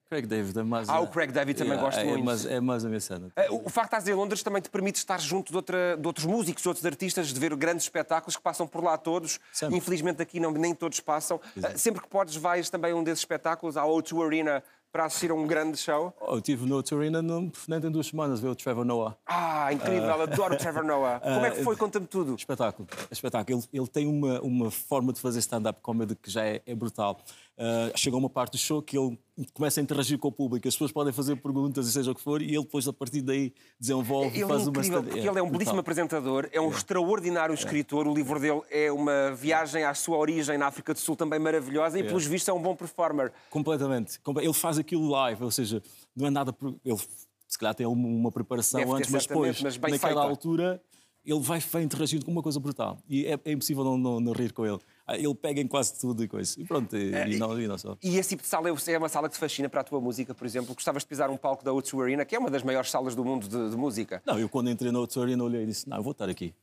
Craig 0.10 0.26
David 0.26 0.58
é 0.58 0.64
mais... 0.64 0.90
Ah, 0.90 1.00
o 1.00 1.08
Craig 1.08 1.32
David 1.32 1.56
também 1.56 1.74
yeah, 1.74 1.86
gosto 1.86 2.00
é, 2.00 2.04
muito. 2.04 2.26
Mas, 2.26 2.44
é 2.44 2.60
mais 2.60 2.84
a 2.84 2.88
minha 2.88 3.00
cena. 3.00 3.32
É, 3.36 3.52
o 3.52 3.70
facto 3.70 3.92
de 3.92 3.98
estás 3.98 4.08
em 4.08 4.14
Londres 4.14 4.42
também 4.42 4.60
te 4.60 4.68
permite 4.68 4.96
estar 4.96 5.20
junto 5.20 5.52
de, 5.52 5.56
outra, 5.56 5.96
de 5.96 6.08
outros 6.08 6.26
músicos, 6.26 6.64
de 6.64 6.68
outros 6.68 6.84
artistas, 6.84 7.28
de 7.28 7.40
ver 7.40 7.56
grandes 7.56 7.86
espetáculos 7.86 8.36
que 8.36 8.42
passam 8.42 8.66
por 8.66 8.84
lá 8.84 8.98
todos. 8.98 9.40
Sempre. 9.54 9.78
Infelizmente 9.78 10.20
aqui 10.20 10.40
não, 10.40 10.52
nem 10.52 10.74
todos 10.74 11.00
passam. 11.00 11.40
Exato. 11.56 11.78
Sempre 11.78 12.02
que 12.02 12.08
podes 12.08 12.36
vais 12.36 12.72
também 12.72 12.92
a 12.92 12.96
um 12.96 13.04
desses 13.04 13.20
espetáculos, 13.20 13.78
à 13.78 13.84
O2 13.84 14.26
Arena, 14.26 14.64
para 14.92 15.06
assistir 15.06 15.32
a 15.32 15.34
um 15.34 15.46
grande 15.46 15.78
show? 15.78 16.14
Oh, 16.20 16.34
eu 16.34 16.38
estive 16.38 16.66
no 16.66 16.82
Torino 16.82 17.22
nem 17.68 17.82
tem 17.82 17.92
duas 17.92 18.08
semanas, 18.08 18.40
ver 18.40 18.50
o 18.50 18.56
Trevor 18.56 18.86
Noah. 18.86 19.16
Ah, 19.26 19.72
incrível, 19.72 20.18
uh... 20.18 20.22
adoro 20.22 20.56
o 20.56 20.58
Trevor 20.58 20.84
Noah. 20.84 21.20
Como 21.22 21.46
é 21.46 21.52
que 21.52 21.64
foi? 21.64 21.76
Conta-me 21.76 22.08
tudo. 22.08 22.36
Espetáculo, 22.36 22.88
espetáculo. 23.12 23.60
Ele, 23.60 23.82
ele 23.82 23.88
tem 23.88 24.08
uma, 24.08 24.42
uma 24.42 24.72
forma 24.72 25.14
de 25.14 25.20
fazer 25.22 25.40
stand-up 25.40 25.80
comedy 25.82 26.16
que 26.16 26.30
já 26.32 26.46
é, 26.46 26.62
é 26.66 26.76
brutal. 26.76 27.20
Uh, 27.60 27.92
chega 27.94 28.16
uma 28.16 28.30
parte 28.30 28.54
do 28.54 28.58
show 28.58 28.82
que 28.82 28.98
ele 28.98 29.20
começa 29.54 29.82
a 29.82 29.84
interagir 29.84 30.18
com 30.18 30.30
o 30.30 30.32
público, 30.32 30.66
as 30.66 30.74
pessoas 30.74 30.94
podem 30.94 31.12
fazer 31.12 31.36
perguntas 31.36 31.90
e 31.90 31.92
seja 31.92 32.10
o 32.10 32.16
que 32.16 32.22
for, 32.22 32.42
e 32.42 32.56
ele 32.56 32.64
depois 32.64 32.88
a 32.88 32.94
partir 32.94 33.22
daí 33.22 33.54
desenvolve 33.78 34.30
ele 34.30 34.44
é 34.44 34.48
faz 34.48 34.66
é 34.66 34.70
incrível, 34.70 35.00
uma 35.00 35.04
porque 35.04 35.28
ele 35.28 35.40
é 35.40 35.44
um 35.44 35.50
belíssimo 35.50 35.80
apresentador, 35.82 36.50
é 36.54 36.62
um 36.62 36.72
é. 36.72 36.74
extraordinário 36.74 37.54
escritor, 37.54 38.08
o 38.08 38.14
livro 38.14 38.40
dele 38.40 38.62
é 38.72 38.90
uma 38.90 39.36
viagem 39.36 39.84
à 39.84 39.94
sua 39.94 40.16
origem 40.16 40.58
na 40.58 40.68
África 40.68 40.94
do 40.94 41.00
Sul 41.00 41.18
também 41.18 41.38
maravilhosa 41.38 42.00
e 42.00 42.04
pelos 42.04 42.26
vistos 42.26 42.48
é 42.48 42.54
um 42.54 42.62
bom 42.62 42.78
performer. 42.78 43.34
Completamente. 43.50 44.22
Ele 44.38 44.54
faz 44.54 44.78
aquilo 44.78 45.10
live, 45.10 45.44
ou 45.44 45.52
seja, 45.52 45.84
não 46.16 46.28
é 46.28 46.30
nada... 46.30 46.56
Ele 46.86 47.00
se 47.46 47.58
calhar 47.58 47.76
tem 47.76 47.86
uma 47.86 48.32
preparação 48.32 48.80
Deve 48.80 48.94
antes, 48.94 49.10
mas 49.10 49.26
depois, 49.26 49.62
mas 49.62 49.76
naquela 49.76 49.98
feita. 50.00 50.22
altura, 50.22 50.82
ele 51.26 51.40
vai, 51.40 51.60
vai 51.60 51.84
interagindo 51.84 52.24
com 52.24 52.32
uma 52.32 52.44
coisa 52.44 52.60
brutal. 52.60 53.00
E 53.10 53.26
é, 53.26 53.40
é 53.44 53.52
impossível 53.52 53.84
não, 53.84 53.98
não, 53.98 54.20
não 54.20 54.32
rir 54.32 54.54
com 54.54 54.66
ele. 54.66 54.80
Ah, 55.10 55.18
ele 55.18 55.34
pega 55.34 55.60
em 55.60 55.68
quase 55.68 56.00
tudo 56.00 56.24
e 56.24 56.28
coisa. 56.28 56.54
E 56.62 56.64
pronto, 56.64 56.96
e, 56.96 57.16
é, 57.16 57.28
e, 57.28 57.38
não, 57.38 57.60
e 57.60 57.68
não 57.68 57.80
só. 57.80 57.98
E 58.04 58.16
esse 58.20 58.30
tipo 58.30 58.44
de 58.44 58.48
sala 58.48 58.70
é 58.70 58.98
uma 58.98 59.10
sala 59.10 59.28
que 59.28 59.34
te 59.34 59.40
fascina 59.40 59.68
para 59.68 59.82
a 59.82 59.84
tua 59.84 60.00
música, 60.00 60.36
por 60.36 60.46
exemplo? 60.46 60.76
Gostavas 60.76 61.02
de 61.02 61.10
pisar 61.10 61.32
um 61.32 61.38
palco 61.38 61.64
da 61.64 61.72
O2 61.72 62.04
Arena, 62.04 62.24
que 62.24 62.36
é 62.36 62.40
uma 62.40 62.52
das 62.52 62.62
maiores 62.62 62.92
salas 62.92 63.16
do 63.16 63.26
mundo 63.26 63.48
de, 63.50 63.72
de 63.72 63.76
música? 63.76 64.22
Não, 64.24 64.38
eu 64.38 64.48
quando 64.48 64.70
entrei 64.70 64.92
na 64.92 65.00
O2 65.00 65.20
Arena 65.20 65.44
olhei 65.44 65.64
e 65.64 65.66
disse, 65.66 65.90
não, 65.90 65.98
eu 65.98 66.04
vou 66.04 66.12
estar 66.12 66.30
aqui. 66.30 66.54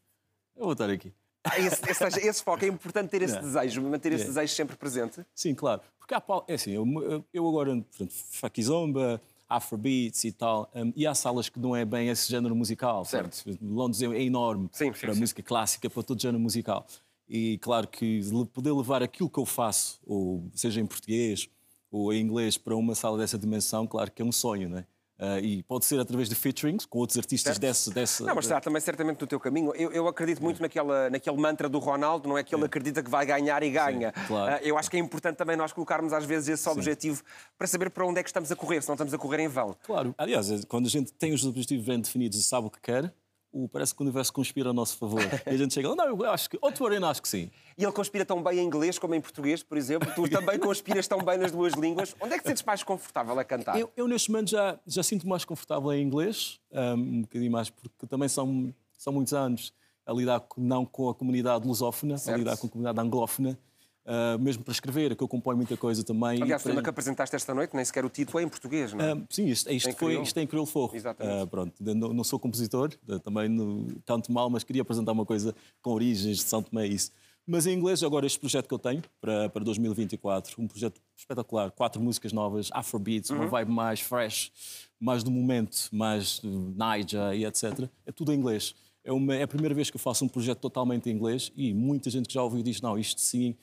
Eu 0.56 0.62
vou 0.62 0.72
estar 0.74 0.88
aqui. 0.88 1.12
Ah, 1.42 1.58
esse, 1.58 1.80
esse, 1.90 2.28
esse, 2.28 2.42
foco, 2.42 2.64
é 2.64 2.68
importante 2.68 3.10
ter 3.10 3.22
esse 3.22 3.34
yeah. 3.34 3.60
desejo, 3.60 3.82
manter 3.82 4.12
esse 4.12 4.22
yeah. 4.22 4.34
desejo 4.34 4.54
sempre 4.54 4.76
presente? 4.76 5.26
Sim, 5.34 5.52
claro. 5.52 5.80
Porque 5.98 6.14
há 6.14 6.22
é 6.46 6.54
assim, 6.54 6.70
eu, 6.70 7.24
eu 7.34 7.48
agora, 7.48 7.74
portanto, 7.74 8.12
Faki 8.30 8.62
Zomba, 8.62 9.20
Afrobeats 9.48 10.24
e 10.24 10.32
tal, 10.32 10.70
um, 10.74 10.92
e 10.94 11.04
há 11.04 11.14
salas 11.14 11.48
que 11.48 11.58
não 11.58 11.74
é 11.74 11.84
bem 11.84 12.08
esse 12.08 12.30
género 12.30 12.54
musical. 12.54 13.04
Certo. 13.04 13.44
Londres 13.60 14.02
é 14.02 14.22
enorme 14.22 14.68
sim, 14.72 14.92
sim, 14.92 15.00
para 15.00 15.14
sim. 15.14 15.20
música 15.20 15.42
clássica, 15.42 15.90
para 15.90 16.02
todo 16.02 16.20
género 16.20 16.40
musical. 16.40 16.86
E 17.28 17.58
claro 17.58 17.88
que 17.88 18.20
poder 18.52 18.72
levar 18.72 19.02
aquilo 19.02 19.28
que 19.28 19.38
eu 19.38 19.46
faço, 19.46 20.00
ou 20.06 20.48
seja 20.54 20.80
em 20.80 20.86
português 20.86 21.48
ou 21.90 22.12
em 22.12 22.20
inglês, 22.20 22.58
para 22.58 22.76
uma 22.76 22.94
sala 22.94 23.18
dessa 23.18 23.38
dimensão, 23.38 23.86
claro 23.86 24.10
que 24.10 24.20
é 24.20 24.24
um 24.24 24.32
sonho, 24.32 24.68
não 24.68 24.78
é? 24.78 24.86
Uh, 25.18 25.38
e 25.38 25.62
pode 25.62 25.86
ser 25.86 25.98
através 25.98 26.28
de 26.28 26.34
featurings 26.34 26.84
com 26.84 26.98
outros 26.98 27.16
artistas 27.16 27.58
desse, 27.58 27.90
desse. 27.90 28.22
Não, 28.22 28.34
mas 28.34 28.44
está 28.44 28.60
também 28.60 28.82
certamente 28.82 29.18
no 29.18 29.26
teu 29.26 29.40
caminho. 29.40 29.74
Eu, 29.74 29.90
eu 29.90 30.06
acredito 30.06 30.42
muito 30.42 30.60
naquela, 30.60 31.08
naquele 31.08 31.36
mantra 31.38 31.70
do 31.70 31.78
Ronaldo, 31.78 32.28
não 32.28 32.36
é 32.36 32.44
que 32.44 32.54
ele 32.54 32.66
acredita 32.66 33.02
que 33.02 33.08
vai 33.08 33.24
ganhar 33.24 33.62
e 33.62 33.70
ganha. 33.70 34.12
Sim, 34.14 34.26
claro. 34.26 34.56
uh, 34.56 34.58
eu 34.62 34.76
acho 34.76 34.90
que 34.90 34.96
é 34.98 35.00
importante 35.00 35.36
também 35.36 35.56
nós 35.56 35.72
colocarmos 35.72 36.12
às 36.12 36.26
vezes 36.26 36.50
esse 36.50 36.64
Sim. 36.64 36.70
objetivo 36.70 37.22
para 37.56 37.66
saber 37.66 37.88
para 37.88 38.06
onde 38.06 38.20
é 38.20 38.22
que 38.22 38.28
estamos 38.28 38.52
a 38.52 38.56
correr, 38.56 38.82
se 38.82 38.88
não 38.88 38.94
estamos 38.94 39.14
a 39.14 39.16
correr 39.16 39.40
em 39.40 39.48
vão. 39.48 39.74
Claro. 39.84 40.14
Aliás, 40.18 40.66
quando 40.66 40.84
a 40.84 40.90
gente 40.90 41.10
tem 41.14 41.32
os 41.32 41.46
objetivos 41.46 41.86
bem 41.86 41.98
definidos 41.98 42.38
e 42.38 42.42
sabe 42.42 42.66
o 42.66 42.70
que 42.70 42.80
quer, 42.82 43.10
o, 43.56 43.68
parece 43.68 43.94
que 43.94 44.02
o 44.02 44.04
universo 44.04 44.32
conspira 44.32 44.70
a 44.70 44.72
nosso 44.72 44.98
favor. 44.98 45.22
E 45.46 45.50
a 45.50 45.56
gente 45.56 45.72
chega 45.72 45.88
lá, 45.88 45.96
não, 45.96 46.08
eu 46.08 46.30
acho 46.30 46.50
que, 46.50 46.58
outro 46.60 46.84
Arena 46.86 47.08
acho 47.08 47.22
que 47.22 47.28
sim. 47.28 47.50
E 47.78 47.82
ele 47.82 47.92
conspira 47.92 48.24
tão 48.24 48.42
bem 48.42 48.58
em 48.58 48.64
inglês 48.64 48.98
como 48.98 49.14
em 49.14 49.20
português, 49.20 49.62
por 49.62 49.78
exemplo. 49.78 50.10
Tu 50.14 50.28
também 50.28 50.58
conspiras 50.58 51.08
tão 51.08 51.18
bem 51.18 51.38
nas 51.38 51.50
duas 51.50 51.72
línguas. 51.74 52.14
Onde 52.20 52.34
é 52.34 52.36
que 52.36 52.44
te 52.44 52.48
sentes 52.48 52.62
mais 52.62 52.82
confortável 52.82 53.38
a 53.38 53.44
cantar? 53.44 53.78
Eu, 53.78 53.90
eu 53.96 54.06
neste 54.06 54.30
momento, 54.30 54.50
já, 54.50 54.78
já 54.86 55.02
sinto 55.02 55.26
mais 55.26 55.44
confortável 55.44 55.92
em 55.92 56.02
inglês, 56.02 56.60
um, 56.70 56.92
um 56.92 57.22
bocadinho 57.22 57.50
mais, 57.50 57.70
porque 57.70 58.06
também 58.06 58.28
são, 58.28 58.74
são 58.98 59.12
muitos 59.12 59.32
anos 59.32 59.72
a 60.04 60.12
lidar 60.12 60.40
com, 60.40 60.60
não 60.60 60.84
com 60.84 61.08
a 61.08 61.14
comunidade 61.14 61.66
lusófona, 61.66 62.18
certo. 62.18 62.34
a 62.34 62.38
lidar 62.38 62.56
com 62.56 62.66
a 62.66 62.70
comunidade 62.70 63.00
anglófona. 63.00 63.58
Uh, 64.06 64.38
mesmo 64.38 64.62
para 64.62 64.70
escrever, 64.70 65.16
que 65.16 65.22
eu 65.24 65.26
componho 65.26 65.56
muita 65.56 65.76
coisa 65.76 66.04
também. 66.04 66.40
Aliás, 66.40 66.64
o 66.64 66.68
tema 66.68 66.80
que 66.80 66.88
apresentaste 66.88 67.34
esta 67.34 67.52
noite, 67.52 67.74
nem 67.74 67.84
sequer 67.84 68.04
o 68.04 68.08
título 68.08 68.38
é 68.38 68.44
em 68.44 68.48
português, 68.48 68.92
não 68.92 69.04
é? 69.04 69.14
Uh, 69.14 69.26
sim, 69.28 69.46
isto, 69.46 69.68
isto, 69.68 69.92
foi, 69.96 70.22
isto 70.22 70.38
é 70.38 70.42
em 70.42 70.46
crioulo 70.46 70.70
forro. 70.70 70.94
Exatamente. 70.94 71.42
Uh, 71.42 71.46
pronto, 71.48 71.74
não, 71.80 72.12
não, 72.12 72.22
sou 72.22 72.38
compositor, 72.38 72.90
também 73.24 73.48
não 73.48 73.88
canto 74.04 74.30
mal, 74.30 74.48
mas 74.48 74.62
queria 74.62 74.82
apresentar 74.82 75.10
uma 75.10 75.26
coisa 75.26 75.52
com 75.82 75.90
origens 75.90 76.36
de 76.36 76.44
São 76.44 76.62
Tomé, 76.62 76.86
isso. 76.86 77.10
Mas 77.44 77.66
em 77.66 77.76
inglês, 77.76 78.02
agora 78.04 78.26
este 78.26 78.38
projeto 78.38 78.68
que 78.68 78.74
eu 78.74 78.78
tenho 78.78 79.02
para, 79.20 79.48
para 79.48 79.64
2024, 79.64 80.60
um 80.60 80.68
projeto 80.68 81.00
espetacular, 81.16 81.72
quatro 81.72 82.00
músicas 82.00 82.32
novas, 82.32 82.70
Afrobeats, 82.72 83.30
uhum. 83.30 83.38
uma 83.38 83.46
vibe 83.46 83.72
mais 83.72 84.00
fresh, 84.00 84.52
mais 85.00 85.24
do 85.24 85.30
momento, 85.32 85.88
mais 85.92 86.40
Niger 86.42 87.34
e 87.34 87.44
etc. 87.44 87.88
É 88.04 88.12
tudo 88.12 88.32
em 88.32 88.36
inglês. 88.36 88.74
É, 89.04 89.12
uma, 89.12 89.34
é 89.34 89.42
a 89.44 89.48
primeira 89.48 89.74
vez 89.74 89.90
que 89.90 89.96
eu 89.96 90.00
faço 90.00 90.24
um 90.24 90.28
projeto 90.28 90.58
totalmente 90.58 91.08
em 91.08 91.12
inglês 91.12 91.52
e 91.54 91.72
muita 91.72 92.10
gente 92.10 92.26
que 92.26 92.34
já 92.34 92.42
ouviu 92.42 92.62
diz, 92.62 92.80
não, 92.80 92.98
isto 92.98 93.20
sim, 93.20 93.56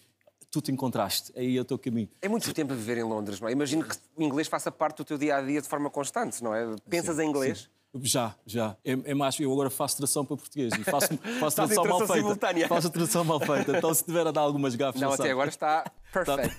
tu 0.54 0.62
te 0.62 0.72
encontraste, 0.72 1.34
aí 1.36 1.58
é 1.58 1.62
o 1.62 1.66
teu 1.66 1.80
caminho. 1.80 2.08
É 2.22 2.30
muito 2.30 2.54
tempo 2.54 2.74
a 2.74 2.76
viver 2.76 3.00
em 3.00 3.04
Londres, 3.04 3.42
não 3.42 3.50
é? 3.50 3.52
Imagino 3.52 3.84
que 3.84 3.96
o 4.16 4.22
inglês 4.22 4.48
faça 4.48 4.72
parte 4.72 4.98
do 4.98 5.04
teu 5.04 5.18
dia-a-dia 5.18 5.60
-dia 5.60 5.62
de 5.64 5.68
forma 5.68 5.90
constante, 5.90 6.44
não 6.44 6.54
é? 6.54 6.76
Pensas 6.88 7.16
sim, 7.16 7.24
em 7.24 7.30
inglês? 7.30 7.62
Sim. 7.62 7.68
Já, 8.02 8.36
já. 8.46 8.78
É, 8.86 8.92
é, 8.92 9.14
mais, 9.16 9.40
eu 9.40 9.52
agora 9.52 9.70
faço 9.72 9.98
tradução 9.98 10.24
para 10.24 10.38
português 10.38 10.72
e 10.74 10.84
faço, 10.86 11.18
faço 11.40 11.56
tradução 11.56 11.86
mal 11.86 12.00
feita. 12.00 12.14
Simultânea. 12.14 12.68
Faço 12.68 12.88
a 12.88 12.90
tradução 12.92 13.24
mal 13.24 13.40
feita. 13.40 13.78
Então, 13.78 13.94
se 13.94 14.04
tiver 14.04 14.28
a 14.28 14.32
dar 14.32 14.42
algumas 14.42 14.76
gafas. 14.76 15.02
Não, 15.02 15.12
até 15.12 15.32
agora 15.32 15.50
está 15.50 15.92
perfeito. 16.14 16.56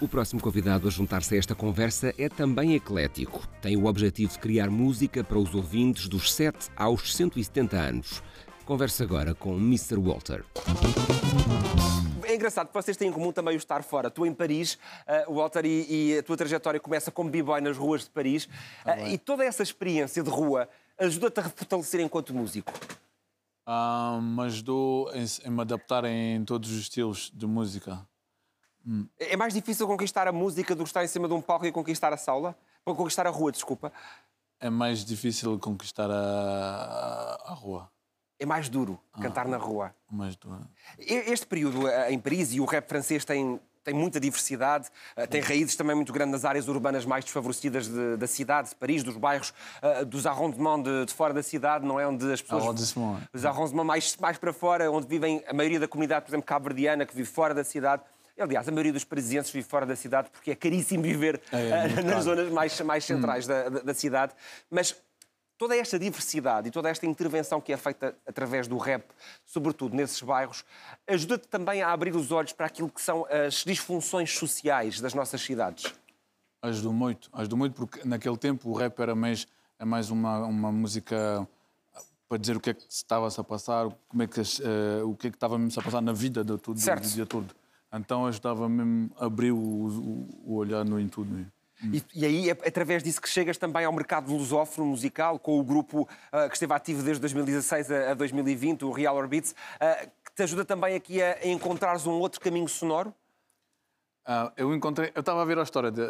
O 0.00 0.08
próximo 0.08 0.40
convidado 0.40 0.88
a 0.88 0.90
juntar-se 0.90 1.34
a 1.34 1.38
esta 1.38 1.54
conversa 1.54 2.12
é 2.18 2.28
também 2.28 2.74
eclético. 2.74 3.46
Tem 3.62 3.76
o 3.76 3.86
objetivo 3.86 4.32
de 4.32 4.38
criar 4.40 4.68
música 4.68 5.22
para 5.22 5.38
os 5.38 5.54
ouvintes 5.54 6.08
dos 6.08 6.32
7 6.32 6.70
aos 6.76 7.14
170 7.14 7.76
anos. 7.76 8.22
Conversa 8.64 9.04
agora 9.04 9.34
com 9.34 9.56
Mr. 9.56 9.96
Walter 9.96 10.44
engraçado 12.44 12.68
que 12.68 12.74
vocês 12.74 12.96
têm 12.96 13.08
em 13.08 13.12
comum 13.12 13.32
também 13.32 13.54
o 13.54 13.56
estar 13.56 13.82
fora. 13.82 14.10
Tu 14.10 14.26
em 14.26 14.34
Paris, 14.34 14.78
uh, 15.28 15.34
Walter, 15.34 15.64
e, 15.64 16.12
e, 16.12 16.18
a 16.18 16.22
tua 16.22 16.36
trajetória 16.36 16.78
começa 16.78 17.10
como 17.10 17.30
b-boy 17.30 17.60
nas 17.60 17.76
ruas 17.76 18.04
de 18.04 18.10
Paris. 18.10 18.44
Uh, 18.84 19.08
e 19.08 19.18
toda 19.18 19.44
essa 19.44 19.62
experiência 19.62 20.22
de 20.22 20.28
rua 20.28 20.68
ajuda-te 20.98 21.40
a 21.40 21.44
fortalecer 21.44 22.00
enquanto 22.00 22.34
músico? 22.34 22.72
Ah, 23.66 24.20
me 24.20 24.42
ajudou 24.42 25.10
em, 25.14 25.24
em, 25.46 25.50
me 25.50 25.62
adaptar 25.62 26.04
em 26.04 26.44
todos 26.44 26.70
os 26.70 26.80
estilos 26.80 27.32
de 27.34 27.46
música. 27.46 28.06
Hum. 28.86 29.06
É 29.18 29.36
mais 29.36 29.54
difícil 29.54 29.86
conquistar 29.86 30.28
a 30.28 30.32
música 30.32 30.74
do 30.74 30.84
que 30.84 30.90
estar 30.90 31.02
em 31.02 31.08
cima 31.08 31.26
de 31.26 31.32
um 31.32 31.40
palco 31.40 31.64
e 31.64 31.72
conquistar 31.72 32.12
a 32.12 32.18
saula? 32.18 32.54
Conquistar 32.84 33.26
a 33.26 33.30
rua, 33.30 33.50
desculpa. 33.50 33.90
É 34.60 34.68
mais 34.68 35.02
difícil 35.02 35.58
conquistar 35.58 36.10
a, 36.10 36.14
a, 36.14 37.52
a 37.52 37.54
rua 37.54 37.93
é 38.38 38.46
mais 38.46 38.68
duro 38.68 38.98
ah, 39.12 39.20
cantar 39.20 39.46
na 39.46 39.56
rua. 39.56 39.94
Mais 40.10 40.36
duro. 40.36 40.60
Este 40.98 41.46
período 41.46 41.88
eh, 41.88 42.12
em 42.12 42.18
Paris 42.18 42.52
e 42.52 42.60
o 42.60 42.64
rap 42.64 42.88
francês 42.88 43.24
tem, 43.24 43.60
tem 43.82 43.94
muita 43.94 44.18
diversidade, 44.18 44.88
eh, 45.16 45.26
tem 45.26 45.40
raízes 45.40 45.76
também 45.76 45.94
muito 45.94 46.12
grandes 46.12 46.32
nas 46.32 46.44
áreas 46.44 46.68
urbanas 46.68 47.04
mais 47.04 47.24
desfavorecidas 47.24 47.88
de, 47.88 48.16
da 48.16 48.26
cidade, 48.26 48.70
de 48.70 48.74
Paris, 48.74 49.02
dos 49.02 49.16
bairros, 49.16 49.52
uh, 49.82 50.04
dos 50.04 50.26
arrondements 50.26 50.82
de, 50.82 51.06
de, 51.06 51.14
fora 51.14 51.32
da 51.32 51.42
cidade, 51.42 51.86
não 51.86 52.00
é? 52.00 52.06
Onde 52.06 52.32
as 52.32 52.42
pessoas. 52.42 52.96
Os 53.32 53.44
arrondements 53.44 53.86
mais, 53.86 54.16
mais 54.16 54.38
para 54.38 54.52
fora, 54.52 54.90
onde 54.90 55.06
vivem 55.06 55.42
a 55.46 55.52
maioria 55.52 55.78
da 55.78 55.88
comunidade, 55.88 56.24
por 56.24 56.30
exemplo, 56.30 56.46
cabo-verdiana, 56.46 57.06
que 57.06 57.14
vive 57.14 57.28
fora 57.28 57.54
da 57.54 57.62
cidade. 57.62 58.02
Aliás, 58.36 58.68
a 58.68 58.72
maioria 58.72 58.92
dos 58.92 59.04
parisienses 59.04 59.52
vive 59.52 59.68
fora 59.68 59.86
da 59.86 59.94
cidade 59.94 60.28
porque 60.28 60.50
é 60.50 60.56
caríssimo 60.56 61.04
viver 61.04 61.40
é, 61.52 61.68
é, 61.68 61.88
nas 61.88 62.04
claro. 62.04 62.22
zonas 62.22 62.50
mais, 62.50 62.80
mais 62.80 63.04
centrais 63.04 63.44
hum. 63.44 63.48
da, 63.48 63.68
da, 63.68 63.80
da 63.80 63.94
cidade. 63.94 64.32
Mas 64.68 64.96
toda 65.56 65.76
esta 65.76 65.98
diversidade 65.98 66.68
e 66.68 66.70
toda 66.70 66.88
esta 66.88 67.06
intervenção 67.06 67.60
que 67.60 67.72
é 67.72 67.76
feita 67.76 68.16
através 68.26 68.66
do 68.66 68.76
rap, 68.76 69.04
sobretudo 69.44 69.94
nesses 69.94 70.20
bairros, 70.22 70.64
ajuda-te 71.06 71.48
também 71.48 71.82
a 71.82 71.92
abrir 71.92 72.14
os 72.14 72.32
olhos 72.32 72.52
para 72.52 72.66
aquilo 72.66 72.88
que 72.88 73.00
são 73.00 73.26
as 73.26 73.64
disfunções 73.64 74.36
sociais 74.36 75.00
das 75.00 75.14
nossas 75.14 75.40
cidades? 75.40 75.94
Ajudou 76.62 76.92
muito, 76.92 77.28
ajudou 77.32 77.58
muito 77.58 77.74
porque 77.74 78.06
naquele 78.06 78.36
tempo 78.36 78.70
o 78.70 78.74
rap 78.74 78.98
era 78.98 79.14
mais, 79.14 79.46
é 79.78 79.84
mais 79.84 80.10
uma, 80.10 80.40
uma 80.46 80.72
música 80.72 81.46
para 82.28 82.38
dizer 82.38 82.56
o 82.56 82.60
que 82.60 82.70
é 82.70 82.74
que 82.74 82.84
estava-se 82.88 83.38
a 83.38 83.44
passar, 83.44 83.88
como 84.08 84.22
é 84.22 84.26
que, 84.26 84.40
uh, 84.40 85.08
o 85.08 85.14
que 85.14 85.28
é 85.28 85.30
que 85.30 85.36
estava 85.36 85.58
mesmo 85.58 85.80
a 85.80 85.84
passar 85.84 86.00
na 86.00 86.12
vida 86.12 86.42
de 86.42 86.56
todo, 86.58 86.74
do 86.74 87.00
dia 87.00 87.26
todo. 87.26 87.54
Então 87.92 88.26
ajudava 88.26 88.68
mesmo 88.68 89.10
a 89.16 89.26
abrir 89.26 89.52
o, 89.52 89.56
o, 89.56 90.42
o 90.44 90.54
olhar 90.56 90.84
no, 90.84 90.98
em 90.98 91.08
tudo. 91.08 91.46
E, 91.92 92.02
e, 92.14 92.24
aí 92.24 92.50
é 92.50 92.52
através 92.52 93.02
disso 93.02 93.20
que 93.20 93.28
chegas 93.28 93.58
também 93.58 93.84
ao 93.84 93.92
mercado 93.92 94.32
lusófono 94.32 94.86
musical, 94.86 95.38
com 95.38 95.58
o 95.58 95.64
grupo 95.64 96.02
uh, 96.02 96.48
que 96.48 96.54
esteve 96.54 96.72
ativo 96.72 97.02
desde 97.02 97.20
2016 97.20 97.90
a, 97.90 98.10
a 98.12 98.14
2020, 98.14 98.84
o 98.84 98.90
Real 98.90 99.16
Orbits, 99.16 99.52
uh, 99.52 100.10
que 100.24 100.34
te 100.34 100.42
ajuda 100.42 100.64
também 100.64 100.94
aqui 100.94 101.22
a, 101.22 101.38
a 101.42 101.46
encontrares 101.46 102.06
um 102.06 102.12
outro 102.12 102.40
caminho 102.40 102.68
sonoro? 102.68 103.14
Uh, 104.26 104.50
eu 104.56 104.74
encontrei, 104.74 105.12
eu 105.14 105.20
estava 105.20 105.42
a 105.42 105.44
ver 105.44 105.58
a 105.58 105.62
história 105.62 105.90
de, 105.90 106.02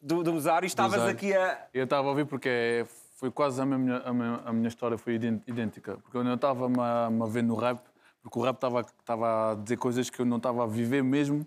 do, 0.00 0.22
do 0.22 0.32
Musar 0.32 0.64
e 0.64 0.66
estavas 0.66 1.02
aqui 1.02 1.32
a. 1.34 1.66
Eu 1.72 1.84
estava 1.84 2.08
a 2.08 2.10
ouvir 2.10 2.26
porque 2.26 2.84
foi 3.14 3.30
quase 3.30 3.60
a 3.60 3.66
minha, 3.66 3.98
a 3.98 4.12
minha, 4.12 4.40
a 4.46 4.52
minha 4.52 4.68
história 4.68 4.96
foi 4.96 5.14
idêntica. 5.14 5.98
Porque 5.98 6.16
eu 6.16 6.34
estava-me 6.34 6.80
a, 6.80 7.06
a 7.06 7.26
ver 7.26 7.42
no 7.42 7.54
rap, 7.54 7.80
porque 8.22 8.38
o 8.38 8.42
rap 8.42 8.56
estava 8.56 9.52
a 9.52 9.54
dizer 9.54 9.76
coisas 9.76 10.08
que 10.08 10.20
eu 10.20 10.26
não 10.26 10.38
estava 10.38 10.64
a 10.64 10.66
viver 10.66 11.04
mesmo 11.04 11.46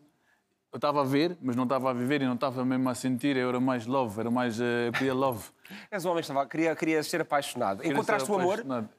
eu 0.73 0.77
estava 0.77 1.01
a 1.01 1.03
ver, 1.03 1.37
mas 1.39 1.55
não 1.55 1.63
estava 1.63 1.91
a 1.91 1.93
viver 1.93 2.23
e 2.23 2.25
não 2.25 2.33
estava 2.33 2.65
mesmo 2.65 2.89
a 2.89 2.95
sentir, 2.95 3.37
eu 3.37 3.47
era 3.47 3.59
mais 3.59 3.85
love, 3.85 4.19
era 4.19 4.31
mais. 4.31 4.59
Uh, 4.59 4.87
eu 4.87 4.91
queria 4.91 5.13
love. 5.13 5.45
És 5.91 6.03
um 6.03 6.09
homem 6.09 6.23
que 6.23 6.31
estava, 6.31 6.47
queria, 6.47 6.75
queria 6.75 7.03
ser 7.03 7.21
apaixonado. 7.21 7.77
Queria 7.81 7.93
Encontraste 7.93 8.25
ser 8.25 8.31
o 8.31 8.39
amor? 8.39 8.89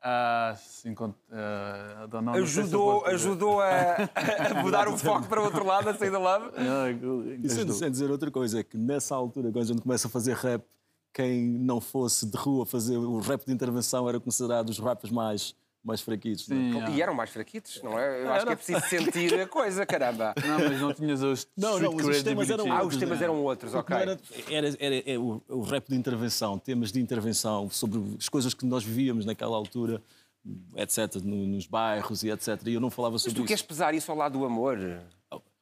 Ah, 0.00 0.54
sim, 0.56 0.92
uh, 0.92 2.22
não, 2.22 2.32
ajudou, 2.32 3.02
não 3.02 3.06
ajudou 3.08 3.60
a, 3.60 3.96
a 3.98 4.54
mudar 4.62 4.88
o 4.88 4.96
foco 4.96 5.26
para 5.26 5.40
o 5.40 5.44
outro 5.44 5.66
lado, 5.66 5.90
a 5.90 5.94
sair 5.94 6.10
do 6.10 6.20
lado? 6.20 6.52
e 7.42 7.48
sem, 7.50 7.68
sem 7.72 7.90
dizer 7.90 8.10
outra 8.10 8.30
coisa, 8.30 8.60
é 8.60 8.62
que 8.62 8.78
nessa 8.78 9.14
altura, 9.14 9.50
quando 9.50 9.64
a 9.64 9.66
gente 9.66 9.82
começa 9.82 10.06
a 10.06 10.10
fazer 10.10 10.34
rap, 10.36 10.64
quem 11.12 11.42
não 11.42 11.80
fosse 11.80 12.24
de 12.24 12.38
rua 12.38 12.64
fazer 12.64 12.96
o 12.96 13.18
rap 13.18 13.44
de 13.44 13.52
intervenção 13.52 14.08
era 14.08 14.20
considerado 14.20 14.70
os 14.70 14.78
rappers 14.78 15.10
mais 15.10 15.54
mais 15.88 16.02
fraquitos. 16.02 16.44
Sim, 16.44 16.70
não? 16.70 16.86
É? 16.86 16.90
E 16.90 17.02
eram 17.02 17.14
mais 17.14 17.30
fraquitos, 17.30 17.82
não 17.82 17.98
é? 17.98 18.22
Eu 18.22 18.32
acho 18.32 18.46
que 18.46 18.52
é 18.52 18.56
preciso 18.56 18.80
sentir 18.82 19.40
a 19.40 19.46
coisa, 19.46 19.86
caramba. 19.86 20.34
Não, 20.46 20.58
mas 20.58 20.80
não 20.80 20.92
tinhas 20.92 21.22
os 21.22 21.48
Não, 21.56 21.80
não, 21.80 21.96
os 21.96 22.22
temas 22.22 22.50
eram 22.50 22.72
Ah, 22.72 22.84
os 22.84 22.96
temas 22.96 23.22
eram 23.22 23.42
outros, 23.42 23.74
ok. 23.74 23.96
Era, 23.96 24.20
era, 24.50 24.68
era, 24.68 24.76
era 24.78 25.02
é 25.06 25.18
o, 25.18 25.42
o, 25.48 25.62
rap 25.62 25.88
de 25.88 25.96
intervenção, 25.96 26.58
temas 26.58 26.92
de 26.92 27.00
intervenção 27.00 27.70
sobre 27.70 28.00
as 28.18 28.28
coisas 28.28 28.52
que 28.52 28.66
nós 28.66 28.84
vivíamos 28.84 29.24
naquela 29.24 29.56
altura, 29.56 30.02
etc., 30.76 31.16
nos 31.22 31.66
bairros 31.66 32.22
e 32.22 32.30
etc. 32.30 32.60
E 32.66 32.74
eu 32.74 32.80
não 32.80 32.90
falava 32.90 33.18
sobre 33.18 33.30
mas 33.30 33.36
tu 33.36 33.40
isso. 33.40 33.48
queres 33.48 33.62
pesar 33.62 33.94
isso 33.94 34.10
ao 34.12 34.16
lado 34.16 34.38
do 34.38 34.44
amor? 34.44 34.78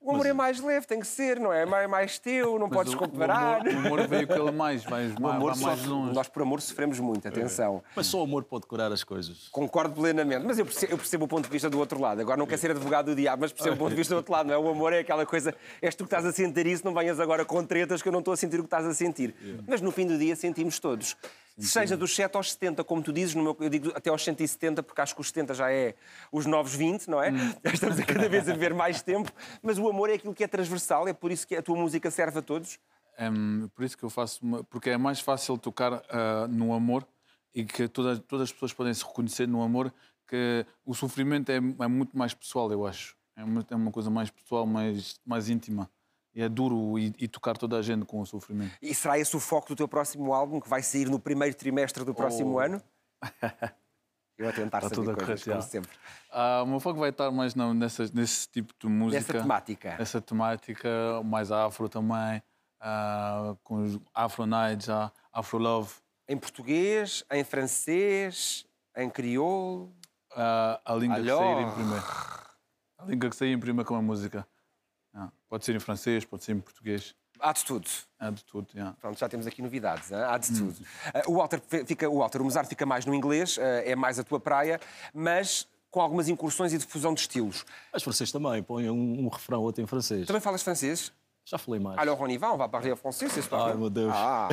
O 0.07 0.11
amor 0.11 0.19
mas... 0.19 0.27
é 0.27 0.33
mais 0.33 0.61
leve, 0.61 0.87
tem 0.87 1.01
que 1.01 1.07
ser, 1.07 1.41
não 1.41 1.53
é? 1.53 1.63
É 1.63 1.67
mais, 1.67 1.91
mais 1.91 2.17
teu, 2.17 2.61
não 2.61 2.69
mas 2.69 2.77
podes 2.77 2.95
o, 2.95 2.97
comparar. 2.97 3.67
O 3.67 3.71
amor, 3.71 3.75
o 3.75 3.87
amor 3.87 4.07
veio 4.07 4.29
pelo 4.29 4.53
mais, 4.53 4.85
mais, 4.85 5.13
o 5.13 5.27
amor 5.27 5.57
mais 5.57 5.85
longe. 5.85 6.15
Nós, 6.15 6.29
por 6.29 6.43
amor, 6.43 6.61
sofremos 6.61 7.01
muito, 7.01 7.27
atenção. 7.27 7.83
É. 7.85 7.91
Mas 7.97 8.07
só 8.07 8.21
o 8.21 8.23
amor 8.23 8.45
pode 8.45 8.67
curar 8.67 8.93
as 8.93 9.03
coisas. 9.03 9.49
Concordo 9.49 9.97
plenamente, 9.97 10.47
mas 10.47 10.61
eu 10.61 10.65
percebo, 10.65 10.93
eu 10.93 10.99
percebo 10.99 11.25
o 11.25 11.29
ponto 11.29 11.47
de 11.47 11.51
vista 11.51 11.69
do 11.69 11.77
outro 11.81 12.01
lado. 12.01 12.21
Agora 12.21 12.37
não 12.37 12.47
quero 12.47 12.61
ser 12.61 12.71
advogado 12.71 13.07
do 13.07 13.17
diabo, 13.17 13.41
mas 13.41 13.53
percebo 13.53 13.75
o 13.75 13.79
ponto 13.81 13.91
de 13.91 13.97
vista 13.97 14.15
do 14.15 14.19
outro 14.19 14.33
lado, 14.33 14.47
não 14.47 14.55
é? 14.55 14.59
O 14.59 14.69
amor 14.69 14.93
é 14.93 15.01
aquela 15.01 15.27
coisa, 15.27 15.53
és 15.83 15.93
tu 15.97 16.05
que 16.05 16.07
estás 16.07 16.25
a 16.25 16.31
sentir 16.31 16.69
isso, 16.69 16.85
não 16.85 16.95
venhas 16.95 17.19
agora 17.19 17.45
com 17.45 17.65
tretas 17.65 18.01
que 18.01 18.07
eu 18.07 18.13
não 18.13 18.21
estou 18.21 18.33
a 18.33 18.37
sentir 18.37 18.61
o 18.61 18.63
que 18.63 18.69
estás 18.69 18.87
a 18.87 18.95
sentir. 18.95 19.35
Mas 19.67 19.81
no 19.81 19.91
fim 19.91 20.07
do 20.07 20.17
dia 20.17 20.37
sentimos 20.37 20.79
todos 20.79 21.17
seja 21.59 21.97
dos 21.97 22.15
7 22.15 22.37
aos 22.37 22.53
70, 22.53 22.85
como 22.85 23.03
tu 23.03 23.13
dizes, 23.13 23.35
meu, 23.35 23.57
eu 23.61 23.69
digo 23.69 23.93
até 23.95 24.11
aos 24.11 24.23
170, 24.23 24.83
porque 24.83 25.01
acho 25.01 25.15
que 25.15 25.21
os 25.21 25.29
70 25.29 25.55
já 25.55 25.73
é 25.73 25.95
os 26.31 26.45
novos 26.47 26.75
20, 26.75 27.09
não 27.09 27.23
é? 27.23 27.31
Hum. 27.31 27.55
Já 27.65 27.73
estamos 27.73 27.99
a 27.99 28.05
cada 28.05 28.29
vez 28.29 28.49
a 28.49 28.55
ver 28.55 28.75
mais 28.75 29.03
tempo, 29.03 29.33
mas 29.63 29.79
o 29.79 29.89
amor 29.89 30.11
é 30.11 30.15
aquilo 30.15 30.35
que 30.35 30.45
é 30.45 30.49
transversal, 30.49 31.09
é 31.09 31.13
por 31.13 31.31
isso 31.31 31.47
que 31.47 31.57
a 31.57 31.63
tua 31.63 31.77
música 31.77 32.11
serve 32.11 32.39
a 32.39 32.43
todos? 32.43 32.79
É 33.17 33.31
por 33.75 33.85
isso 33.85 33.97
que 33.97 34.05
eu 34.05 34.11
faço, 34.11 34.41
porque 34.69 34.91
é 34.91 34.99
mais 34.99 35.21
fácil 35.21 35.57
tocar 35.57 35.95
uh, 35.95 36.49
no 36.49 36.75
amor 36.75 37.07
e 37.55 37.65
que 37.65 37.89
toda, 37.89 38.19
todas 38.19 38.45
as 38.45 38.53
pessoas 38.53 38.75
podem 38.75 38.93
se 38.93 39.03
reconhecer 39.05 39.49
no 39.49 39.63
amor, 39.63 39.93
que 40.29 40.67
o 40.85 40.95
sofrimento 40.95 41.51
é, 41.51 41.57
é 41.57 41.89
muito 41.89 42.17
mais 42.17 42.35
pessoal, 42.35 42.71
eu 42.71 42.87
acho. 42.87 43.17
É 43.35 43.43
uma, 43.43 43.67
é 43.71 43.75
uma 43.75 43.91
coisa 43.91 44.11
mais 44.11 44.31
pessoal, 44.31 44.67
mais, 44.67 45.19
mais 45.25 45.49
íntima 45.49 45.91
é 46.43 46.49
duro 46.49 46.99
e, 46.99 47.15
e, 47.19 47.29
tocar 47.29 47.57
toda 47.57 47.79
a 47.79 47.83
gente 47.83 48.05
com 48.05 48.21
o 48.21 48.27
sofrimento. 48.27 48.77
E 48.83 48.95
será 48.95 49.19
esse 49.19 49.35
o 49.37 49.41
foco 49.41 49.69
do 49.69 49.77
teu 49.77 49.89
próximo 49.89 50.33
álbum, 50.33 50.61
que 50.61 50.69
vai 50.69 50.83
sair 50.83 51.09
no 51.09 51.19
primeiro 51.19 51.57
trimestre 51.57 52.05
do 52.05 52.15
próximo 52.15 52.55
oh. 52.55 52.59
ano? 52.59 52.83
Eu 54.39 54.51
a 54.51 54.53
tentar 54.53 54.83
Está 54.83 54.95
saber 54.95 55.17
coisas, 55.17 55.45
como 55.45 55.63
sempre. 55.63 55.91
Ah, 56.31 56.63
o 56.63 56.67
meu 56.67 56.79
foco 56.79 57.01
vai 57.01 57.09
estar 57.09 57.31
mais 57.31 57.55
não, 57.55 57.73
nessa, 57.73 58.05
nesse 58.13 58.47
tipo 58.47 58.75
de 58.79 58.87
música. 58.87 59.19
Nessa 59.19 59.33
temática. 59.33 59.97
Essa 59.99 60.21
temática, 60.21 60.89
mais 61.25 61.51
afro 61.51 61.89
também, 61.89 62.43
uh, 62.83 63.57
com 63.65 63.99
afro 64.13 64.45
nights, 64.45 64.89
uh, 64.89 65.11
afro 65.33 65.59
love. 65.59 65.95
Em 66.29 66.37
português, 66.37 67.25
em 67.33 67.43
francês, 67.45 68.67
em 68.95 69.09
crioulo? 69.09 69.95
Uh, 70.33 70.77
a 70.85 70.95
língua 70.95 71.17
que 71.17 71.29
sair 71.29 71.63
em 71.63 71.71
primeiro. 71.73 72.05
A 72.99 73.05
língua 73.07 73.31
que 73.31 73.37
sair 73.37 73.53
em 73.53 73.59
primeiro 73.59 73.89
com 73.89 73.95
a 73.95 74.03
música. 74.03 74.47
Ah, 75.17 75.31
pode 75.49 75.65
ser 75.65 75.75
em 75.75 75.81
francês, 75.81 76.25
pode 76.27 76.45
ser 76.45 76.53
em 76.53 76.61
português. 76.61 77.15
Há 77.41 77.53
de 77.53 77.65
tudo. 77.65 77.89
Há 78.19 78.31
de 78.31 78.45
tudo, 78.45 78.69
yeah. 78.75 78.95
Pronto, 79.01 79.19
já 79.19 79.29
temos 79.29 79.47
aqui 79.47 79.63
novidades, 79.63 80.11
hein? 80.11 80.19
há 80.19 80.37
de 80.37 80.53
hum. 80.53 80.57
tudo. 80.57 80.87
Uh, 81.27 81.33
o 81.33 81.35
Walter 81.37 81.61
fica, 81.87 82.09
o 82.09 82.19
Walter, 82.19 82.41
o 82.41 82.45
Mozart 82.45 82.69
fica 82.69 82.85
mais 82.85 83.07
no 83.07 83.15
inglês, 83.15 83.57
uh, 83.57 83.61
é 83.85 83.97
mais 83.97 84.19
a 84.19 84.25
tua 84.25 84.39
praia, 84.39 84.79
mas 85.15 85.67
com 85.91 86.01
algumas 86.01 86.29
incursões 86.29 86.73
e 86.75 86.79
difusão 86.79 87.15
de 87.15 87.21
estilos. 87.21 87.65
Os 87.95 88.03
franceses 88.03 88.31
também, 88.31 88.63
põem 88.63 88.91
um, 88.91 89.25
um 89.25 89.29
refrão 89.29 89.63
outro 89.63 89.83
em 89.83 89.87
francês. 89.87 90.27
Também 90.27 90.41
falas 90.41 90.63
francês? 90.63 91.13
Já 91.49 91.59
falei 91.59 91.79
mais. 91.79 91.97
Alors 91.97 92.21
on 92.21 92.29
y 92.29 92.37
va, 92.37 92.53
on 92.53 92.57
va 92.57 92.69
parler 92.69 92.97
français, 92.97 93.29
c'est 93.29 93.49
pas 93.49 93.69
Ai, 93.69 93.75
meu 93.75 93.89
Deus. 93.89 94.11
Ah, 94.13 94.49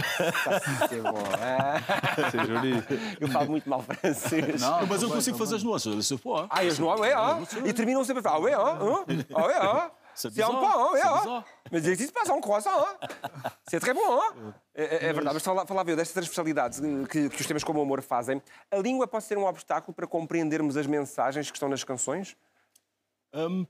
c'est 0.88 1.02
bom. 1.02 1.24
C'est 2.32 2.46
joli. 2.46 2.84
Eu 3.20 3.28
falo 3.30 3.50
muito 3.50 3.68
mal 3.68 3.82
francês. 3.82 4.62
Não, 4.62 4.86
mas 4.86 5.02
eu 5.02 5.10
consigo 5.10 5.36
fazer 5.36 5.56
as 5.56 5.64
nuances. 5.64 5.92
Eu 5.92 6.04
sou 6.04 6.48
Ah, 6.52 6.62
as 6.62 6.78
nuances, 6.78 7.12
ah. 7.16 7.40
E 7.66 7.74
terminam 7.74 8.04
sempre 8.04 8.20
a 8.20 8.24
falar, 8.24 8.36
ah, 8.36 8.40
oui, 8.40 8.54
ah, 8.54 8.78
ah, 8.80 9.46
oui, 9.48 9.54
ah. 9.56 9.92
C'est 10.16 10.30
bizarre. 10.30 10.60
Pas, 10.60 10.92
oui, 10.92 11.00
ah. 11.04 11.44
Mas 11.72 11.88
existe 11.88 12.14
pas, 12.14 12.30
on 12.32 12.42
croissant, 12.42 12.72
ah. 12.74 13.52
C'est 13.68 13.80
très 13.80 13.94
bon, 13.94 14.02
ah. 14.20 14.54
É, 14.76 15.08
é 15.08 15.14
verdade, 15.14 15.34
mas 15.36 15.44
falava 15.44 15.90
eu 15.92 15.96
destas 15.96 16.14
transversalidades 16.14 16.80
que, 17.10 17.30
que 17.30 17.42
os 17.42 17.48
temas 17.48 17.64
como 17.64 17.80
o 17.80 17.84
amor 17.84 18.02
fazem. 18.02 18.42
A 18.72 18.78
língua 18.78 19.08
pode 19.08 19.24
ser 19.24 19.38
um 19.38 19.46
obstáculo 19.46 19.94
para 19.94 20.08
compreendermos 20.08 20.78
as 20.78 20.88
mensagens 20.88 21.50
que 21.50 21.58
estão 21.58 21.70
nas 21.70 21.84
canções? 21.84 22.36
Um, 23.34 23.66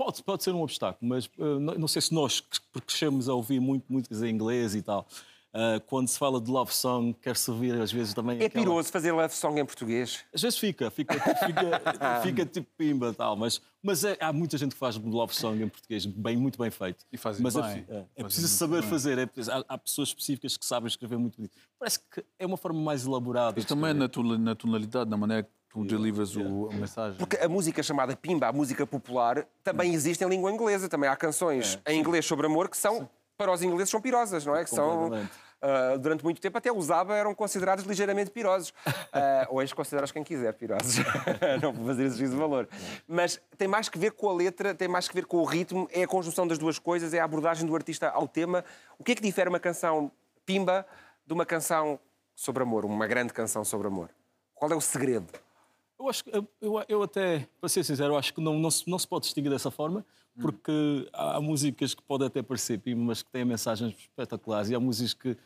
Pode, 0.00 0.22
pode 0.22 0.42
ser 0.42 0.54
um 0.54 0.62
obstáculo, 0.62 1.06
mas 1.06 1.26
uh, 1.36 1.60
não, 1.60 1.74
não, 1.74 1.86
sei 1.86 2.00
se 2.00 2.14
nós, 2.14 2.40
que 2.40 2.80
crescemos 2.80 3.28
a 3.28 3.34
ouvir 3.34 3.60
muito 3.60 3.84
músicas 3.92 4.22
em 4.22 4.30
inglês 4.30 4.74
e 4.74 4.80
tal, 4.80 5.06
uh, 5.54 5.80
quando 5.86 6.08
se 6.08 6.18
fala 6.18 6.40
de 6.40 6.50
love 6.50 6.74
song, 6.74 7.14
quer-se 7.20 7.50
ouvir 7.50 7.80
às 7.80 7.90
vezes 7.92 8.14
também. 8.14 8.40
É 8.40 8.46
aquela... 8.46 8.64
piroso 8.64 8.90
fazer 8.90 9.12
love 9.12 9.34
song 9.34 9.60
em 9.60 9.64
português? 9.64 10.24
Às 10.34 10.42
vezes 10.42 10.58
fica, 10.58 10.90
fica, 10.90 11.14
fica, 11.14 12.20
fica 12.22 12.46
tipo 12.46 12.68
pimba 12.76 13.08
e 13.08 13.14
tal, 13.14 13.36
mas, 13.36 13.60
mas 13.82 14.04
é, 14.04 14.16
há 14.20 14.32
muita 14.32 14.56
gente 14.58 14.72
que 14.72 14.78
faz 14.78 14.96
love 14.96 15.34
song 15.34 15.62
em 15.62 15.68
português 15.68 16.06
bem, 16.06 16.36
muito 16.36 16.58
bem 16.58 16.70
feito. 16.70 17.04
E 17.12 17.16
faz 17.16 17.40
mas 17.40 17.54
bem. 17.54 17.84
É, 17.88 17.96
é, 17.96 18.06
é 18.16 18.22
preciso 18.22 18.48
saber 18.48 18.80
bem. 18.80 18.90
fazer, 18.90 19.18
é, 19.18 19.22
há, 19.48 19.74
há, 19.74 19.78
pessoas 19.78 20.08
específicas 20.08 20.56
que 20.56 20.64
sabem 20.64 20.88
escrever 20.88 21.18
muito 21.18 21.40
bem. 21.40 21.50
Parece 21.78 21.98
que 21.98 22.24
é 22.38 22.46
uma 22.46 22.56
forma 22.56 22.80
mais 22.80 23.04
elaborada. 23.06 23.58
Isto 23.58 23.74
também 23.74 23.90
é 23.90 23.94
na 23.94 24.54
tonalidade, 24.54 25.08
na 25.08 25.16
maneira 25.16 25.48
tu 25.70 25.84
delivers 25.84 26.36
o, 26.36 26.68
a 26.70 26.74
mensagem. 26.74 27.16
Porque 27.16 27.36
a 27.36 27.48
música 27.48 27.82
chamada 27.82 28.16
Pimba, 28.16 28.48
a 28.48 28.52
música 28.52 28.86
popular, 28.86 29.46
também 29.62 29.94
existe 29.94 30.22
em 30.24 30.28
língua 30.28 30.50
inglesa. 30.50 30.88
Também 30.88 31.08
há 31.08 31.16
canções 31.16 31.78
é. 31.84 31.94
em 31.94 32.00
inglês 32.00 32.26
sobre 32.26 32.46
amor 32.46 32.68
que 32.68 32.76
são, 32.76 32.98
Sim. 32.98 33.08
Para 33.40 33.50
os 33.50 33.62
ingleses, 33.62 33.88
são 33.88 34.02
pirosas, 34.02 34.44
não 34.44 34.54
é? 34.54 34.64
Que 34.64 34.70
são. 34.70 35.08
Uh, 35.08 35.98
durante 35.98 36.22
muito 36.22 36.40
tempo 36.40 36.56
até 36.58 36.70
usava, 36.70 37.16
eram 37.16 37.34
considerados 37.34 37.86
ligeiramente 37.86 38.30
pirosos. 38.30 38.68
Uh, 38.68 39.48
hoje 39.56 39.74
consideras 39.74 40.12
quem 40.12 40.22
quiser 40.22 40.52
pirosos. 40.52 40.96
não 41.62 41.72
vou 41.72 41.86
fazer 41.86 42.04
esse 42.04 42.18
juízo 42.18 42.34
de 42.34 42.38
valor. 42.38 42.68
Mas 43.08 43.40
tem 43.56 43.66
mais 43.66 43.88
que 43.88 43.98
ver 43.98 44.12
com 44.12 44.28
a 44.28 44.34
letra, 44.34 44.74
tem 44.74 44.88
mais 44.88 45.08
que 45.08 45.14
ver 45.14 45.24
com 45.24 45.38
o 45.38 45.44
ritmo, 45.44 45.88
é 45.90 46.02
a 46.02 46.06
conjunção 46.06 46.46
das 46.46 46.58
duas 46.58 46.78
coisas, 46.78 47.14
é 47.14 47.20
a 47.20 47.24
abordagem 47.24 47.66
do 47.66 47.74
artista 47.74 48.10
ao 48.10 48.28
tema. 48.28 48.62
O 48.98 49.04
que 49.04 49.12
é 49.12 49.14
que 49.14 49.22
difere 49.22 49.48
uma 49.48 49.60
canção 49.60 50.12
Pimba 50.44 50.86
de 51.26 51.32
uma 51.32 51.46
canção 51.46 51.98
sobre 52.34 52.62
amor, 52.62 52.84
uma 52.84 53.06
grande 53.06 53.32
canção 53.32 53.64
sobre 53.64 53.86
amor? 53.86 54.10
Qual 54.54 54.70
é 54.70 54.74
o 54.74 54.80
segredo? 54.82 55.28
Eu 56.00 56.08
acho 56.08 56.24
que, 56.24 56.30
eu, 56.34 56.84
eu 56.88 57.02
até, 57.02 57.46
para 57.60 57.68
ser 57.68 57.84
sincero, 57.84 58.16
acho 58.16 58.32
que 58.32 58.40
não, 58.40 58.58
não, 58.58 58.70
se, 58.70 58.88
não 58.88 58.98
se 58.98 59.06
pode 59.06 59.24
distinguir 59.24 59.50
dessa 59.50 59.70
forma, 59.70 60.02
porque 60.40 61.06
há, 61.12 61.36
há 61.36 61.40
músicas 61.42 61.92
que 61.92 62.02
podem 62.02 62.26
até 62.26 62.42
parecer 62.42 62.78
pima, 62.78 63.04
mas 63.04 63.22
que 63.22 63.30
têm 63.30 63.44
mensagens 63.44 63.94
espetaculares, 63.94 64.70
e 64.70 64.74
há 64.74 64.80
músicas 64.80 65.12
que, 65.12 65.36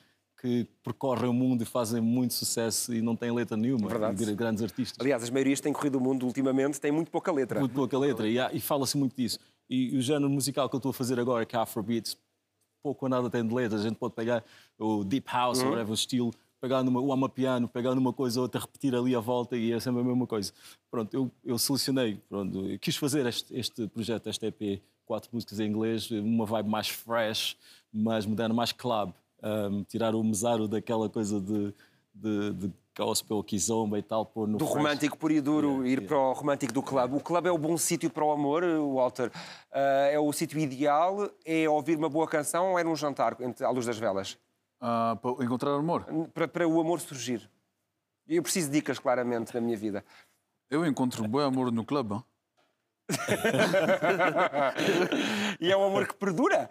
que 0.41 0.69
percorrem 0.85 1.29
o 1.29 1.33
mundo 1.33 1.63
e 1.63 1.65
fazem 1.65 2.01
muito 2.01 2.35
sucesso 2.35 2.95
e 2.95 3.03
não 3.03 3.17
têm 3.17 3.33
letra 3.33 3.57
nenhuma. 3.57 3.89
Verdade. 3.89 4.33
Grandes 4.37 4.63
artistas. 4.63 4.97
Aliás, 5.01 5.25
as 5.25 5.31
maiorias 5.31 5.61
têm 5.61 5.73
corrido 5.73 5.97
o 5.97 6.01
mundo 6.01 6.25
ultimamente 6.25 6.81
têm 6.81 6.93
muito 6.93 7.11
pouca 7.11 7.33
letra. 7.33 7.59
Muito 7.59 7.75
pouca 7.75 7.99
letra, 7.99 8.29
e, 8.29 8.39
e 8.57 8.61
fala-se 8.61 8.97
muito 8.97 9.17
disso. 9.17 9.41
E, 9.69 9.93
e, 9.93 9.97
o 9.97 10.01
género 10.03 10.31
musical 10.31 10.69
que 10.69 10.77
eu 10.77 10.79
estou 10.79 10.91
a 10.91 10.95
fazer 10.95 11.19
agora, 11.19 11.45
que 11.45 11.57
é 11.57 11.59
Afrobeats, 11.59 12.17
pouco 12.81 13.07
ou 13.07 13.09
nada 13.09 13.29
tem 13.29 13.45
de 13.45 13.53
letras. 13.53 13.81
A 13.81 13.89
gente 13.89 13.97
pode 13.97 14.15
pegar 14.15 14.45
o 14.79 15.03
Deep 15.03 15.29
House, 15.33 15.59
uhum. 15.59 15.65
ou 15.65 15.71
whatever, 15.73 15.91
o 15.91 15.95
estilo, 15.95 16.31
pegar 16.65 16.83
numa, 16.83 16.99
o 16.99 17.13
amapiano, 17.13 17.69
pegar 17.69 17.95
numa 17.95 18.11
coisa 18.11 18.41
ou 18.41 18.45
outra, 18.45 18.59
repetir 18.59 18.95
ali 18.95 19.15
a 19.15 19.21
volta 19.21 19.55
e 19.55 19.71
é 19.71 19.79
sempre 19.79 20.01
a 20.01 20.05
mesma 20.05 20.27
coisa. 20.27 20.51
Pronto, 20.91 21.15
eu, 21.15 21.31
eu 21.45 21.59
selecionei, 21.59 22.19
pronto, 22.27 22.67
eu 22.67 22.79
quis 22.79 22.97
fazer 22.97 23.27
este, 23.27 23.55
este 23.55 23.87
projeto, 23.89 24.31
este 24.31 24.47
EP, 24.47 24.83
quatro 25.05 25.29
músicas 25.31 25.61
em 25.61 25.69
inglês, 25.69 26.11
uma 26.11 26.47
vibe 26.47 26.71
mais 26.71 26.89
fresh, 26.89 27.55
mais 27.93 28.25
moderna, 28.25 28.55
mais 28.55 28.73
club. 28.73 29.13
Um, 29.43 29.85
tirar 29.85 30.15
o 30.15 30.25
mesaro 30.25 30.67
daquela 30.67 31.07
coisa 31.07 31.39
de, 31.39 31.75
de, 32.15 32.53
de 32.55 32.73
gospel, 32.97 33.43
kizomba 33.43 33.99
e 33.99 34.03
tal, 34.03 34.25
pôr 34.25 34.49
no 34.49 34.57
Do 34.57 34.65
fresh. 34.65 34.79
romântico 34.79 35.19
puro 35.19 35.35
e 35.35 35.43
duro, 35.43 35.69
yeah, 35.69 35.87
ir 35.87 35.99
yeah. 35.99 36.09
para 36.09 36.19
o 36.19 36.33
romântico 36.33 36.73
do 36.73 36.83
clube. 36.83 37.15
O 37.15 37.21
clube 37.21 37.47
é 37.47 37.53
o 37.53 37.59
bom 37.59 37.77
sítio 37.77 38.09
para 38.09 38.25
o 38.25 38.33
amor, 38.33 38.65
Walter? 38.95 39.29
Uh, 39.71 40.13
é 40.13 40.19
o 40.19 40.33
sítio 40.33 40.59
ideal? 40.59 41.29
É 41.45 41.69
ouvir 41.69 41.99
uma 41.99 42.09
boa 42.09 42.27
canção 42.27 42.71
ou 42.71 42.79
é 42.79 42.85
num 42.85 42.97
jantar 42.97 43.37
à 43.61 43.69
luz 43.69 43.85
das 43.85 43.99
velas? 43.99 44.39
Uh, 44.85 45.17
para 45.17 45.45
encontrar 45.47 45.71
amor? 45.71 46.05
Para, 46.35 46.47
para 46.47 46.69
o 46.69 46.79
amor 46.79 47.01
surgir. 47.01 47.51
Eu 48.29 48.43
preciso 48.43 48.69
de 48.69 48.75
dicas, 48.75 48.99
claramente, 48.99 49.55
na 49.55 49.61
minha 49.61 49.79
vida. 49.79 50.05
Eu 50.69 50.85
encontro 50.85 51.25
um 51.25 51.29
bom 51.29 51.41
amor 51.41 51.73
no 51.73 51.87
clube. 51.87 52.23
e 55.59 55.73
é 55.73 55.77
um 55.77 55.85
amor 55.85 56.07
que 56.07 56.13
perdura? 56.15 56.69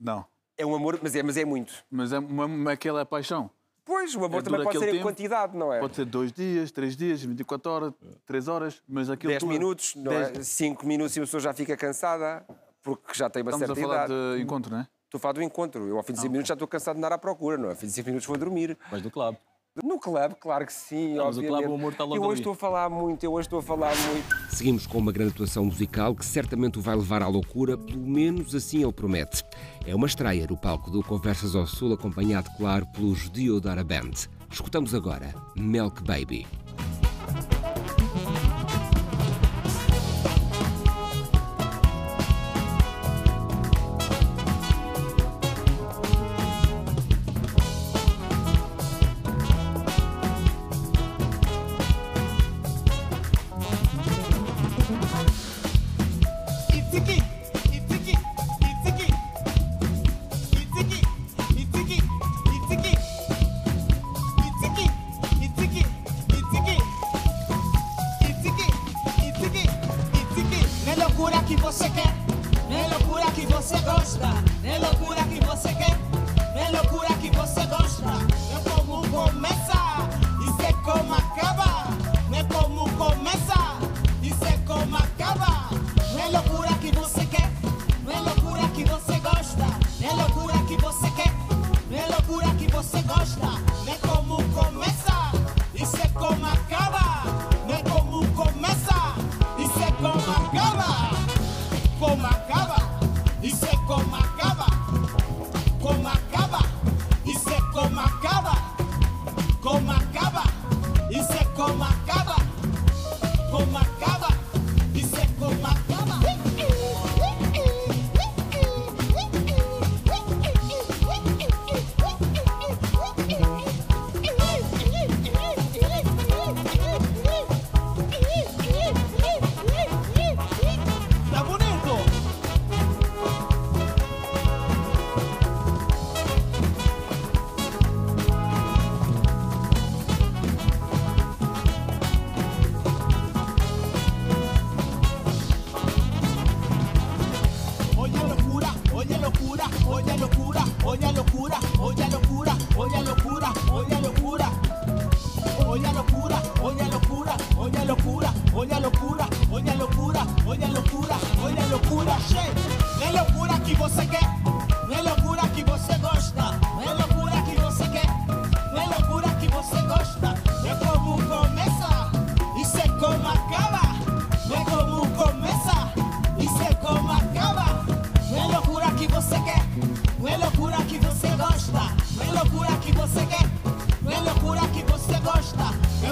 Não. 0.00 0.26
É 0.56 0.66
um 0.66 0.74
amor, 0.74 0.98
mas 1.00 1.14
é, 1.14 1.22
mas 1.22 1.36
é 1.36 1.44
muito. 1.44 1.72
Mas 1.88 2.12
é 2.12 2.18
uma, 2.18 2.72
aquela 2.72 3.06
paixão. 3.06 3.48
Pois, 3.84 4.16
o 4.16 4.24
amor 4.24 4.40
é, 4.40 4.42
também 4.42 4.64
pode 4.64 4.78
ser 4.78 4.86
tempo, 4.86 4.96
em 4.96 5.02
quantidade, 5.02 5.56
não 5.56 5.72
é? 5.72 5.78
Pode 5.78 5.94
ser 5.94 6.06
dois 6.06 6.32
dias, 6.32 6.72
três 6.72 6.96
dias, 6.96 7.22
24 7.22 7.70
horas, 7.70 7.94
três 8.26 8.48
horas, 8.48 8.82
mas 8.86 9.08
aquilo... 9.08 9.30
Dez 9.30 9.44
minutos, 9.44 9.94
não 9.94 10.12
é? 10.12 10.24
dez... 10.24 10.38
é? 10.38 10.42
Cinco 10.42 10.84
minutos 10.84 11.16
e 11.16 11.20
a 11.20 11.22
pessoa 11.22 11.40
já 11.40 11.54
fica 11.54 11.76
cansada, 11.76 12.44
porque 12.82 13.14
já 13.14 13.30
tem 13.30 13.42
uma 13.42 13.52
Estamos 13.52 13.68
certa 13.68 13.80
idade. 13.80 14.02
Estamos 14.02 14.12
a 14.12 14.26
falar 14.26 14.36
de 14.36 14.42
encontro, 14.42 14.72
não 14.72 14.80
é? 14.80 14.88
Estou 15.08 15.16
a 15.16 15.20
falar 15.22 15.32
do 15.32 15.42
encontro. 15.42 15.86
Eu, 15.88 15.96
ao 15.96 16.02
fim 16.02 16.12
de 16.12 16.18
5 16.18 16.28
ah, 16.28 16.32
minutos, 16.32 16.48
já 16.48 16.54
estou 16.54 16.68
cansado 16.68 16.96
de 16.96 16.98
andar 16.98 17.14
à 17.14 17.18
procura, 17.18 17.56
não 17.56 17.68
é? 17.68 17.70
Ao 17.70 17.76
fim 17.76 17.86
de 17.86 17.92
5 17.92 18.06
minutos 18.06 18.26
vou 18.26 18.36
dormir. 18.36 18.76
Mas 18.92 19.00
do 19.00 19.10
clube. 19.10 19.38
No 19.82 19.98
clube, 19.98 20.34
claro 20.38 20.66
que 20.66 20.72
sim, 20.72 21.14
não, 21.14 21.26
obviamente. 21.26 21.50
Mas 21.50 21.60
o 21.60 21.62
clube, 21.62 21.72
o 21.72 21.74
amor 21.74 21.92
está 21.92 22.04
logo 22.04 22.16
Eu 22.16 22.28
hoje 22.28 22.40
estou 22.40 22.52
a 22.52 22.56
falar 22.56 22.90
muito, 22.90 23.24
eu 23.24 23.32
hoje 23.32 23.46
estou 23.46 23.60
a 23.60 23.62
falar 23.62 23.94
muito. 23.96 24.36
Seguimos 24.50 24.86
com 24.86 24.98
uma 24.98 25.12
grande 25.12 25.32
atuação 25.32 25.64
musical 25.64 26.14
que 26.14 26.26
certamente 26.26 26.78
o 26.78 26.82
vai 26.82 26.96
levar 26.96 27.22
à 27.22 27.28
loucura, 27.28 27.78
pelo 27.78 28.06
menos 28.06 28.54
assim 28.54 28.82
ele 28.82 28.92
promete. 28.92 29.42
É 29.86 29.94
uma 29.94 30.06
estreia 30.06 30.46
no 30.46 30.58
palco 30.58 30.90
do 30.90 31.02
Conversas 31.02 31.54
ao 31.54 31.66
Sul, 31.66 31.94
acompanhado, 31.94 32.50
claro, 32.58 32.86
pelos 32.88 33.30
Diodara 33.30 33.84
Band. 33.84 34.28
Escutamos 34.50 34.94
agora 34.94 35.32
Milk 35.56 36.02
Baby. 36.02 36.44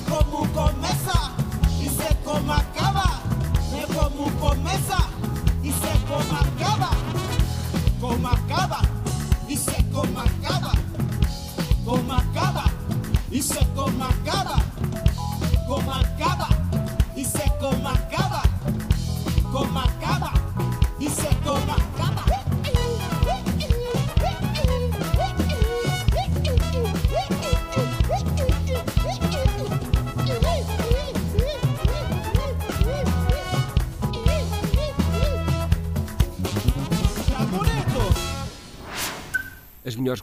muko 0.09 0.25
muko 0.31 0.65
mes 0.83 0.96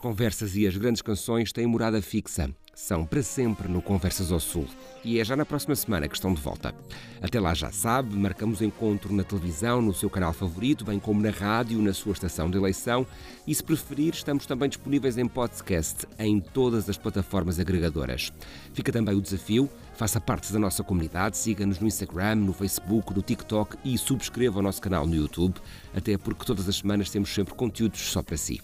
conversas 0.04 0.58
e 0.58 0.68
as 0.68 0.76
grandes 0.76 1.02
canções 1.02 1.54
têm 1.54 1.66
morada 1.66 2.02
fixa. 2.02 2.54
São 2.76 3.06
para 3.06 3.24
sempre 3.24 3.70
no 3.70 3.82
Conversas 3.82 4.34
ao 4.34 4.40
Sul. 4.40 4.68
E 5.02 5.18
é 5.18 5.24
já 5.24 5.34
na 5.34 5.46
próxima 5.46 5.74
semana 5.76 6.10
que 6.10 6.16
estão 6.16 6.34
de 6.34 6.42
volta. 6.42 6.76
Até 7.22 7.40
lá 7.40 7.54
já 7.54 7.72
sabe, 7.72 8.14
marcamos 8.14 8.62
encontro 8.62 9.14
na 9.14 9.24
televisão, 9.24 9.82
no 9.82 9.94
seu 9.94 10.10
canal 10.10 10.34
favorito, 10.34 10.84
bem 10.84 11.00
como 11.00 11.22
na 11.22 11.30
rádio, 11.30 11.82
na 11.82 11.94
sua 11.94 12.12
estação 12.12 12.52
de 12.52 12.58
eleição. 12.58 13.08
E 13.48 13.56
se 13.56 13.64
preferir, 13.64 14.14
estamos 14.14 14.46
também 14.46 14.68
disponíveis 14.68 15.18
em 15.18 15.26
podcast 15.26 16.06
em 16.20 16.42
todas 16.42 16.90
as 16.90 16.98
plataformas 16.98 17.58
agregadoras. 17.58 18.34
Fica 18.74 18.92
também 18.92 19.16
o 19.16 19.22
desafio, 19.22 19.70
faça 19.96 20.20
parte 20.20 20.52
da 20.52 20.60
nossa 20.60 20.84
comunidade, 20.84 21.38
siga-nos 21.38 21.80
no 21.80 21.88
Instagram, 21.88 22.36
no 22.36 22.52
Facebook, 22.52 23.14
no 23.16 23.22
TikTok 23.22 23.78
e 23.86 23.98
subscreva 23.98 24.60
o 24.60 24.64
nosso 24.64 24.82
canal 24.82 25.08
no 25.08 25.16
YouTube, 25.16 25.56
até 25.96 26.18
porque 26.18 26.44
todas 26.44 26.68
as 26.68 26.76
semanas 26.76 27.10
temos 27.10 27.34
sempre 27.34 27.54
conteúdos 27.54 28.02
só 28.02 28.22
para 28.22 28.36
si. 28.36 28.60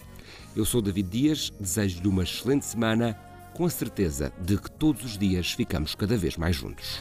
Eu 0.54 0.64
sou 0.64 0.82
David 0.82 1.08
Dias, 1.08 1.52
desejo-lhe 1.60 2.08
uma 2.08 2.24
excelente 2.24 2.66
semana, 2.66 3.16
com 3.54 3.64
a 3.64 3.70
certeza 3.70 4.32
de 4.40 4.58
que 4.58 4.70
todos 4.70 5.04
os 5.04 5.16
dias 5.16 5.52
ficamos 5.52 5.94
cada 5.94 6.16
vez 6.16 6.36
mais 6.36 6.56
juntos. 6.56 7.00